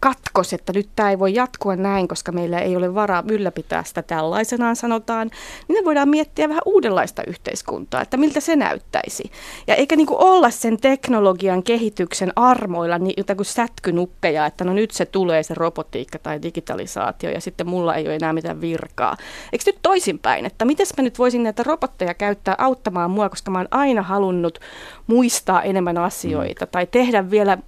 katkos, 0.00 0.52
että 0.52 0.72
nyt 0.72 0.88
tämä 0.96 1.10
ei 1.10 1.18
voi 1.18 1.34
jatkua 1.34 1.76
näin, 1.76 2.08
koska 2.08 2.32
meillä 2.32 2.58
ei 2.58 2.76
ole 2.76 2.94
varaa 2.94 3.22
ylläpitää 3.28 3.84
sitä 3.84 4.02
tällaisenaan 4.02 4.76
sanotaan, 4.76 5.30
niin 5.68 5.78
me 5.78 5.84
voidaan 5.84 6.08
miettiä 6.08 6.48
vähän 6.48 6.62
uudenlaista 6.64 7.22
yhteiskuntaa, 7.26 8.00
että 8.02 8.16
miltä 8.16 8.40
se 8.40 8.56
näyttäisi. 8.56 9.30
Ja 9.66 9.74
eikä 9.74 9.96
niin 9.96 10.06
olla 10.10 10.50
sen 10.50 10.76
teknologian 10.80 11.62
kehityksen 11.62 12.32
armoilla 12.36 12.98
niin 12.98 13.14
jotain 13.16 13.36
kuin 13.36 13.46
sätkynuppeja, 13.46 14.46
että 14.46 14.64
no 14.64 14.72
nyt 14.72 14.90
se 14.90 15.06
tulee 15.06 15.42
se 15.42 15.54
robotiikka 15.54 16.18
tai 16.18 16.42
digitalisaatio 16.42 17.30
ja 17.30 17.40
sitten 17.40 17.68
mulla 17.68 17.94
ei 17.94 18.06
ole 18.06 18.16
enää 18.16 18.32
mitään 18.32 18.60
virkaa. 18.60 19.16
Eikö 19.52 19.62
nyt 19.66 19.78
toisinpäin, 19.82 20.46
että 20.46 20.64
miten 20.64 20.86
mä 20.96 21.02
nyt 21.02 21.18
voisin 21.18 21.42
näitä 21.42 21.62
robotteja 21.62 22.14
käyttää 22.14 22.54
auttamaan 22.58 23.10
mua, 23.10 23.28
koska 23.28 23.50
mä 23.50 23.58
oon 23.58 23.68
aina 23.70 24.02
halunnut 24.02 24.58
muistaa 25.06 25.62
enemmän 25.62 25.98
asioita 25.98 26.66
tai 26.66 26.86
tehdä 26.86 27.30
vielä 27.30 27.58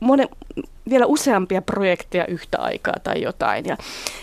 monen, 0.00 0.28
vielä 0.90 1.06
useampia 1.06 1.62
projekteja 1.62 2.26
yhtä 2.26 2.58
aikaa 2.58 2.94
tai 3.02 3.22
jotain. 3.22 3.64
Ja, 3.66 3.76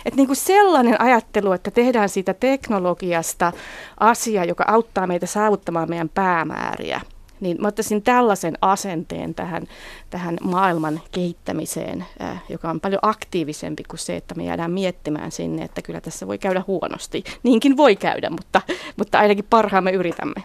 et 0.06 0.16
niin 0.16 0.28
kuin 0.28 0.38
sellainen 0.38 1.02
ajattelu, 1.02 1.52
että 1.52 1.72
tehdään 1.72 2.10
siitä 2.10 2.34
teknologiasta 2.34 3.52
asia, 4.00 4.44
joka 4.44 4.64
auttaa 4.68 5.08
meitä 5.08 5.26
saavuttamaan 5.26 5.90
meidän 5.90 6.10
päämääriä, 6.10 7.02
niin 7.40 7.58
mä 7.60 7.68
ottaisin 7.68 8.02
tällaisen 8.02 8.58
asenteen 8.62 9.36
tähän, 9.36 9.64
tähän 10.10 10.38
maailman 10.42 11.02
kehittämiseen, 11.12 12.06
äh, 12.22 12.44
joka 12.50 12.70
on 12.70 12.80
paljon 12.80 13.00
aktiivisempi 13.02 13.84
kuin 13.84 14.00
se, 14.00 14.16
että 14.16 14.36
me 14.36 14.44
jäädään 14.44 14.72
miettimään 14.72 15.32
sinne, 15.32 15.64
että 15.64 15.82
kyllä 15.82 16.02
tässä 16.02 16.28
voi 16.28 16.38
käydä 16.38 16.64
huonosti. 16.68 17.24
Niinkin 17.44 17.78
voi 17.78 17.96
käydä, 17.96 18.30
mutta, 18.30 18.62
mutta 18.98 19.20
ainakin 19.20 19.46
parhaamme 19.50 19.92
yritämme. 19.92 20.44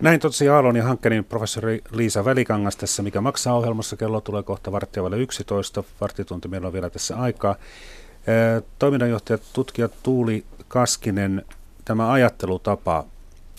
Näin 0.00 0.20
totesi 0.20 0.48
Aallon 0.48 0.76
ja 0.76 0.84
Hankkenin 0.84 1.24
professori 1.24 1.82
Liisa 1.90 2.24
Välikangas 2.24 2.76
tässä, 2.76 3.02
mikä 3.02 3.20
maksaa 3.20 3.54
ohjelmassa. 3.54 3.96
Kello 3.96 4.20
tulee 4.20 4.42
kohta 4.42 4.72
varttia 4.72 5.02
11. 5.16 5.84
Varttitunti 6.00 6.48
meillä 6.48 6.66
on 6.66 6.72
vielä 6.72 6.90
tässä 6.90 7.16
aikaa. 7.16 7.56
Toiminnanjohtaja 8.78 9.38
tutkija 9.52 9.88
Tuuli 10.02 10.44
Kaskinen, 10.68 11.44
tämä 11.84 12.12
ajattelutapa, 12.12 13.04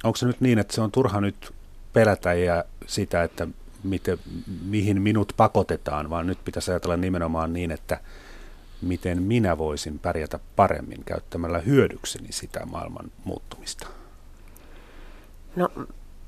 onko 0.04 0.18
se 0.18 0.26
nyt 0.26 0.42
niin, 0.42 0.60
että 0.60 0.76
se 0.76 0.82
on 0.82 0.92
turha 0.92 1.22
nyt 1.22 1.54
pelätä 1.94 2.34
ja 2.34 2.64
sitä, 2.88 3.24
että 3.24 3.48
miten, 3.84 4.20
mihin 4.66 5.02
minut 5.02 5.34
pakotetaan, 5.38 6.10
vaan 6.10 6.28
nyt 6.28 6.46
pitäisi 6.46 6.72
ajatella 6.72 6.98
nimenomaan 6.98 7.54
niin, 7.54 7.72
että 7.72 8.00
miten 8.82 9.24
minä 9.24 9.58
voisin 9.58 10.00
pärjätä 10.00 10.40
paremmin 10.56 11.04
käyttämällä 11.06 11.60
hyödykseni 11.60 12.32
sitä 12.32 12.66
maailman 12.66 13.12
muuttumista? 13.24 13.88
No 15.56 15.70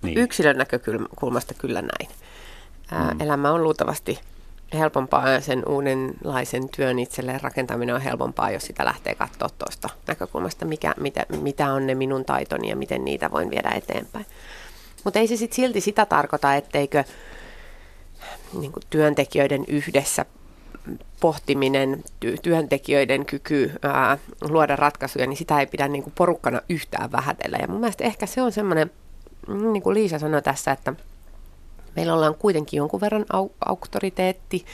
niin. 0.01 0.17
yksilön 0.17 0.57
näkökulmasta 0.57 1.53
kyllä 1.53 1.81
näin. 1.81 2.09
Ää, 2.91 3.13
mm. 3.13 3.21
Elämä 3.21 3.51
on 3.51 3.63
luultavasti 3.63 4.19
helpompaa 4.73 5.29
ja 5.29 5.41
sen 5.41 5.63
uudenlaisen 5.67 6.69
työn 6.69 6.99
itselleen 6.99 7.41
rakentaminen 7.41 7.95
on 7.95 8.01
helpompaa, 8.01 8.51
jos 8.51 8.63
sitä 8.63 8.85
lähtee 8.85 9.15
katsoa 9.15 9.49
tuosta 9.49 9.89
näkökulmasta, 10.07 10.65
mikä, 10.65 10.93
mitä, 10.97 11.25
mitä 11.41 11.73
on 11.73 11.87
ne 11.87 11.95
minun 11.95 12.25
taitoni 12.25 12.69
ja 12.69 12.75
miten 12.75 13.05
niitä 13.05 13.31
voin 13.31 13.49
viedä 13.49 13.69
eteenpäin. 13.69 14.25
Mutta 15.03 15.19
ei 15.19 15.27
se 15.27 15.37
sitten 15.37 15.55
silti 15.55 15.81
sitä 15.81 16.05
tarkoita, 16.05 16.55
etteikö 16.55 17.03
niin 18.53 18.71
työntekijöiden 18.89 19.63
yhdessä 19.67 20.25
pohtiminen, 21.19 22.03
ty- 22.25 22.37
työntekijöiden 22.41 23.25
kyky 23.25 23.71
ää, 23.81 24.17
luoda 24.41 24.75
ratkaisuja, 24.75 25.27
niin 25.27 25.37
sitä 25.37 25.59
ei 25.59 25.67
pidä 25.67 25.87
niin 25.87 26.03
kuin 26.03 26.13
porukkana 26.17 26.61
yhtään 26.69 27.11
vähätellä. 27.11 27.57
Ja 27.61 27.67
mun 27.67 27.79
mielestä 27.79 28.03
ehkä 28.03 28.25
se 28.25 28.41
on 28.41 28.51
semmoinen 28.51 28.91
niin 29.47 29.83
kuin 29.83 29.93
Liisa 29.93 30.19
sanoi 30.19 30.41
tässä, 30.41 30.71
että 30.71 30.93
Meillä 31.97 32.13
ollaan 32.13 32.35
kuitenkin 32.35 32.77
jonkun 32.77 33.01
verran 33.01 33.25
au- 33.33 33.55
auktoriteetti, 33.65 34.65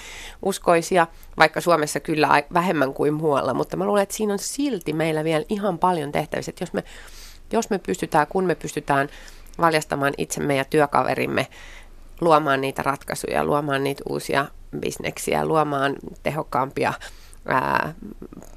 uskoisia, 0.42 1.08
vaikka 1.38 1.62
Suomessa 1.62 2.00
kyllä 2.00 2.44
vähemmän 2.54 2.94
kuin 2.94 3.14
muualla, 3.14 3.54
mutta 3.54 3.78
mä 3.78 3.86
luulen, 3.86 4.04
että 4.04 4.16
siinä 4.16 4.34
on 4.34 4.40
silti 4.40 4.94
meillä 4.94 5.24
vielä 5.24 5.46
ihan 5.50 5.80
paljon 5.80 6.12
tehtävissä, 6.12 6.50
että 6.50 6.64
jos 6.64 6.74
me, 6.74 6.84
jos 7.52 7.70
me 7.70 7.80
pystytään, 7.80 8.28
kun 8.28 8.46
me 8.46 8.56
pystytään 8.56 9.10
valjastamaan 9.58 10.14
itsemme 10.18 10.56
ja 10.56 10.66
työkaverimme 10.66 11.48
luomaan 12.22 12.62
niitä 12.62 12.84
ratkaisuja, 12.84 13.46
luomaan 13.46 13.84
niitä 13.84 14.04
uusia 14.10 14.46
bisneksiä, 14.80 15.46
luomaan 15.46 15.96
tehokkaampia 16.24 16.94
ää, 17.46 17.94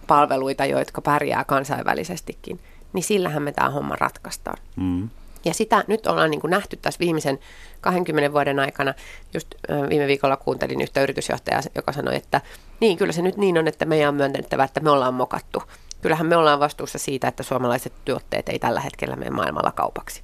palveluita, 0.07 0.65
jotka 0.65 1.01
pärjää 1.01 1.45
kansainvälisestikin, 1.45 2.61
niin 2.93 3.05
sillähän 3.05 3.43
me 3.43 3.53
tämä 3.53 3.71
homma 3.71 3.97
ratkaistaan. 3.97 4.59
Mm. 4.77 5.09
Ja 5.47 5.55
sitä 5.55 5.85
nyt 5.87 6.07
ollaan 6.07 6.31
niin 6.31 6.41
kuin 6.41 6.51
nähty 6.51 6.77
tässä 6.77 7.01
viimeisen 7.01 7.39
20 7.81 8.33
vuoden 8.33 8.59
aikana. 8.59 8.95
Just 9.35 9.55
viime 9.89 10.07
viikolla 10.07 10.37
kuuntelin 10.37 10.81
yhtä 10.81 11.03
yritysjohtajaa, 11.03 11.61
joka 11.75 11.93
sanoi, 11.93 12.17
että 12.17 12.41
niin, 12.81 12.99
kyllä 12.99 13.13
se 13.13 13.23
nyt 13.23 13.37
niin 13.37 13.59
on, 13.59 13.69
että 13.69 13.85
meidän 13.85 14.09
on 14.09 14.15
myönnettävä, 14.15 14.65
että 14.65 14.81
me 14.81 14.91
ollaan 14.91 15.15
mokattu. 15.15 15.63
Kyllähän 16.03 16.27
me 16.27 16.37
ollaan 16.37 16.61
vastuussa 16.61 16.99
siitä, 16.99 17.29
että 17.29 17.43
suomalaiset 17.43 17.93
tuotteet 18.05 18.49
ei 18.49 18.59
tällä 18.59 18.81
hetkellä 18.81 19.17
mene 19.17 19.31
maailmalla 19.31 19.73
kaupaksi. 19.73 20.23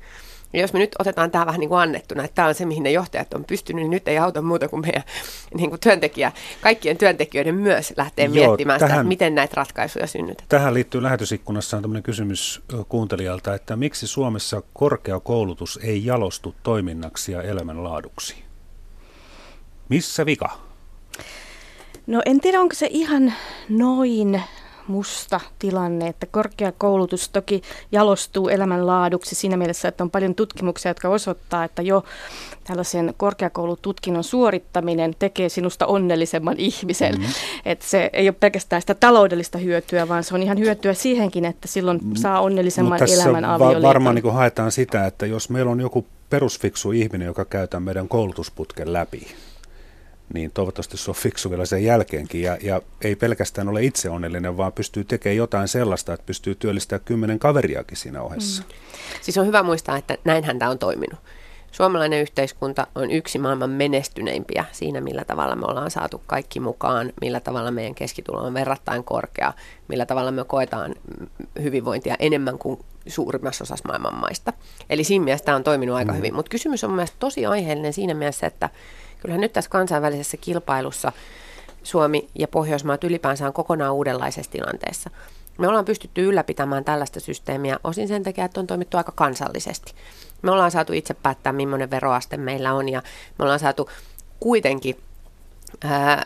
Ja 0.52 0.60
jos 0.60 0.72
me 0.72 0.78
nyt 0.78 0.96
otetaan 0.98 1.30
tämä 1.30 1.46
vähän 1.46 1.60
niin 1.60 1.68
kuin 1.68 1.80
annettuna, 1.80 2.24
että 2.24 2.34
tämä 2.34 2.48
on 2.48 2.54
se, 2.54 2.64
mihin 2.66 2.82
ne 2.82 2.90
johtajat 2.90 3.34
on 3.34 3.44
pystynyt, 3.44 3.82
niin 3.82 3.90
nyt 3.90 4.08
ei 4.08 4.18
auta 4.18 4.42
muuta 4.42 4.68
kuin 4.68 4.82
meidän 4.82 5.02
niin 5.58 5.70
kuin 5.70 5.80
työntekijä, 5.80 6.32
kaikkien 6.60 6.96
työntekijöiden 6.96 7.54
myös 7.54 7.92
lähtee 7.96 8.24
Joo, 8.24 8.34
miettimään 8.34 8.80
tähän, 8.80 8.98
sitä, 8.98 9.08
miten 9.08 9.34
näitä 9.34 9.54
ratkaisuja 9.56 10.06
synnytetään. 10.06 10.48
Tähän 10.48 10.74
liittyy 10.74 11.02
lähetysikkunassa 11.02 11.76
on 11.76 11.82
tämmöinen 11.82 12.02
kysymys 12.02 12.62
kuuntelijalta, 12.88 13.54
että 13.54 13.76
miksi 13.76 14.06
Suomessa 14.06 14.62
korkeakoulutus 14.72 15.78
ei 15.82 16.06
jalostu 16.06 16.54
toiminnaksi 16.62 17.32
ja 17.32 17.42
elämänlaaduksi? 17.42 18.34
Missä 19.88 20.26
vika? 20.26 20.50
No 22.06 22.22
en 22.26 22.40
tiedä, 22.40 22.60
onko 22.60 22.74
se 22.74 22.88
ihan 22.90 23.34
noin 23.68 24.42
musta 24.88 25.40
tilanne, 25.58 26.08
että 26.08 26.26
korkeakoulutus 26.26 27.28
toki 27.28 27.62
jalostuu 27.92 28.48
elämänlaaduksi 28.48 29.34
siinä 29.34 29.56
mielessä, 29.56 29.88
että 29.88 30.04
on 30.04 30.10
paljon 30.10 30.34
tutkimuksia, 30.34 30.90
jotka 30.90 31.08
osoittaa, 31.08 31.64
että 31.64 31.82
jo 31.82 32.04
tällaisen 32.64 33.14
korkeakoulututkinnon 33.16 34.24
suorittaminen 34.24 35.14
tekee 35.18 35.48
sinusta 35.48 35.86
onnellisemman 35.86 36.56
ihmisen. 36.58 37.14
Mm-hmm. 37.14 37.32
Että 37.64 37.84
se 37.86 38.10
ei 38.12 38.28
ole 38.28 38.36
pelkästään 38.40 38.82
sitä 38.82 38.94
taloudellista 38.94 39.58
hyötyä, 39.58 40.08
vaan 40.08 40.24
se 40.24 40.34
on 40.34 40.42
ihan 40.42 40.58
hyötyä 40.58 40.94
siihenkin, 40.94 41.44
että 41.44 41.68
silloin 41.68 42.00
saa 42.14 42.40
onnellisemman 42.40 43.00
Mut 43.00 43.10
elämän 43.10 43.44
avioliiton. 43.44 43.82
Va- 43.82 43.88
varmaan 43.88 44.14
niin 44.14 44.32
haetaan 44.32 44.72
sitä, 44.72 45.06
että 45.06 45.26
jos 45.26 45.50
meillä 45.50 45.70
on 45.70 45.80
joku 45.80 46.06
perusfiksu 46.30 46.92
ihminen, 46.92 47.26
joka 47.26 47.44
käyttää 47.44 47.80
meidän 47.80 48.08
koulutusputken 48.08 48.92
läpi, 48.92 49.26
niin 50.34 50.50
toivottavasti 50.54 50.96
se 50.96 51.10
on 51.10 51.14
fiksu 51.14 51.50
vielä 51.50 51.66
sen 51.66 51.84
jälkeenkin. 51.84 52.42
Ja, 52.42 52.58
ja 52.60 52.82
ei 53.00 53.16
pelkästään 53.16 53.68
ole 53.68 53.84
itse 53.84 54.10
onnellinen, 54.10 54.56
vaan 54.56 54.72
pystyy 54.72 55.04
tekemään 55.04 55.36
jotain 55.36 55.68
sellaista, 55.68 56.12
että 56.12 56.26
pystyy 56.26 56.54
työllistämään 56.54 57.04
kymmenen 57.04 57.38
kaveriakin 57.38 57.96
siinä 57.96 58.22
ohessa. 58.22 58.62
Mm. 58.62 58.68
Siis 59.20 59.38
on 59.38 59.46
hyvä 59.46 59.62
muistaa, 59.62 59.96
että 59.96 60.18
näinhän 60.24 60.58
tämä 60.58 60.70
on 60.70 60.78
toiminut. 60.78 61.18
Suomalainen 61.72 62.20
yhteiskunta 62.20 62.86
on 62.94 63.10
yksi 63.10 63.38
maailman 63.38 63.70
menestyneimpiä 63.70 64.64
siinä, 64.72 65.00
millä 65.00 65.24
tavalla 65.24 65.56
me 65.56 65.66
ollaan 65.66 65.90
saatu 65.90 66.22
kaikki 66.26 66.60
mukaan, 66.60 67.12
millä 67.20 67.40
tavalla 67.40 67.70
meidän 67.70 67.94
keskitulo 67.94 68.38
on 68.38 68.54
verrattain 68.54 69.04
korkea, 69.04 69.52
millä 69.88 70.06
tavalla 70.06 70.30
me 70.30 70.44
koetaan 70.44 70.94
hyvinvointia 71.62 72.16
enemmän 72.18 72.58
kuin 72.58 72.80
suurimmassa 73.06 73.64
osassa 73.64 73.88
maailman 73.88 74.14
maista. 74.14 74.52
Eli 74.90 75.04
siinä 75.04 75.24
mielessä 75.24 75.44
tämä 75.44 75.56
on 75.56 75.64
toiminut 75.64 75.96
aika 75.96 76.12
mm. 76.12 76.18
hyvin. 76.18 76.34
Mutta 76.34 76.50
kysymys 76.50 76.84
on 76.84 76.90
mielestäni 76.90 77.20
tosi 77.20 77.46
aiheellinen 77.46 77.92
siinä 77.92 78.14
mielessä, 78.14 78.46
että 78.46 78.70
kyllähän 79.22 79.40
nyt 79.40 79.52
tässä 79.52 79.70
kansainvälisessä 79.70 80.36
kilpailussa 80.36 81.12
Suomi 81.82 82.28
ja 82.38 82.48
Pohjoismaat 82.48 83.04
ylipäänsä 83.04 83.46
on 83.46 83.52
kokonaan 83.52 83.94
uudenlaisessa 83.94 84.52
tilanteessa. 84.52 85.10
Me 85.58 85.68
ollaan 85.68 85.84
pystytty 85.84 86.24
ylläpitämään 86.24 86.84
tällaista 86.84 87.20
systeemiä 87.20 87.78
osin 87.84 88.08
sen 88.08 88.22
takia, 88.22 88.44
että 88.44 88.60
on 88.60 88.66
toimittu 88.66 88.96
aika 88.96 89.12
kansallisesti. 89.12 89.94
Me 90.42 90.50
ollaan 90.50 90.70
saatu 90.70 90.92
itse 90.92 91.14
päättää, 91.14 91.52
millainen 91.52 91.90
veroaste 91.90 92.36
meillä 92.36 92.72
on 92.72 92.88
ja 92.88 93.02
me 93.38 93.42
ollaan 93.42 93.60
saatu 93.60 93.90
kuitenkin 94.40 94.96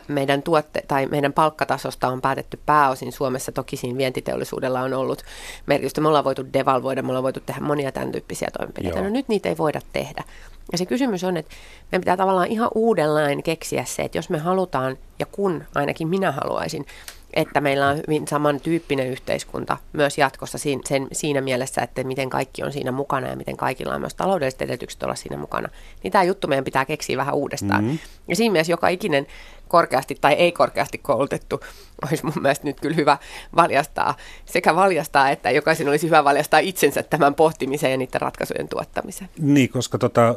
meidän 0.07 0.41
tuotte, 0.41 0.83
tai 0.87 1.05
meidän 1.05 1.33
palkkatasosta 1.33 2.07
on 2.07 2.21
päätetty 2.21 2.59
pääosin 2.65 3.11
Suomessa. 3.11 3.51
Toki 3.51 3.77
siinä 3.77 3.97
vientiteollisuudella 3.97 4.81
on 4.81 4.93
ollut 4.93 5.23
merkitystä. 5.65 6.01
Me 6.01 6.07
ollaan 6.07 6.23
voitu 6.23 6.45
devalvoida, 6.53 7.01
me 7.01 7.07
ollaan 7.07 7.23
voitu 7.23 7.39
tehdä 7.39 7.61
monia 7.61 7.91
tämän 7.91 8.11
tyyppisiä 8.11 8.47
toimenpiteitä. 8.57 9.01
No 9.01 9.09
nyt 9.09 9.27
niitä 9.27 9.49
ei 9.49 9.57
voida 9.57 9.81
tehdä. 9.93 10.23
Ja 10.71 10.77
se 10.77 10.85
kysymys 10.85 11.23
on, 11.23 11.37
että 11.37 11.55
meidän 11.91 12.01
pitää 12.01 12.17
tavallaan 12.17 12.47
ihan 12.47 12.69
uudenlainen 12.75 13.43
keksiä 13.43 13.85
se, 13.85 14.01
että 14.01 14.17
jos 14.17 14.29
me 14.29 14.37
halutaan, 14.37 14.97
ja 15.19 15.25
kun 15.25 15.63
ainakin 15.75 16.07
minä 16.07 16.31
haluaisin, 16.31 16.85
että 17.33 17.61
meillä 17.61 17.87
on 17.87 17.97
hyvin 17.97 18.27
samantyyppinen 18.27 19.07
yhteiskunta 19.07 19.77
myös 19.93 20.17
jatkossa 20.17 20.57
siinä, 20.57 20.81
sen, 20.85 21.07
siinä 21.11 21.41
mielessä, 21.41 21.81
että 21.81 22.03
miten 22.03 22.29
kaikki 22.29 22.63
on 22.63 22.71
siinä 22.71 22.91
mukana 22.91 23.27
ja 23.27 23.35
miten 23.35 23.57
kaikilla 23.57 23.95
on 23.95 24.01
myös 24.01 24.15
taloudelliset 24.15 24.61
edellytykset 24.61 25.03
olla 25.03 25.15
siinä 25.15 25.37
mukana, 25.37 25.69
niin 26.03 26.11
tämä 26.11 26.23
juttu 26.23 26.47
meidän 26.47 26.65
pitää 26.65 26.85
keksiä 26.85 27.17
vähän 27.17 27.35
uudestaan. 27.35 27.83
Mm-hmm. 27.83 27.99
Ja 28.27 28.35
siinä 28.35 28.51
mielessä 28.51 28.73
joka 28.73 28.87
ikinen 28.87 29.27
korkeasti 29.67 30.17
tai 30.21 30.33
ei 30.33 30.51
korkeasti 30.51 30.97
koulutettu 30.97 31.59
olisi 32.03 32.25
mun 32.25 32.33
mielestä 32.41 32.67
nyt 32.67 32.79
kyllä 32.79 32.95
hyvä 32.95 33.17
valjastaa, 33.55 34.15
sekä 34.45 34.75
valjastaa, 34.75 35.29
että 35.29 35.51
jokaisen 35.51 35.89
olisi 35.89 36.07
hyvä 36.07 36.23
valjastaa 36.23 36.59
itsensä 36.59 37.03
tämän 37.03 37.35
pohtimiseen 37.35 37.91
ja 37.91 37.97
niiden 37.97 38.21
ratkaisujen 38.21 38.67
tuottamiseen. 38.67 39.29
Niin, 39.39 39.69
koska 39.69 39.97
tota, 39.97 40.35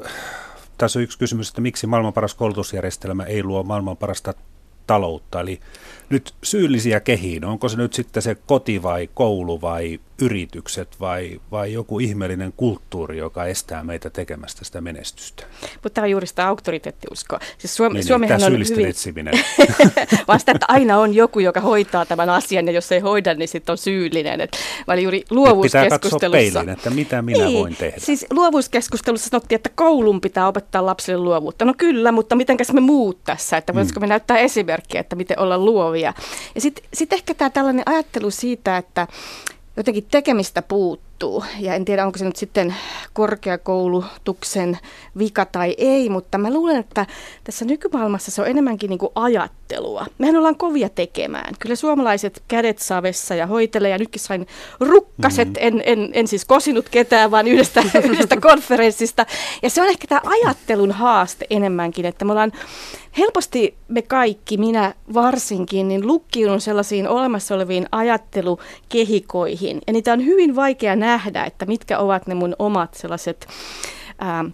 tässä 0.78 0.99
on 0.99 1.03
yksi 1.03 1.18
kysymys, 1.18 1.49
että 1.49 1.61
miksi 1.61 1.86
maailman 1.86 2.12
paras 2.12 2.34
koulutusjärjestelmä 2.34 3.24
ei 3.24 3.43
luo 3.43 3.62
maailman 3.62 3.97
parasta 3.97 4.34
taloutta, 4.87 5.41
eli 5.41 5.61
nyt 6.11 6.35
syyllisiä 6.43 7.01
kehiin? 7.01 7.45
Onko 7.45 7.68
se 7.68 7.76
nyt 7.76 7.93
sitten 7.93 8.22
se 8.22 8.35
koti 8.35 8.83
vai 8.83 9.09
koulu 9.14 9.61
vai 9.61 10.01
yritykset 10.21 11.01
vai, 11.01 11.41
vai 11.51 11.73
joku 11.73 11.99
ihmeellinen 11.99 12.53
kulttuuri, 12.57 13.18
joka 13.18 13.45
estää 13.45 13.85
meitä 13.85 14.11
tekemästä 14.11 14.64
sitä 14.64 14.81
menestystä? 14.81 15.45
Mutta 15.62 15.91
tämä 15.91 16.05
on 16.05 16.11
juuri 16.11 16.27
sitä 16.27 16.49
auktoriteettiuskoa. 16.49 17.41
Siis 17.59 17.77
Suom- 17.77 17.93
niin, 17.93 18.05
Suomihan 18.05 18.41
niin, 18.41 18.53
on 18.53 18.68
hyvin... 18.71 18.87
etsiminen. 18.87 19.35
Vasta, 20.29 20.53
että 20.53 20.66
aina 20.68 20.99
on 20.99 21.14
joku, 21.14 21.41
joka 21.41 21.61
hoitaa 21.61 22.07
tämän 22.07 22.31
asian 22.31 22.66
ja 22.66 22.73
jos 22.73 22.93
ei 22.93 23.01
hoida, 23.01 23.35
niin 23.35 23.49
sitten 23.49 23.73
on 23.73 23.79
syyllinen. 23.79 24.41
Et, 24.41 24.57
mä 24.87 24.95
juuri 24.95 25.25
luovuuskeskustelussa... 25.31 26.16
Pitää 26.16 26.31
peiliin, 26.31 26.68
että 26.68 26.91
mitä 26.91 27.23
minä 27.23 27.45
niin, 27.45 27.59
voin 27.59 27.77
tehdä. 27.77 27.97
Siis 27.99 28.27
luovuuskeskustelussa 28.31 29.29
sanottiin, 29.29 29.57
että 29.57 29.71
koulun 29.75 30.21
pitää 30.21 30.49
opettaa 30.49 30.87
lapsille 30.87 31.18
luovuutta. 31.18 31.64
No 31.64 31.75
kyllä, 31.79 32.12
mutta 32.12 32.37
mitenkäs 32.37 32.73
me 32.73 32.81
muut 32.81 33.25
tässä, 33.25 33.57
että 33.57 33.75
voisiko 33.75 34.01
mm. 34.01 34.05
me 34.05 34.07
näyttää 34.07 34.39
esimerkkiä, 34.39 35.01
että 35.01 35.16
miten 35.16 35.39
olla 35.39 35.59
luovia. 35.59 36.14
Ja 36.55 36.61
sitten 36.61 36.85
sit 36.95 37.12
ehkä 37.12 37.35
tämä 37.35 37.51
tällainen 37.51 37.83
ajattelu 37.87 38.31
siitä, 38.31 38.77
että 38.77 39.07
jotenkin 39.81 40.07
tekemistä 40.11 40.62
puuttuu. 40.62 41.10
Ja 41.59 41.75
en 41.75 41.85
tiedä, 41.85 42.07
onko 42.07 42.18
se 42.18 42.25
nyt 42.25 42.37
sitten 42.37 42.75
korkeakoulutuksen 43.12 44.79
vika 45.18 45.45
tai 45.45 45.75
ei, 45.79 46.09
mutta 46.09 46.39
mä 46.39 46.53
luulen, 46.53 46.77
että 46.77 47.07
tässä 47.45 47.64
nykymaailmassa 47.64 48.31
se 48.31 48.43
on 48.43 48.49
enemmänkin 48.49 48.91
niin 48.91 48.99
kuin 48.99 49.12
ajattelua. 49.14 50.07
Mehän 50.18 50.37
ollaan 50.37 50.57
kovia 50.57 50.89
tekemään. 50.89 51.55
Kyllä 51.59 51.77
suomalaiset 51.77 52.43
kädet 52.49 52.79
savessa 52.79 53.35
ja 53.35 53.47
hoitelee, 53.47 53.91
ja 53.91 53.99
nytkin 53.99 54.21
sain 54.21 54.47
rukkaset, 54.81 55.49
mm-hmm. 55.49 55.66
en, 55.66 55.83
en, 55.85 56.11
en 56.12 56.29
siis 56.29 56.45
kosinut 56.45 56.89
ketään, 56.89 57.31
vaan 57.31 57.49
yhdestä, 57.49 57.83
yhdestä 58.11 58.37
konferenssista. 58.41 59.27
Ja 59.62 59.71
se 59.71 59.83
on 59.83 59.89
ehkä 59.89 60.07
tämä 60.07 60.21
ajattelun 60.25 60.93
haaste 60.93 61.47
enemmänkin, 61.51 62.07
että 62.07 62.25
me 62.25 62.33
ollaan 62.33 62.53
helposti 63.18 63.75
me 63.89 64.03
kaikki, 64.03 64.57
minä 64.57 64.95
varsinkin, 65.14 65.89
niin 65.89 66.07
lukkiudun 66.07 66.61
sellaisiin 66.61 67.09
olemassa 67.09 67.55
oleviin 67.55 67.87
ajattelukehikoihin. 67.93 69.81
Ja 69.87 69.93
niitä 69.93 70.12
on 70.12 70.25
hyvin 70.25 70.57
vaikea 70.57 70.97
nähdä, 70.97 71.10
että 71.47 71.67
mitkä 71.67 71.99
ovat 71.99 72.27
ne 72.27 72.35
mun 72.35 72.57
omat 72.59 72.95
sellaiset... 72.95 73.49
Ää, 74.19 74.45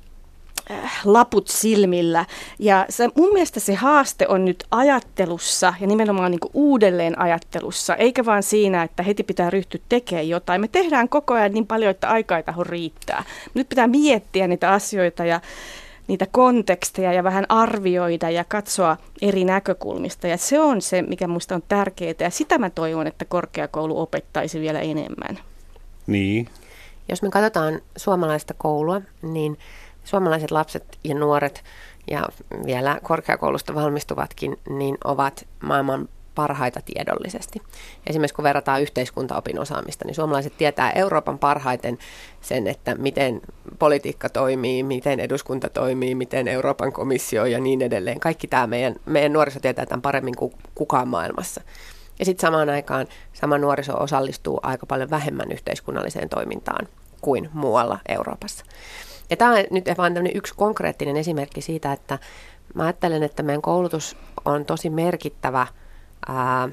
äh, 0.70 1.00
laput 1.04 1.48
silmillä. 1.48 2.24
Ja 2.58 2.86
se, 2.88 3.08
mun 3.16 3.32
mielestä 3.32 3.60
se 3.60 3.74
haaste 3.74 4.28
on 4.28 4.44
nyt 4.44 4.64
ajattelussa 4.70 5.74
ja 5.80 5.86
nimenomaan 5.86 6.30
niin 6.30 6.40
uudelleen 6.54 7.18
ajattelussa, 7.18 7.96
eikä 7.96 8.24
vaan 8.24 8.42
siinä, 8.42 8.82
että 8.82 9.02
heti 9.02 9.22
pitää 9.22 9.50
ryhtyä 9.50 9.80
tekemään 9.88 10.28
jotain. 10.28 10.60
Me 10.60 10.68
tehdään 10.68 11.08
koko 11.08 11.34
ajan 11.34 11.52
niin 11.52 11.66
paljon, 11.66 11.90
että 11.90 12.08
aika 12.08 12.36
ei 12.36 12.42
taho 12.42 12.64
riittää. 12.64 13.24
Nyt 13.54 13.68
pitää 13.68 13.86
miettiä 13.86 14.46
niitä 14.46 14.72
asioita 14.72 15.24
ja 15.24 15.40
niitä 16.08 16.26
konteksteja 16.30 17.12
ja 17.12 17.24
vähän 17.24 17.46
arvioida 17.48 18.30
ja 18.30 18.44
katsoa 18.44 18.96
eri 19.22 19.44
näkökulmista. 19.44 20.26
Ja 20.26 20.36
se 20.36 20.60
on 20.60 20.82
se, 20.82 21.02
mikä 21.02 21.26
minusta 21.26 21.54
on 21.54 21.62
tärkeää 21.68 22.14
ja 22.20 22.30
sitä 22.30 22.58
mä 22.58 22.70
toivon, 22.70 23.06
että 23.06 23.24
korkeakoulu 23.24 24.00
opettaisi 24.00 24.60
vielä 24.60 24.80
enemmän. 24.80 25.38
Niin. 26.06 26.48
Jos 27.08 27.22
me 27.22 27.30
katsotaan 27.30 27.80
suomalaista 27.96 28.54
koulua, 28.54 29.00
niin 29.22 29.58
suomalaiset 30.04 30.50
lapset 30.50 30.98
ja 31.04 31.14
nuoret 31.14 31.64
ja 32.10 32.28
vielä 32.66 33.00
korkeakoulusta 33.02 33.74
valmistuvatkin, 33.74 34.56
niin 34.68 34.98
ovat 35.04 35.46
maailman 35.60 36.08
parhaita 36.34 36.80
tiedollisesti. 36.84 37.62
Esimerkiksi 38.06 38.34
kun 38.34 38.42
verrataan 38.42 38.82
yhteiskuntaopin 38.82 39.58
osaamista, 39.58 40.04
niin 40.04 40.14
suomalaiset 40.14 40.56
tietää 40.58 40.90
Euroopan 40.90 41.38
parhaiten 41.38 41.98
sen, 42.40 42.66
että 42.66 42.94
miten 42.94 43.40
politiikka 43.78 44.28
toimii, 44.28 44.82
miten 44.82 45.20
eduskunta 45.20 45.68
toimii, 45.68 46.14
miten 46.14 46.48
Euroopan 46.48 46.92
komissio 46.92 47.44
ja 47.44 47.60
niin 47.60 47.82
edelleen. 47.82 48.20
Kaikki 48.20 48.46
tämä 48.46 48.66
meidän, 48.66 48.96
meidän 49.06 49.32
nuoriso 49.32 49.60
tietää 49.60 49.86
tämän 49.86 50.02
paremmin 50.02 50.36
kuin 50.36 50.52
kukaan 50.74 51.08
maailmassa. 51.08 51.60
Ja 52.18 52.24
sitten 52.24 52.46
samaan 52.46 52.68
aikaan 52.68 53.06
sama 53.32 53.58
nuoriso 53.58 54.02
osallistuu 54.02 54.60
aika 54.62 54.86
paljon 54.86 55.10
vähemmän 55.10 55.52
yhteiskunnalliseen 55.52 56.28
toimintaan 56.28 56.88
kuin 57.20 57.50
muualla 57.52 57.98
Euroopassa. 58.08 58.64
Ja 59.30 59.36
tämä 59.36 59.50
on 59.50 59.64
nyt 59.70 59.84
vain 59.98 60.30
yksi 60.34 60.54
konkreettinen 60.56 61.16
esimerkki 61.16 61.60
siitä, 61.60 61.92
että 61.92 62.18
mä 62.74 62.82
ajattelen, 62.82 63.22
että 63.22 63.42
meidän 63.42 63.62
koulutus 63.62 64.16
on 64.44 64.64
tosi 64.64 64.90
merkittävä, 64.90 65.66
ää, 66.28 66.68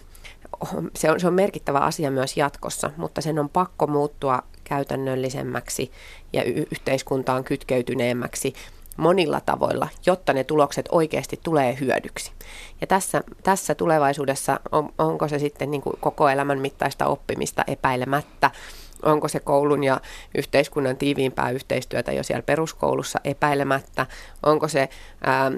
se, 0.95 1.11
on, 1.11 1.19
se 1.19 1.27
on 1.27 1.33
merkittävä 1.33 1.79
asia 1.79 2.11
myös 2.11 2.37
jatkossa, 2.37 2.91
mutta 2.97 3.21
sen 3.21 3.39
on 3.39 3.49
pakko 3.49 3.87
muuttua 3.87 4.39
käytännöllisemmäksi 4.63 5.91
ja 6.33 6.43
y- 6.43 6.65
yhteiskuntaan 6.71 7.43
kytkeytyneemmäksi 7.43 8.53
monilla 8.97 9.41
tavoilla, 9.41 9.87
jotta 10.05 10.33
ne 10.33 10.43
tulokset 10.43 10.89
oikeasti 10.91 11.39
tulee 11.43 11.77
hyödyksi. 11.79 12.31
Ja 12.81 12.87
tässä, 12.87 13.23
tässä 13.43 13.75
tulevaisuudessa, 13.75 14.59
on, 14.71 14.93
onko 14.97 15.27
se 15.27 15.39
sitten 15.39 15.71
niin 15.71 15.81
kuin 15.81 15.95
koko 15.99 16.29
elämän 16.29 16.59
mittaista 16.59 17.05
oppimista 17.05 17.63
epäilemättä, 17.67 18.51
onko 19.03 19.27
se 19.27 19.39
koulun 19.39 19.83
ja 19.83 20.01
yhteiskunnan 20.37 20.97
tiiviimpää 20.97 21.49
yhteistyötä 21.49 22.11
jo 22.11 22.23
siellä 22.23 22.43
peruskoulussa 22.43 23.19
epäilemättä, 23.23 24.05
onko 24.43 24.67
se 24.67 24.89
ää, 25.23 25.51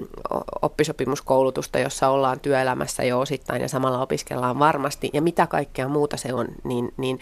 oppisopimuskoulutusta, 0.62 1.78
jossa 1.78 2.08
ollaan 2.08 2.40
työelämässä 2.40 3.04
jo 3.04 3.20
osittain 3.20 3.62
ja 3.62 3.68
samalla 3.68 4.02
opiskellaan 4.02 4.58
varmasti, 4.58 5.10
ja 5.12 5.22
mitä 5.22 5.46
kaikkea 5.46 5.88
muuta 5.88 6.16
se 6.16 6.34
on, 6.34 6.48
niin, 6.64 6.94
niin 6.96 7.20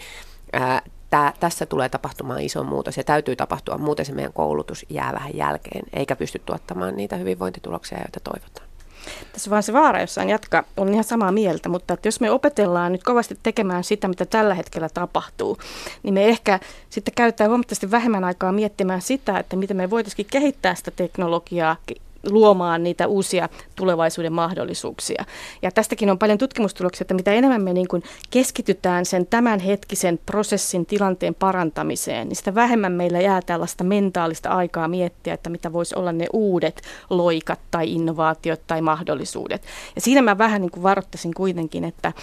ää, 0.53 0.81
tää, 1.09 1.33
tässä 1.39 1.65
tulee 1.65 1.89
tapahtumaan 1.89 2.41
iso 2.41 2.63
muutos 2.63 2.97
ja 2.97 3.03
täytyy 3.03 3.35
tapahtua, 3.35 3.77
muuten 3.77 4.05
se 4.05 4.13
meidän 4.13 4.33
koulutus 4.33 4.85
jää 4.89 5.13
vähän 5.13 5.35
jälkeen, 5.35 5.85
eikä 5.93 6.15
pysty 6.15 6.41
tuottamaan 6.45 6.95
niitä 6.95 7.15
hyvinvointituloksia, 7.15 7.97
joita 7.97 8.19
toivotaan. 8.19 8.67
Tässä 9.33 9.49
vaan 9.49 9.63
se 9.63 9.73
vaara 9.73 10.01
jossain 10.01 10.29
jatka 10.29 10.63
on 10.77 10.89
ihan 10.89 11.03
samaa 11.03 11.31
mieltä, 11.31 11.69
mutta 11.69 11.93
että 11.93 12.07
jos 12.07 12.19
me 12.19 12.31
opetellaan 12.31 12.91
nyt 12.91 13.03
kovasti 13.03 13.37
tekemään 13.43 13.83
sitä, 13.83 14.07
mitä 14.07 14.25
tällä 14.25 14.53
hetkellä 14.53 14.89
tapahtuu, 14.89 15.57
niin 16.03 16.13
me 16.13 16.25
ehkä 16.25 16.59
sitten 16.89 17.13
käyttää 17.13 17.47
huomattavasti 17.47 17.91
vähemmän 17.91 18.23
aikaa 18.23 18.51
miettimään 18.51 19.01
sitä, 19.01 19.39
että 19.39 19.55
miten 19.55 19.77
me 19.77 19.89
voitaisiin 19.89 20.27
kehittää 20.31 20.75
sitä 20.75 20.91
teknologiaa, 20.91 21.75
luomaan 22.29 22.83
niitä 22.83 23.07
uusia 23.07 23.49
tulevaisuuden 23.75 24.33
mahdollisuuksia. 24.33 25.25
Ja 25.61 25.71
tästäkin 25.71 26.09
on 26.09 26.19
paljon 26.19 26.37
tutkimustuloksia, 26.37 27.03
että 27.03 27.13
mitä 27.13 27.33
enemmän 27.33 27.63
me 27.63 27.73
niin 27.73 27.87
kuin 27.87 28.03
keskitytään 28.29 29.05
sen 29.05 29.27
tämänhetkisen 29.27 30.19
prosessin 30.25 30.85
tilanteen 30.85 31.35
parantamiseen, 31.35 32.27
niin 32.27 32.35
sitä 32.35 32.55
vähemmän 32.55 32.91
meillä 32.91 33.21
jää 33.21 33.41
tällaista 33.41 33.83
mentaalista 33.83 34.49
aikaa 34.49 34.87
miettiä, 34.87 35.33
että 35.33 35.49
mitä 35.49 35.73
voisi 35.73 35.95
olla 35.95 36.11
ne 36.11 36.27
uudet 36.33 36.81
loikat 37.09 37.59
tai 37.71 37.91
innovaatiot 37.91 38.61
tai 38.67 38.81
mahdollisuudet. 38.81 39.61
Ja 39.95 40.01
siinä 40.01 40.21
mä 40.21 40.37
vähän 40.37 40.61
niin 40.61 40.71
kuin 40.71 40.83
varoittaisin 40.83 41.33
kuitenkin, 41.33 41.83
että, 41.83 42.13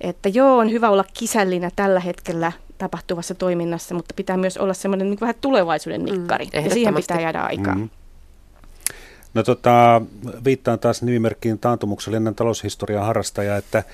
että 0.00 0.28
joo, 0.28 0.58
on 0.58 0.70
hyvä 0.70 0.90
olla 0.90 1.04
kisällinä 1.14 1.70
tällä 1.76 2.00
hetkellä 2.00 2.52
tapahtuvassa 2.78 3.34
toiminnassa, 3.34 3.94
mutta 3.94 4.14
pitää 4.14 4.36
myös 4.36 4.56
olla 4.56 4.74
semmoinen 4.74 5.10
niin 5.10 5.20
vähän 5.20 5.34
tulevaisuuden 5.40 6.04
nikkari. 6.04 6.44
Mm, 6.44 6.64
ja 6.64 6.70
siihen 6.70 6.94
pitää 6.94 7.20
jäädä 7.20 7.40
aikaa. 7.40 7.74
Mm. 7.74 7.90
No 9.34 9.42
tota, 9.42 10.02
viittaan 10.44 10.78
taas 10.78 11.02
nimimerkkiin 11.02 11.58
taantumuksellinen 11.58 12.34
taloushistorian 12.34 13.06
harrastaja, 13.06 13.56
että, 13.56 13.84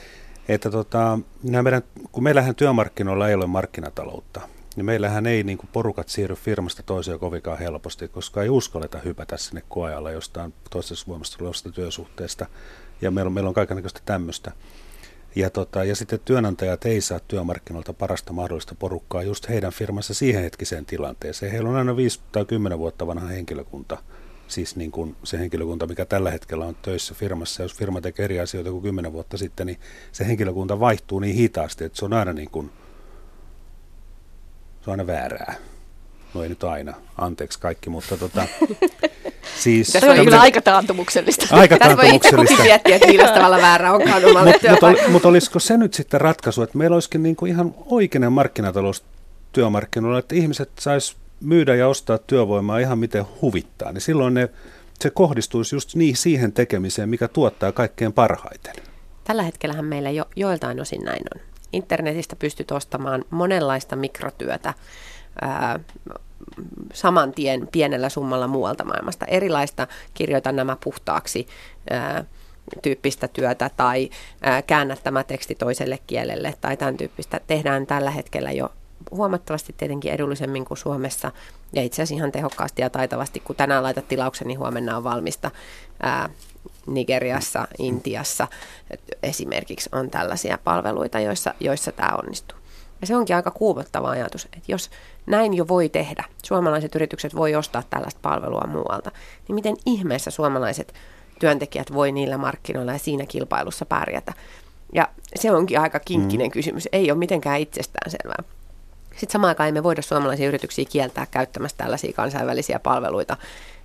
että 0.48 0.70
tota, 0.70 1.18
meidän, 1.42 1.82
kun 2.12 2.22
meillähän 2.22 2.54
työmarkkinoilla 2.54 3.28
ei 3.28 3.34
ole 3.34 3.46
markkinataloutta, 3.46 4.40
niin 4.76 4.86
meillähän 4.86 5.26
ei 5.26 5.42
niin 5.42 5.58
porukat 5.72 6.08
siirry 6.08 6.36
firmasta 6.36 6.82
toiseen 6.82 7.18
kovinkaan 7.18 7.58
helposti, 7.58 8.08
koska 8.08 8.42
ei 8.42 8.48
uskalleta 8.48 8.98
hypätä 8.98 9.36
sinne 9.36 9.62
koajalla 9.68 10.10
jostain 10.10 10.54
toisesta 10.70 11.06
voimasta 11.08 11.38
tulevasta 11.38 11.72
työsuhteesta. 11.72 12.46
Ja 13.00 13.10
meillä 13.10 13.28
on, 13.28 13.32
meillä 13.32 13.48
on 13.48 13.54
kaikenlaista 13.54 14.00
tämmöistä. 14.04 14.52
Ja, 15.34 15.50
tota, 15.50 15.84
ja 15.84 15.96
sitten 15.96 16.20
työnantajat 16.24 16.84
ei 16.84 17.00
saa 17.00 17.20
työmarkkinoilta 17.20 17.92
parasta 17.92 18.32
mahdollista 18.32 18.74
porukkaa 18.78 19.22
just 19.22 19.48
heidän 19.48 19.72
firmassa 19.72 20.14
siihen 20.14 20.42
hetkiseen 20.42 20.86
tilanteeseen. 20.86 21.52
Heillä 21.52 21.70
on 21.70 21.76
aina 21.76 21.96
5 21.96 22.20
tai 22.32 22.44
10 22.44 22.78
vuotta 22.78 23.06
vanha 23.06 23.26
henkilökunta– 23.26 23.98
siis 24.48 24.76
niin 24.76 24.90
kuin 24.90 25.16
se 25.24 25.38
henkilökunta, 25.38 25.86
mikä 25.86 26.04
tällä 26.04 26.30
hetkellä 26.30 26.64
on 26.64 26.76
töissä 26.82 27.14
firmassa, 27.14 27.62
jos 27.62 27.74
firma 27.74 28.00
tekee 28.00 28.24
eri 28.24 28.40
asioita 28.40 28.70
kuin 28.70 28.82
kymmenen 28.82 29.12
vuotta 29.12 29.36
sitten, 29.36 29.66
niin 29.66 29.80
se 30.12 30.26
henkilökunta 30.26 30.80
vaihtuu 30.80 31.20
niin 31.20 31.34
hitaasti, 31.34 31.84
että 31.84 31.98
se 31.98 32.04
on 32.04 32.12
aina 32.12 32.32
niin 32.32 32.50
kuin, 32.50 32.70
se 34.84 34.90
on 34.90 34.92
aina 34.92 35.06
väärää. 35.06 35.54
No 36.34 36.42
ei 36.42 36.48
nyt 36.48 36.64
aina, 36.64 36.94
anteeksi 37.18 37.58
kaikki, 37.60 37.90
mutta 37.90 38.16
tota, 38.16 38.46
siis... 39.62 39.92
Se 39.92 40.10
on 40.10 40.24
kyllä 40.24 40.40
aika 40.40 40.62
taantumuksellista. 40.62 41.46
Aika 41.50 41.78
taantumuksellista. 41.78 42.56
Voi 42.56 42.66
miettiä, 42.66 42.96
että 42.96 43.08
millä 43.08 43.28
tavalla 43.34 43.56
väärä 43.56 43.92
onkaan 43.92 44.24
omalle 44.24 44.52
Mutta 44.52 44.70
mut, 44.70 44.82
ol, 44.82 45.08
mut 45.08 45.24
olisiko 45.24 45.58
se 45.58 45.76
nyt 45.76 45.94
sitten 45.94 46.20
ratkaisu, 46.20 46.62
että 46.62 46.78
meillä 46.78 46.94
olisikin 46.94 47.22
niin 47.22 47.36
kuin 47.36 47.52
ihan 47.52 47.74
oikeinen 47.86 48.32
markkinatalous 48.32 49.04
työmarkkinoilla, 49.52 50.18
että 50.18 50.34
ihmiset 50.34 50.70
sais 50.80 51.16
myydä 51.40 51.74
ja 51.74 51.88
ostaa 51.88 52.18
työvoimaa 52.18 52.78
ihan 52.78 52.98
miten 52.98 53.24
huvittaa, 53.42 53.92
niin 53.92 54.00
silloin 54.00 54.34
ne, 54.34 54.48
se 55.00 55.10
kohdistuisi 55.10 55.76
just 55.76 55.94
niin 55.94 56.16
siihen 56.16 56.52
tekemiseen, 56.52 57.08
mikä 57.08 57.28
tuottaa 57.28 57.72
kaikkein 57.72 58.12
parhaiten. 58.12 58.74
Tällä 59.24 59.42
hetkellähän 59.42 59.84
meillä 59.84 60.10
jo, 60.10 60.24
joiltain 60.36 60.80
osin 60.80 61.04
näin 61.04 61.22
on. 61.34 61.40
Internetistä 61.72 62.36
pystyt 62.36 62.70
ostamaan 62.70 63.24
monenlaista 63.30 63.96
mikrotyötä 63.96 64.74
ää, 65.40 65.80
saman 66.92 67.32
tien 67.32 67.68
pienellä 67.72 68.08
summalla 68.08 68.46
muualta 68.46 68.84
maailmasta. 68.84 69.26
Erilaista 69.26 69.86
kirjoita 70.14 70.52
nämä 70.52 70.76
puhtaaksi 70.84 71.46
ää, 71.90 72.24
tyyppistä 72.82 73.28
työtä 73.28 73.70
tai 73.76 74.10
ää, 74.42 74.62
tämä 75.02 75.24
teksti 75.24 75.54
toiselle 75.54 75.98
kielelle 76.06 76.54
tai 76.60 76.76
tämän 76.76 76.96
tyyppistä 76.96 77.40
tehdään 77.46 77.86
tällä 77.86 78.10
hetkellä 78.10 78.52
jo 78.52 78.72
huomattavasti 79.10 79.74
tietenkin 79.76 80.12
edullisemmin 80.12 80.64
kuin 80.64 80.78
Suomessa 80.78 81.32
ja 81.72 81.82
itse 81.82 82.02
asiassa 82.02 82.14
ihan 82.14 82.32
tehokkaasti 82.32 82.82
ja 82.82 82.90
taitavasti, 82.90 83.40
kun 83.40 83.56
tänään 83.56 83.82
laitat 83.82 84.08
tilauksen, 84.08 84.48
niin 84.48 84.58
huomenna 84.58 84.96
on 84.96 85.04
valmista. 85.04 85.50
Ää, 86.02 86.28
Nigeriassa, 86.86 87.68
Intiassa 87.78 88.48
esimerkiksi 89.22 89.90
on 89.92 90.10
tällaisia 90.10 90.58
palveluita, 90.64 91.20
joissa, 91.20 91.54
joissa 91.60 91.92
tämä 91.92 92.18
onnistuu. 92.22 92.58
Ja 93.00 93.06
se 93.06 93.16
onkin 93.16 93.36
aika 93.36 93.50
kuumottava 93.50 94.10
ajatus, 94.10 94.44
että 94.44 94.72
jos 94.72 94.90
näin 95.26 95.54
jo 95.54 95.68
voi 95.68 95.88
tehdä, 95.88 96.24
suomalaiset 96.44 96.94
yritykset 96.94 97.36
voi 97.36 97.54
ostaa 97.54 97.82
tällaista 97.90 98.20
palvelua 98.22 98.66
muualta, 98.68 99.10
niin 99.48 99.54
miten 99.54 99.76
ihmeessä 99.86 100.30
suomalaiset 100.30 100.94
työntekijät 101.40 101.92
voi 101.92 102.12
niillä 102.12 102.38
markkinoilla 102.38 102.92
ja 102.92 102.98
siinä 102.98 103.26
kilpailussa 103.26 103.86
pärjätä? 103.86 104.32
Ja 104.92 105.08
se 105.34 105.52
onkin 105.52 105.80
aika 105.80 106.00
kinkkinen 106.00 106.46
mm. 106.46 106.52
kysymys, 106.52 106.88
ei 106.92 107.10
ole 107.10 107.18
mitenkään 107.18 107.60
itsestään 107.60 108.10
selvää. 108.10 108.55
Sitten 109.16 109.32
samaan 109.32 109.48
aikaan 109.48 109.68
emme 109.68 109.82
voida 109.82 110.02
suomalaisia 110.02 110.48
yrityksiä 110.48 110.84
kieltää 110.90 111.26
käyttämästä 111.30 111.84
tällaisia 111.84 112.12
kansainvälisiä 112.12 112.78
palveluita. 112.78 113.36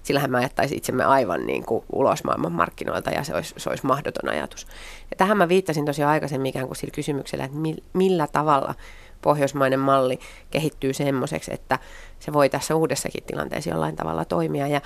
Sillähän 0.03 0.31
mä 0.31 0.37
ajattaisin 0.37 0.77
itsemme 0.77 1.03
aivan 1.03 1.45
niin 1.45 1.65
kuin 1.65 1.83
ulos 1.93 2.23
maailman 2.23 2.51
markkinoilta 2.51 3.11
ja 3.11 3.23
se 3.23 3.35
olisi, 3.35 3.53
se 3.57 3.69
olisi 3.69 3.85
mahdoton 3.85 4.29
ajatus. 4.29 4.67
Ja 5.11 5.17
tähän 5.17 5.37
mä 5.37 5.49
viittasin 5.49 5.85
tosiaan 5.85 6.11
aikaisemmin 6.11 6.49
ikään 6.49 6.67
kuin 6.67 6.75
sillä 6.75 6.91
kysymyksellä, 6.91 7.45
että 7.45 7.57
millä 7.93 8.27
tavalla 8.27 8.75
pohjoismainen 9.21 9.79
malli 9.79 10.19
kehittyy 10.51 10.93
semmoiseksi, 10.93 11.53
että 11.53 11.79
se 12.19 12.33
voi 12.33 12.49
tässä 12.49 12.75
uudessakin 12.75 13.23
tilanteessa 13.23 13.69
jollain 13.69 13.95
tavalla 13.95 14.25
toimia. 14.25 14.67
Ja 14.67 14.81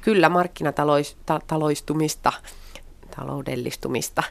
kyllä 0.00 0.28
markkinataloistumista, 0.28 2.32
taloudellistumista 3.16 4.22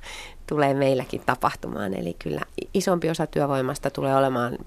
tulee 0.48 0.74
meilläkin 0.74 1.22
tapahtumaan. 1.26 1.94
Eli 1.94 2.16
kyllä 2.20 2.42
isompi 2.74 3.10
osa 3.10 3.28
työvoimasta 3.28 3.90
tulee 3.90 4.16
olemaan 4.16 4.58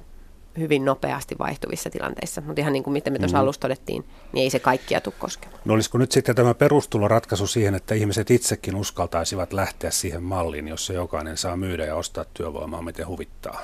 hyvin 0.58 0.84
nopeasti 0.84 1.38
vaihtuvissa 1.38 1.90
tilanteissa. 1.90 2.40
Mutta 2.40 2.60
ihan 2.60 2.72
niin 2.72 2.82
kuin 2.82 2.92
miten 2.92 3.12
me 3.12 3.18
tuossa 3.18 3.36
mm. 3.36 3.40
alussa 3.40 3.60
todettiin, 3.60 4.04
niin 4.32 4.42
ei 4.42 4.50
se 4.50 4.58
kaikkia 4.58 5.00
tule 5.00 5.14
koskemaan. 5.18 5.60
No 5.64 5.74
olisiko 5.74 5.98
nyt 5.98 6.12
sitten 6.12 6.36
tämä 6.36 6.54
perustuloratkaisu 6.54 7.46
siihen, 7.46 7.74
että 7.74 7.94
ihmiset 7.94 8.30
itsekin 8.30 8.76
uskaltaisivat 8.76 9.52
lähteä 9.52 9.90
siihen 9.90 10.22
malliin, 10.22 10.68
jossa 10.68 10.92
jokainen 10.92 11.36
saa 11.36 11.56
myydä 11.56 11.84
ja 11.84 11.96
ostaa 11.96 12.24
työvoimaa, 12.34 12.82
miten 12.82 13.06
huvittaa? 13.06 13.60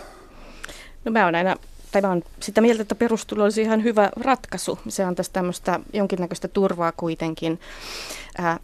No 1.05 1.13
mä 1.13 1.25
oon 1.25 1.35
aina 1.35 1.57
tai 1.93 2.03
mä 2.03 2.09
olen 2.09 2.25
sitä 2.41 2.61
mieltä, 2.61 2.83
että 2.83 2.95
perustulo 2.95 3.45
olisi 3.45 3.63
ihan 3.63 3.85
hyvä 3.85 4.11
ratkaisu. 4.17 4.79
Se 4.89 5.07
on 5.07 5.15
tästä 5.15 5.33
tämmöistä 5.33 5.81
jonkinnäköistä 5.93 6.49
turvaa 6.49 6.93
kuitenkin. 6.93 7.61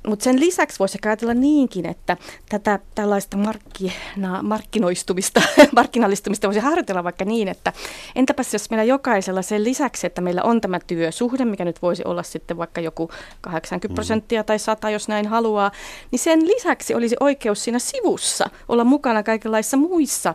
Mutta 0.06 0.22
sen 0.24 0.40
lisäksi 0.40 0.78
voisi 0.78 0.98
ajatella 1.06 1.34
niinkin, 1.34 1.86
että 1.86 2.16
tätä 2.48 2.78
tällaista 2.94 3.36
markkina, 3.36 4.42
markkinoistumista, 4.42 5.42
markkinallistumista 5.76 6.48
voisi 6.48 6.60
harjoitella 6.60 7.04
vaikka 7.04 7.24
niin, 7.24 7.48
että 7.48 7.72
entäpäs 8.16 8.52
jos 8.52 8.70
meillä 8.70 8.84
jokaisella 8.84 9.42
sen 9.42 9.64
lisäksi, 9.64 10.06
että 10.06 10.20
meillä 10.20 10.42
on 10.42 10.60
tämä 10.60 10.78
työsuhde, 10.86 11.44
mikä 11.44 11.64
nyt 11.64 11.82
voisi 11.82 12.02
olla 12.04 12.22
sitten 12.22 12.56
vaikka 12.56 12.80
joku 12.80 13.10
80 13.40 13.88
mm. 13.88 13.94
prosenttia 13.94 14.44
tai 14.44 14.58
100, 14.58 14.90
jos 14.90 15.08
näin 15.08 15.26
haluaa, 15.26 15.70
niin 16.10 16.18
sen 16.18 16.46
lisäksi 16.46 16.94
olisi 16.94 17.16
oikeus 17.20 17.64
siinä 17.64 17.78
sivussa 17.78 18.50
olla 18.68 18.84
mukana 18.84 19.22
kaikenlaisissa 19.22 19.76
muissa 19.76 20.34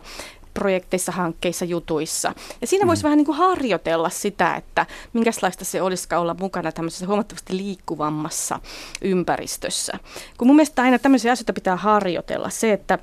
projekteissa, 0.54 1.12
hankkeissa, 1.12 1.64
jutuissa. 1.64 2.34
Ja 2.60 2.66
siinä 2.66 2.86
voisi 2.86 3.02
mm. 3.02 3.04
vähän 3.04 3.16
niin 3.16 3.26
kuin 3.26 3.38
harjoitella 3.38 4.10
sitä, 4.10 4.54
että 4.54 4.86
minkälaista 5.12 5.64
se 5.64 5.82
olisikaan 5.82 6.22
olla 6.22 6.36
mukana 6.40 6.72
tämmöisessä 6.72 7.06
huomattavasti 7.06 7.56
liikkuvammassa 7.56 8.60
ympäristössä. 9.02 9.92
Kun 10.38 10.46
mun 10.46 10.56
mielestä 10.56 10.82
aina 10.82 10.98
tämmöisiä 10.98 11.32
asioita 11.32 11.52
pitää 11.52 11.76
harjoitella. 11.76 12.50
Se, 12.50 12.72
että 12.72 12.98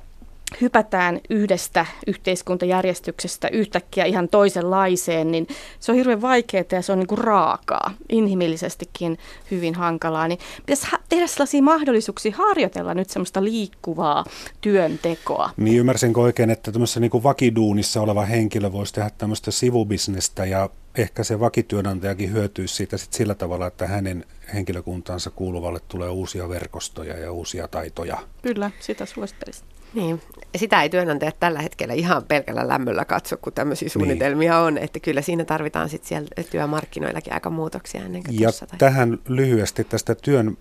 hypätään 0.60 1.20
yhdestä 1.30 1.86
yhteiskuntajärjestyksestä 2.06 3.48
yhtäkkiä 3.48 4.04
ihan 4.04 4.28
toisenlaiseen, 4.28 5.32
niin 5.32 5.46
se 5.80 5.92
on 5.92 5.98
hirveän 5.98 6.22
vaikeaa 6.22 6.64
ja 6.72 6.82
se 6.82 6.92
on 6.92 6.98
niin 6.98 7.06
kuin 7.06 7.18
raakaa, 7.18 7.94
inhimillisestikin 8.08 9.18
hyvin 9.50 9.74
hankalaa. 9.74 10.28
Niin 10.28 10.38
pitäisi 10.66 10.86
tehdä 11.08 11.26
sellaisia 11.26 11.62
mahdollisuuksia 11.62 12.36
harjoitella 12.36 12.94
nyt 12.94 13.10
semmoista 13.10 13.44
liikkuvaa 13.44 14.24
työntekoa. 14.60 15.50
Niin 15.56 15.78
ymmärsinkö 15.78 16.20
oikein, 16.20 16.50
että 16.50 16.72
tämmöisessä 16.72 17.00
niin 17.00 17.10
kuin 17.10 17.22
vakiduunissa 17.22 18.00
oleva 18.00 18.24
henkilö 18.24 18.72
voisi 18.72 18.94
tehdä 18.94 19.10
tämmöistä 19.18 19.50
sivubisnestä 19.50 20.44
ja 20.44 20.70
ehkä 20.94 21.24
se 21.24 21.40
vakityönantajakin 21.40 22.32
hyötyisi 22.32 22.74
siitä 22.74 22.96
sit 22.96 23.12
sillä 23.12 23.34
tavalla, 23.34 23.66
että 23.66 23.86
hänen 23.86 24.24
henkilökuntaansa 24.54 25.30
kuuluvalle 25.30 25.80
tulee 25.88 26.08
uusia 26.08 26.48
verkostoja 26.48 27.18
ja 27.18 27.32
uusia 27.32 27.68
taitoja. 27.68 28.18
Kyllä, 28.42 28.70
sitä 28.80 29.06
suosittelisin. 29.06 29.77
Niin, 29.94 30.22
sitä 30.56 30.82
ei 30.82 30.90
työnantajat 30.90 31.36
tällä 31.40 31.62
hetkellä 31.62 31.94
ihan 31.94 32.24
pelkällä 32.24 32.68
lämmöllä 32.68 33.04
katso, 33.04 33.36
kun 33.36 33.52
tämmöisiä 33.52 33.86
niin. 33.86 33.92
suunnitelmia 33.92 34.52
niin. 34.52 34.62
on. 34.62 34.78
Että 34.78 35.00
kyllä 35.00 35.22
siinä 35.22 35.44
tarvitaan 35.44 35.88
sitten 35.88 36.08
siellä 36.08 36.28
työmarkkinoillakin 36.50 37.32
aika 37.32 37.50
muutoksia 37.50 38.04
ennen 38.04 38.22
kuin 38.22 38.40
Ja 38.40 38.52
tai... 38.52 38.78
tähän 38.78 39.18
lyhyesti 39.28 39.84
tästä 39.84 40.14
työn, 40.14 40.58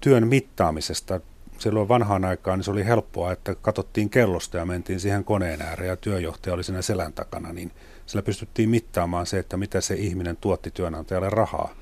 työn 0.00 0.28
mittaamisesta. 0.28 1.20
Silloin 1.58 1.88
vanhaan 1.88 2.24
aikaan 2.24 2.58
niin 2.58 2.64
se 2.64 2.70
oli 2.70 2.84
helppoa, 2.84 3.32
että 3.32 3.54
katsottiin 3.54 4.10
kellosta 4.10 4.56
ja 4.56 4.66
mentiin 4.66 5.00
siihen 5.00 5.24
koneen 5.24 5.62
ääreen 5.62 5.88
ja 5.88 5.96
työjohtaja 5.96 6.54
oli 6.54 6.64
siinä 6.64 6.82
selän 6.82 7.12
takana, 7.12 7.52
niin 7.52 7.72
sillä 8.06 8.22
pystyttiin 8.22 8.70
mittaamaan 8.70 9.26
se, 9.26 9.38
että 9.38 9.56
mitä 9.56 9.80
se 9.80 9.94
ihminen 9.94 10.36
tuotti 10.36 10.70
työnantajalle 10.70 11.30
rahaa. 11.30 11.74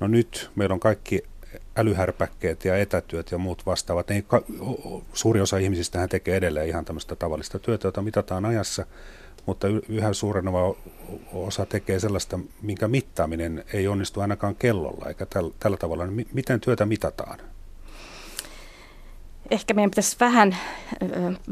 No 0.00 0.06
nyt 0.06 0.50
meillä 0.54 0.72
on 0.72 0.80
kaikki 0.80 1.22
älyhärpäkkeet 1.78 2.64
ja 2.64 2.76
etätyöt 2.76 3.30
ja 3.30 3.38
muut 3.38 3.66
vastaavat. 3.66 4.08
Niin 4.08 4.26
suuri 5.12 5.40
osa 5.40 5.58
ihmisistä 5.58 6.08
tekee 6.08 6.36
edelleen 6.36 6.68
ihan 6.68 6.84
tämmöistä 6.84 7.16
tavallista 7.16 7.58
työtä, 7.58 7.88
jota 7.88 8.02
mitataan 8.02 8.44
ajassa, 8.44 8.86
mutta 9.46 9.68
yhä 9.88 10.12
suureneva 10.12 10.74
osa 11.32 11.66
tekee 11.66 12.00
sellaista, 12.00 12.38
minkä 12.62 12.88
mittaaminen 12.88 13.64
ei 13.72 13.88
onnistu 13.88 14.20
ainakaan 14.20 14.54
kellolla 14.54 15.08
eikä 15.08 15.26
tällä, 15.26 15.54
tällä 15.60 15.76
tavalla. 15.76 16.06
Niin 16.06 16.28
miten 16.32 16.60
työtä 16.60 16.86
mitataan? 16.86 17.38
Ehkä 19.50 19.74
meidän 19.74 19.90
pitäisi 19.90 20.16
vähän 20.20 20.56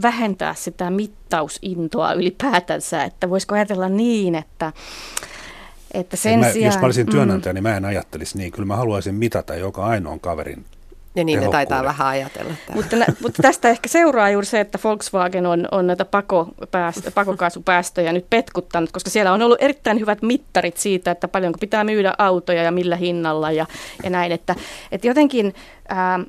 vähentää 0.03 0.55
sitä 0.55 0.91
mittausintoa 0.91 2.13
ylipäätänsä, 2.13 3.05
että 3.05 3.31
voisiko 3.31 3.55
ajatella 3.55 3.89
niin, 3.89 4.35
että 4.35 4.73
että 5.95 6.17
sen 6.17 6.41
mä, 6.41 6.53
sijaan, 6.53 6.75
jos 6.75 6.81
mä 6.81 6.87
olisin 6.87 7.07
työnantaja, 7.07 7.53
mm. 7.53 7.55
niin 7.55 7.63
mä 7.63 7.77
en 7.77 7.85
ajattelisi 7.85 8.39
niin. 8.39 8.53
Kyllä 8.53 8.67
mä 8.67 8.77
haluaisin 8.77 9.15
mitata 9.15 9.55
joka 9.55 9.87
ainoan 9.87 10.21
kaverin 10.21 10.65
ja 11.17 11.25
niin 11.25 11.41
ne 11.41 11.49
taitaa 11.49 11.85
vähän 11.85 12.07
ajatella. 12.07 12.55
Mutta, 12.75 12.97
mutta 13.23 13.43
tästä 13.43 13.69
ehkä 13.69 13.89
seuraa 13.89 14.31
juuri 14.31 14.47
se, 14.47 14.61
että 14.61 14.79
Volkswagen 14.85 15.47
on, 15.47 15.69
on 15.71 15.87
näitä 15.87 16.05
pakopäästö, 16.05 17.11
pakokaasupäästöjä 17.11 18.13
nyt 18.13 18.31
petkuttanut, 18.31 18.93
koska 18.93 19.11
siellä 19.11 19.33
on 19.33 19.43
ollut 19.43 19.63
erittäin 19.63 20.01
hyvät 20.01 20.23
mittarit 20.23 20.77
siitä, 20.77 21.11
että 21.11 21.29
paljonko 21.29 21.59
pitää 21.59 21.85
myydä 21.85 22.15
autoja 22.19 22.63
ja 22.63 22.73
millä 22.73 22.97
hinnalla 22.97 23.53
ja, 23.53 23.67
ja 24.03 24.11
näin. 24.11 24.33
Että, 24.33 24.55
että 24.93 25.07
jotenkin 25.07 25.55
ää, 25.89 26.21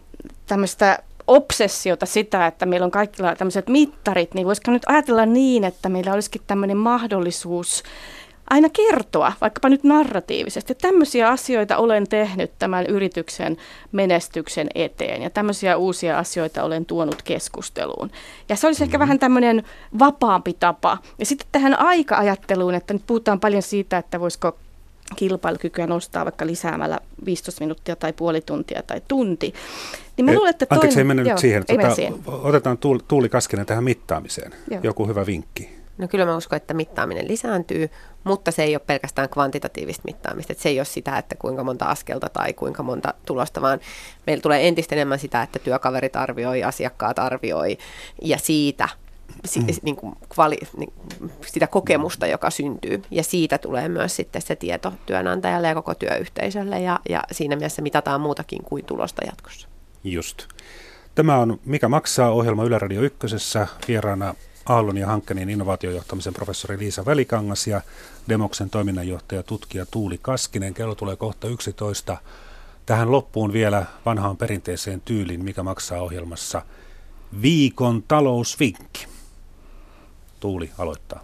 tämmöistä 0.46 1.00
obsessiota 1.28 2.06
sitä, 2.06 2.48
että 2.48 2.66
meillä 2.66 2.86
on 2.86 2.92
kaikilla 2.92 3.36
tämmöiset 3.36 3.70
mittarit, 3.70 4.34
niin 4.34 4.48
voisiko 4.48 4.72
nyt 4.72 4.84
ajatella 4.86 5.26
niin, 5.26 5.64
että 5.64 5.90
meillä 5.90 6.14
olisikin 6.14 6.42
tämmöinen 6.48 6.78
mahdollisuus 6.78 7.84
aina 8.50 8.70
kertoa, 8.70 9.34
vaikkapa 9.42 9.70
nyt 9.70 9.84
narratiivisesti, 9.84 10.74
että 10.74 10.88
tämmöisiä 10.88 11.30
asioita 11.30 11.78
olen 11.78 12.08
tehnyt 12.08 12.52
tämän 12.60 12.86
yrityksen 12.86 13.58
menestyksen 13.92 14.68
eteen 14.76 15.22
ja 15.22 15.30
tämmöisiä 15.30 15.78
uusia 15.78 16.20
asioita 16.20 16.64
olen 16.64 16.86
tuonut 16.86 17.22
keskusteluun. 17.22 18.12
Ja 18.50 18.56
se 18.56 18.68
olisi 18.68 18.84
ehkä 18.84 18.98
mm-hmm. 18.98 19.02
vähän 19.02 19.20
tämmöinen 19.20 19.64
vapaampi 20.00 20.54
tapa. 20.60 20.98
Ja 21.20 21.26
sitten 21.26 21.48
tähän 21.52 21.80
aika-ajatteluun, 21.80 22.74
että 22.74 22.94
nyt 22.94 23.04
puhutaan 23.08 23.40
paljon 23.40 23.62
siitä, 23.62 23.98
että 23.98 24.20
voisiko 24.20 24.58
kilpailukykyä 25.16 25.88
nostaa 25.88 26.26
vaikka 26.26 26.46
lisäämällä 26.46 27.00
15 27.26 27.64
minuuttia 27.64 27.96
tai 27.96 28.14
puoli 28.14 28.42
tuntia 28.42 28.84
tai 28.84 29.02
tunti. 29.08 29.54
Niin 30.18 30.26
mä 30.26 30.34
luulen, 30.34 30.50
että 30.50 30.66
toinen, 30.66 30.80
Anteeksi, 30.80 31.00
ei 31.00 31.04
mennä 31.04 31.24
nyt 31.24 31.38
siihen. 31.38 31.66
Tota, 31.66 31.96
siihen. 31.96 32.16
Otetaan 32.28 32.78
Tuuli 33.08 33.30
Kaskinen 33.30 33.66
tähän 33.66 33.84
mittaamiseen. 33.84 34.54
Joo. 34.72 34.80
Joku 34.84 35.08
hyvä 35.08 35.26
vinkki. 35.26 35.78
No 35.98 36.08
kyllä 36.08 36.26
mä 36.26 36.38
uskon, 36.38 36.58
että 36.58 36.74
mittaaminen 36.74 37.28
lisääntyy, 37.28 37.90
mutta 38.28 38.52
se 38.52 38.64
ei 38.64 38.76
ole 38.76 38.82
pelkästään 38.88 39.30
kvantitatiivista 39.30 40.04
mittaamista. 40.06 40.54
Että 40.54 40.64
se 40.64 40.70
ei 40.70 40.80
ole 40.80 40.86
sitä, 40.86 41.18
että 41.18 41.36
kuinka 41.36 41.64
monta 41.64 41.86
askelta 41.86 42.30
tai 42.30 42.54
kuinka 42.54 42.84
monta 42.84 43.14
tulosta, 43.26 43.62
vaan 43.62 43.80
meillä 44.28 44.42
tulee 44.42 44.68
entistä 44.68 44.96
enemmän 44.96 45.20
sitä, 45.20 45.42
että 45.42 45.60
työkaverit 45.60 46.16
arvioi, 46.16 46.64
asiakkaat 46.64 47.20
arvioi 47.20 47.78
ja 48.22 48.38
siitä 48.38 48.90
si, 49.46 49.60
mm. 49.60 49.68
niin 49.82 49.96
kuin 49.96 50.16
kvali, 50.30 50.58
niin, 50.78 50.94
sitä 51.48 51.68
kokemusta, 51.68 52.28
joka 52.28 52.50
syntyy. 52.50 53.02
Ja 53.12 53.24
siitä 53.24 53.58
tulee 53.58 53.90
myös 53.90 54.16
sitten 54.16 54.42
se 54.42 54.56
tieto 54.56 54.94
työnantajalle 55.06 55.68
ja 55.68 55.76
koko 55.76 55.96
työyhteisölle 55.96 56.80
ja, 56.80 57.00
ja 57.10 57.24
siinä 57.32 57.56
mielessä 57.56 57.82
mitataan 57.82 58.22
muutakin 58.22 58.64
kuin 58.64 58.86
tulosta 58.86 59.26
jatkossa. 59.26 59.68
Just. 60.04 60.48
Tämä 61.16 61.38
on 61.38 61.60
Mikä 61.66 61.90
maksaa 61.90 62.32
ohjelma 62.32 62.64
Yle 62.64 62.80
Radio 62.80 63.02
Ykkösessä. 63.02 63.68
Vieraana 63.88 64.36
Aallon 64.70 64.98
ja 64.98 65.08
Hankkeen 65.08 65.50
innovaatiojohtamisen 65.50 66.34
professori 66.34 66.78
Liisa 66.78 67.06
Välikangas 67.06 67.68
ja 67.68 67.82
Demoksen 68.30 68.70
toiminnanjohtaja 68.70 69.44
tutkija 69.44 69.86
Tuuli 69.86 70.18
Kaskinen. 70.22 70.74
Kello 70.74 70.96
tulee 70.96 71.16
kohta 71.16 71.48
11. 71.48 72.18
Tähän 72.86 73.12
loppuun 73.12 73.54
vielä 73.54 73.86
vanhaan 74.06 74.38
perinteiseen 74.38 75.02
tyyliin, 75.02 75.44
mikä 75.44 75.64
maksaa 75.64 76.02
ohjelmassa 76.02 76.62
viikon 77.42 78.04
talousvinkki. 78.08 79.08
Tuuli 80.40 80.72
aloittaa 80.78 81.24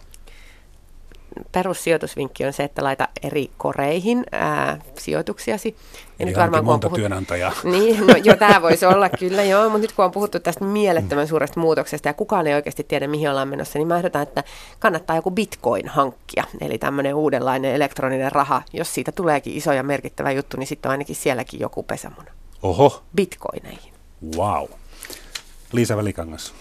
perussijoitusvinkki 1.51 2.45
on 2.45 2.53
se, 2.53 2.63
että 2.63 2.83
laita 2.83 3.07
eri 3.23 3.51
koreihin 3.57 4.23
ää, 4.31 4.79
sijoituksiasi. 4.99 5.75
Ja 6.19 6.25
nyt 6.25 6.37
varmaan, 6.37 6.65
monta 6.65 6.87
puhut... 6.87 6.99
työnantajaa. 6.99 7.51
Niin, 7.63 8.07
no 8.07 8.13
jo 8.23 8.35
tämä 8.35 8.61
voisi 8.61 8.85
olla 8.85 9.09
kyllä 9.09 9.43
joo, 9.43 9.63
mutta 9.63 9.77
nyt 9.77 9.91
kun 9.91 10.05
on 10.05 10.11
puhuttu 10.11 10.39
tästä 10.39 10.65
mielettömän 10.65 11.27
suuresta 11.27 11.59
muutoksesta 11.59 12.09
ja 12.09 12.13
kukaan 12.13 12.47
ei 12.47 12.53
oikeasti 12.53 12.83
tiedä 12.83 13.07
mihin 13.07 13.29
ollaan 13.29 13.47
menossa, 13.47 13.79
niin 13.79 13.87
mä 13.87 13.97
ehdotan, 13.97 14.21
että 14.21 14.43
kannattaa 14.79 15.15
joku 15.15 15.31
bitcoin 15.31 15.87
hankkia, 15.87 16.43
eli 16.61 16.77
tämmöinen 16.77 17.15
uudenlainen 17.15 17.75
elektroninen 17.75 18.31
raha. 18.31 18.61
Jos 18.73 18.93
siitä 18.93 19.11
tuleekin 19.11 19.53
iso 19.53 19.73
ja 19.73 19.83
merkittävä 19.83 20.31
juttu, 20.31 20.57
niin 20.57 20.67
sitten 20.67 20.89
on 20.89 20.91
ainakin 20.91 21.15
sielläkin 21.15 21.59
joku 21.59 21.83
pesämuna. 21.83 22.31
Oho. 22.63 23.03
Bitcoineihin. 23.15 23.93
Wow. 24.37 24.65
Liisa 25.71 25.97
Välikangas. 25.97 26.53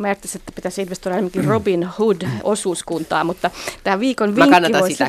Mä 0.00 0.06
ajattelin, 0.06 0.36
että 0.36 0.52
pitäisi 0.54 0.82
investoida 0.82 1.16
ainakin 1.16 1.44
Robin 1.44 1.88
Hood-osuuskuntaa, 1.98 3.24
mutta 3.24 3.50
tämä 3.84 4.00
viikon 4.00 4.36
vinkki, 4.36 4.72
voisi, 4.80 5.04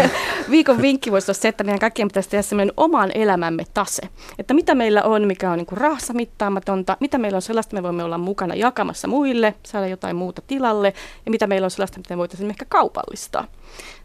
viikon 0.50 0.82
vinkki 0.82 1.12
voisi 1.12 1.30
olla 1.30 1.40
se, 1.40 1.48
että 1.48 1.64
meidän 1.64 1.78
kaikkien 1.78 2.08
pitäisi 2.08 2.28
tehdä 2.28 2.42
sellainen 2.42 2.74
oman 2.76 3.10
elämämme 3.14 3.64
tase. 3.74 4.02
Että 4.38 4.54
mitä 4.54 4.74
meillä 4.74 5.02
on, 5.02 5.26
mikä 5.26 5.50
on 5.50 5.58
niin 5.58 5.66
kuin 5.66 5.78
rahassa 5.78 6.12
mittaamatonta, 6.12 6.96
mitä 7.00 7.18
meillä 7.18 7.36
on 7.36 7.42
sellaista, 7.42 7.76
me 7.76 7.82
voimme 7.82 8.04
olla 8.04 8.18
mukana 8.18 8.54
jakamassa 8.54 9.08
muille, 9.08 9.54
saada 9.66 9.86
jotain 9.86 10.16
muuta 10.16 10.42
tilalle, 10.46 10.92
ja 11.24 11.30
mitä 11.30 11.46
meillä 11.46 11.64
on 11.64 11.70
sellaista, 11.70 11.98
mitä 11.98 12.14
me 12.14 12.18
voitaisiin 12.18 12.50
ehkä 12.50 12.64
kaupallistaa 12.68 13.44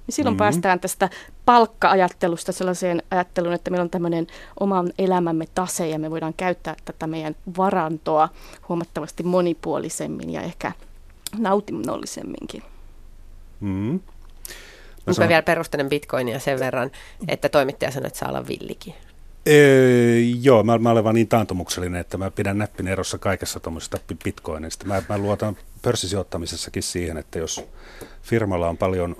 niin 0.07 0.16
silloin 0.16 0.34
mm-hmm. 0.34 0.38
päästään 0.38 0.80
tästä 0.80 1.09
palkka-ajattelusta 1.45 2.51
sellaiseen 2.51 3.03
ajatteluun, 3.12 3.53
että 3.53 3.72
meillä 3.72 3.84
on 3.84 3.89
tämmöinen 3.89 4.28
oman 4.59 4.93
elämämme 4.97 5.45
tase 5.55 5.89
ja 5.89 5.99
me 5.99 6.12
voidaan 6.12 6.34
käyttää 6.34 6.76
tätä 6.86 7.07
meidän 7.07 7.36
varantoa 7.57 8.30
huomattavasti 8.70 9.24
monipuolisemmin 9.24 10.30
ja 10.30 10.41
ehkä 10.41 10.72
nautinnollisemminkin. 11.38 12.64
Mm-hmm. 13.59 13.99
Mä 15.07 15.14
sanon... 15.14 15.30
vielä 15.30 15.41
perustelen 15.41 15.89
bitcoinia 15.89 16.39
sen 16.39 16.59
verran, 16.59 16.91
että 17.28 17.49
toimittaja 17.49 17.91
sanoi, 17.91 18.07
että 18.07 18.20
saa 18.20 18.30
olla 18.30 18.47
villikin. 18.47 18.93
Ee, 19.45 20.20
joo, 20.20 20.64
mä, 20.64 20.78
mä 20.78 20.89
olen 20.89 21.03
vaan 21.03 21.16
niin 21.16 21.28
taantumuksellinen, 21.28 22.01
että 22.01 22.18
mä 22.18 22.32
pidän 22.32 22.57
näppin 22.57 22.88
erossa 22.88 23.18
kaikessa 23.18 23.59
tuommoisesta 23.59 23.97
bitcoinista. 24.24 24.86
Mä, 24.86 25.01
mä 25.09 25.18
luotan 25.18 25.57
pörssisijoittamisessakin 25.82 26.84
siihen, 26.84 27.18
että 27.18 27.39
jos 27.39 27.66
firmalla 28.22 28.70
on 28.70 28.78
paljon 28.78 29.16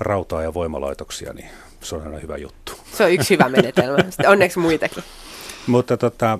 rautaa 0.00 0.42
ja 0.42 0.54
voimalaitoksia, 0.54 1.32
niin 1.32 1.48
se 1.80 1.96
on 1.96 2.02
aina 2.02 2.18
hyvä 2.18 2.36
juttu. 2.36 2.72
Se 2.92 3.04
on 3.04 3.12
yksi 3.12 3.34
hyvä 3.34 3.48
menetelmä. 3.48 3.98
Sitten 4.10 4.28
onneksi 4.28 4.58
muitakin. 4.58 5.04
Mutta 5.66 5.96
tota, 5.96 6.38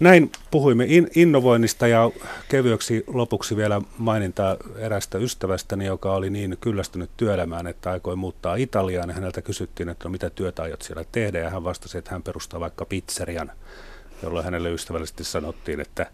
näin 0.00 0.32
puhuimme 0.50 0.84
in- 0.88 1.10
innovoinnista 1.14 1.86
ja 1.86 2.10
kevyeksi 2.48 3.04
lopuksi 3.06 3.56
vielä 3.56 3.80
maininta 3.98 4.56
erästä 4.76 5.18
ystävästäni, 5.18 5.86
joka 5.86 6.14
oli 6.14 6.30
niin 6.30 6.56
kyllästynyt 6.60 7.10
työelämään, 7.16 7.66
että 7.66 7.90
aikoi 7.90 8.16
muuttaa 8.16 8.56
Italiaan. 8.56 9.10
Häneltä 9.10 9.42
kysyttiin, 9.42 9.88
että 9.88 10.08
no, 10.08 10.12
mitä 10.12 10.30
työtä 10.30 10.62
aiot 10.62 10.82
siellä 10.82 11.04
tehdä 11.12 11.38
ja 11.38 11.50
hän 11.50 11.64
vastasi, 11.64 11.98
että 11.98 12.10
hän 12.10 12.22
perustaa 12.22 12.60
vaikka 12.60 12.84
pizzerian, 12.84 13.52
jolloin 14.22 14.44
hänelle 14.44 14.70
ystävällisesti 14.70 15.24
sanottiin, 15.24 15.80
että 15.80 16.06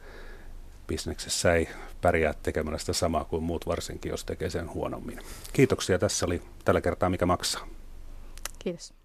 bisneksessä 0.92 1.54
ei 1.54 1.68
pärjää 2.00 2.34
tekemällä 2.42 2.78
sitä 2.78 2.92
samaa 2.92 3.24
kuin 3.24 3.42
muut, 3.42 3.66
varsinkin 3.66 4.10
jos 4.10 4.24
tekee 4.24 4.50
sen 4.50 4.74
huonommin. 4.74 5.18
Kiitoksia. 5.52 5.98
Tässä 5.98 6.26
oli 6.26 6.42
tällä 6.64 6.80
kertaa 6.80 7.10
Mikä 7.10 7.26
maksaa. 7.26 7.68
Kiitos. 8.58 9.01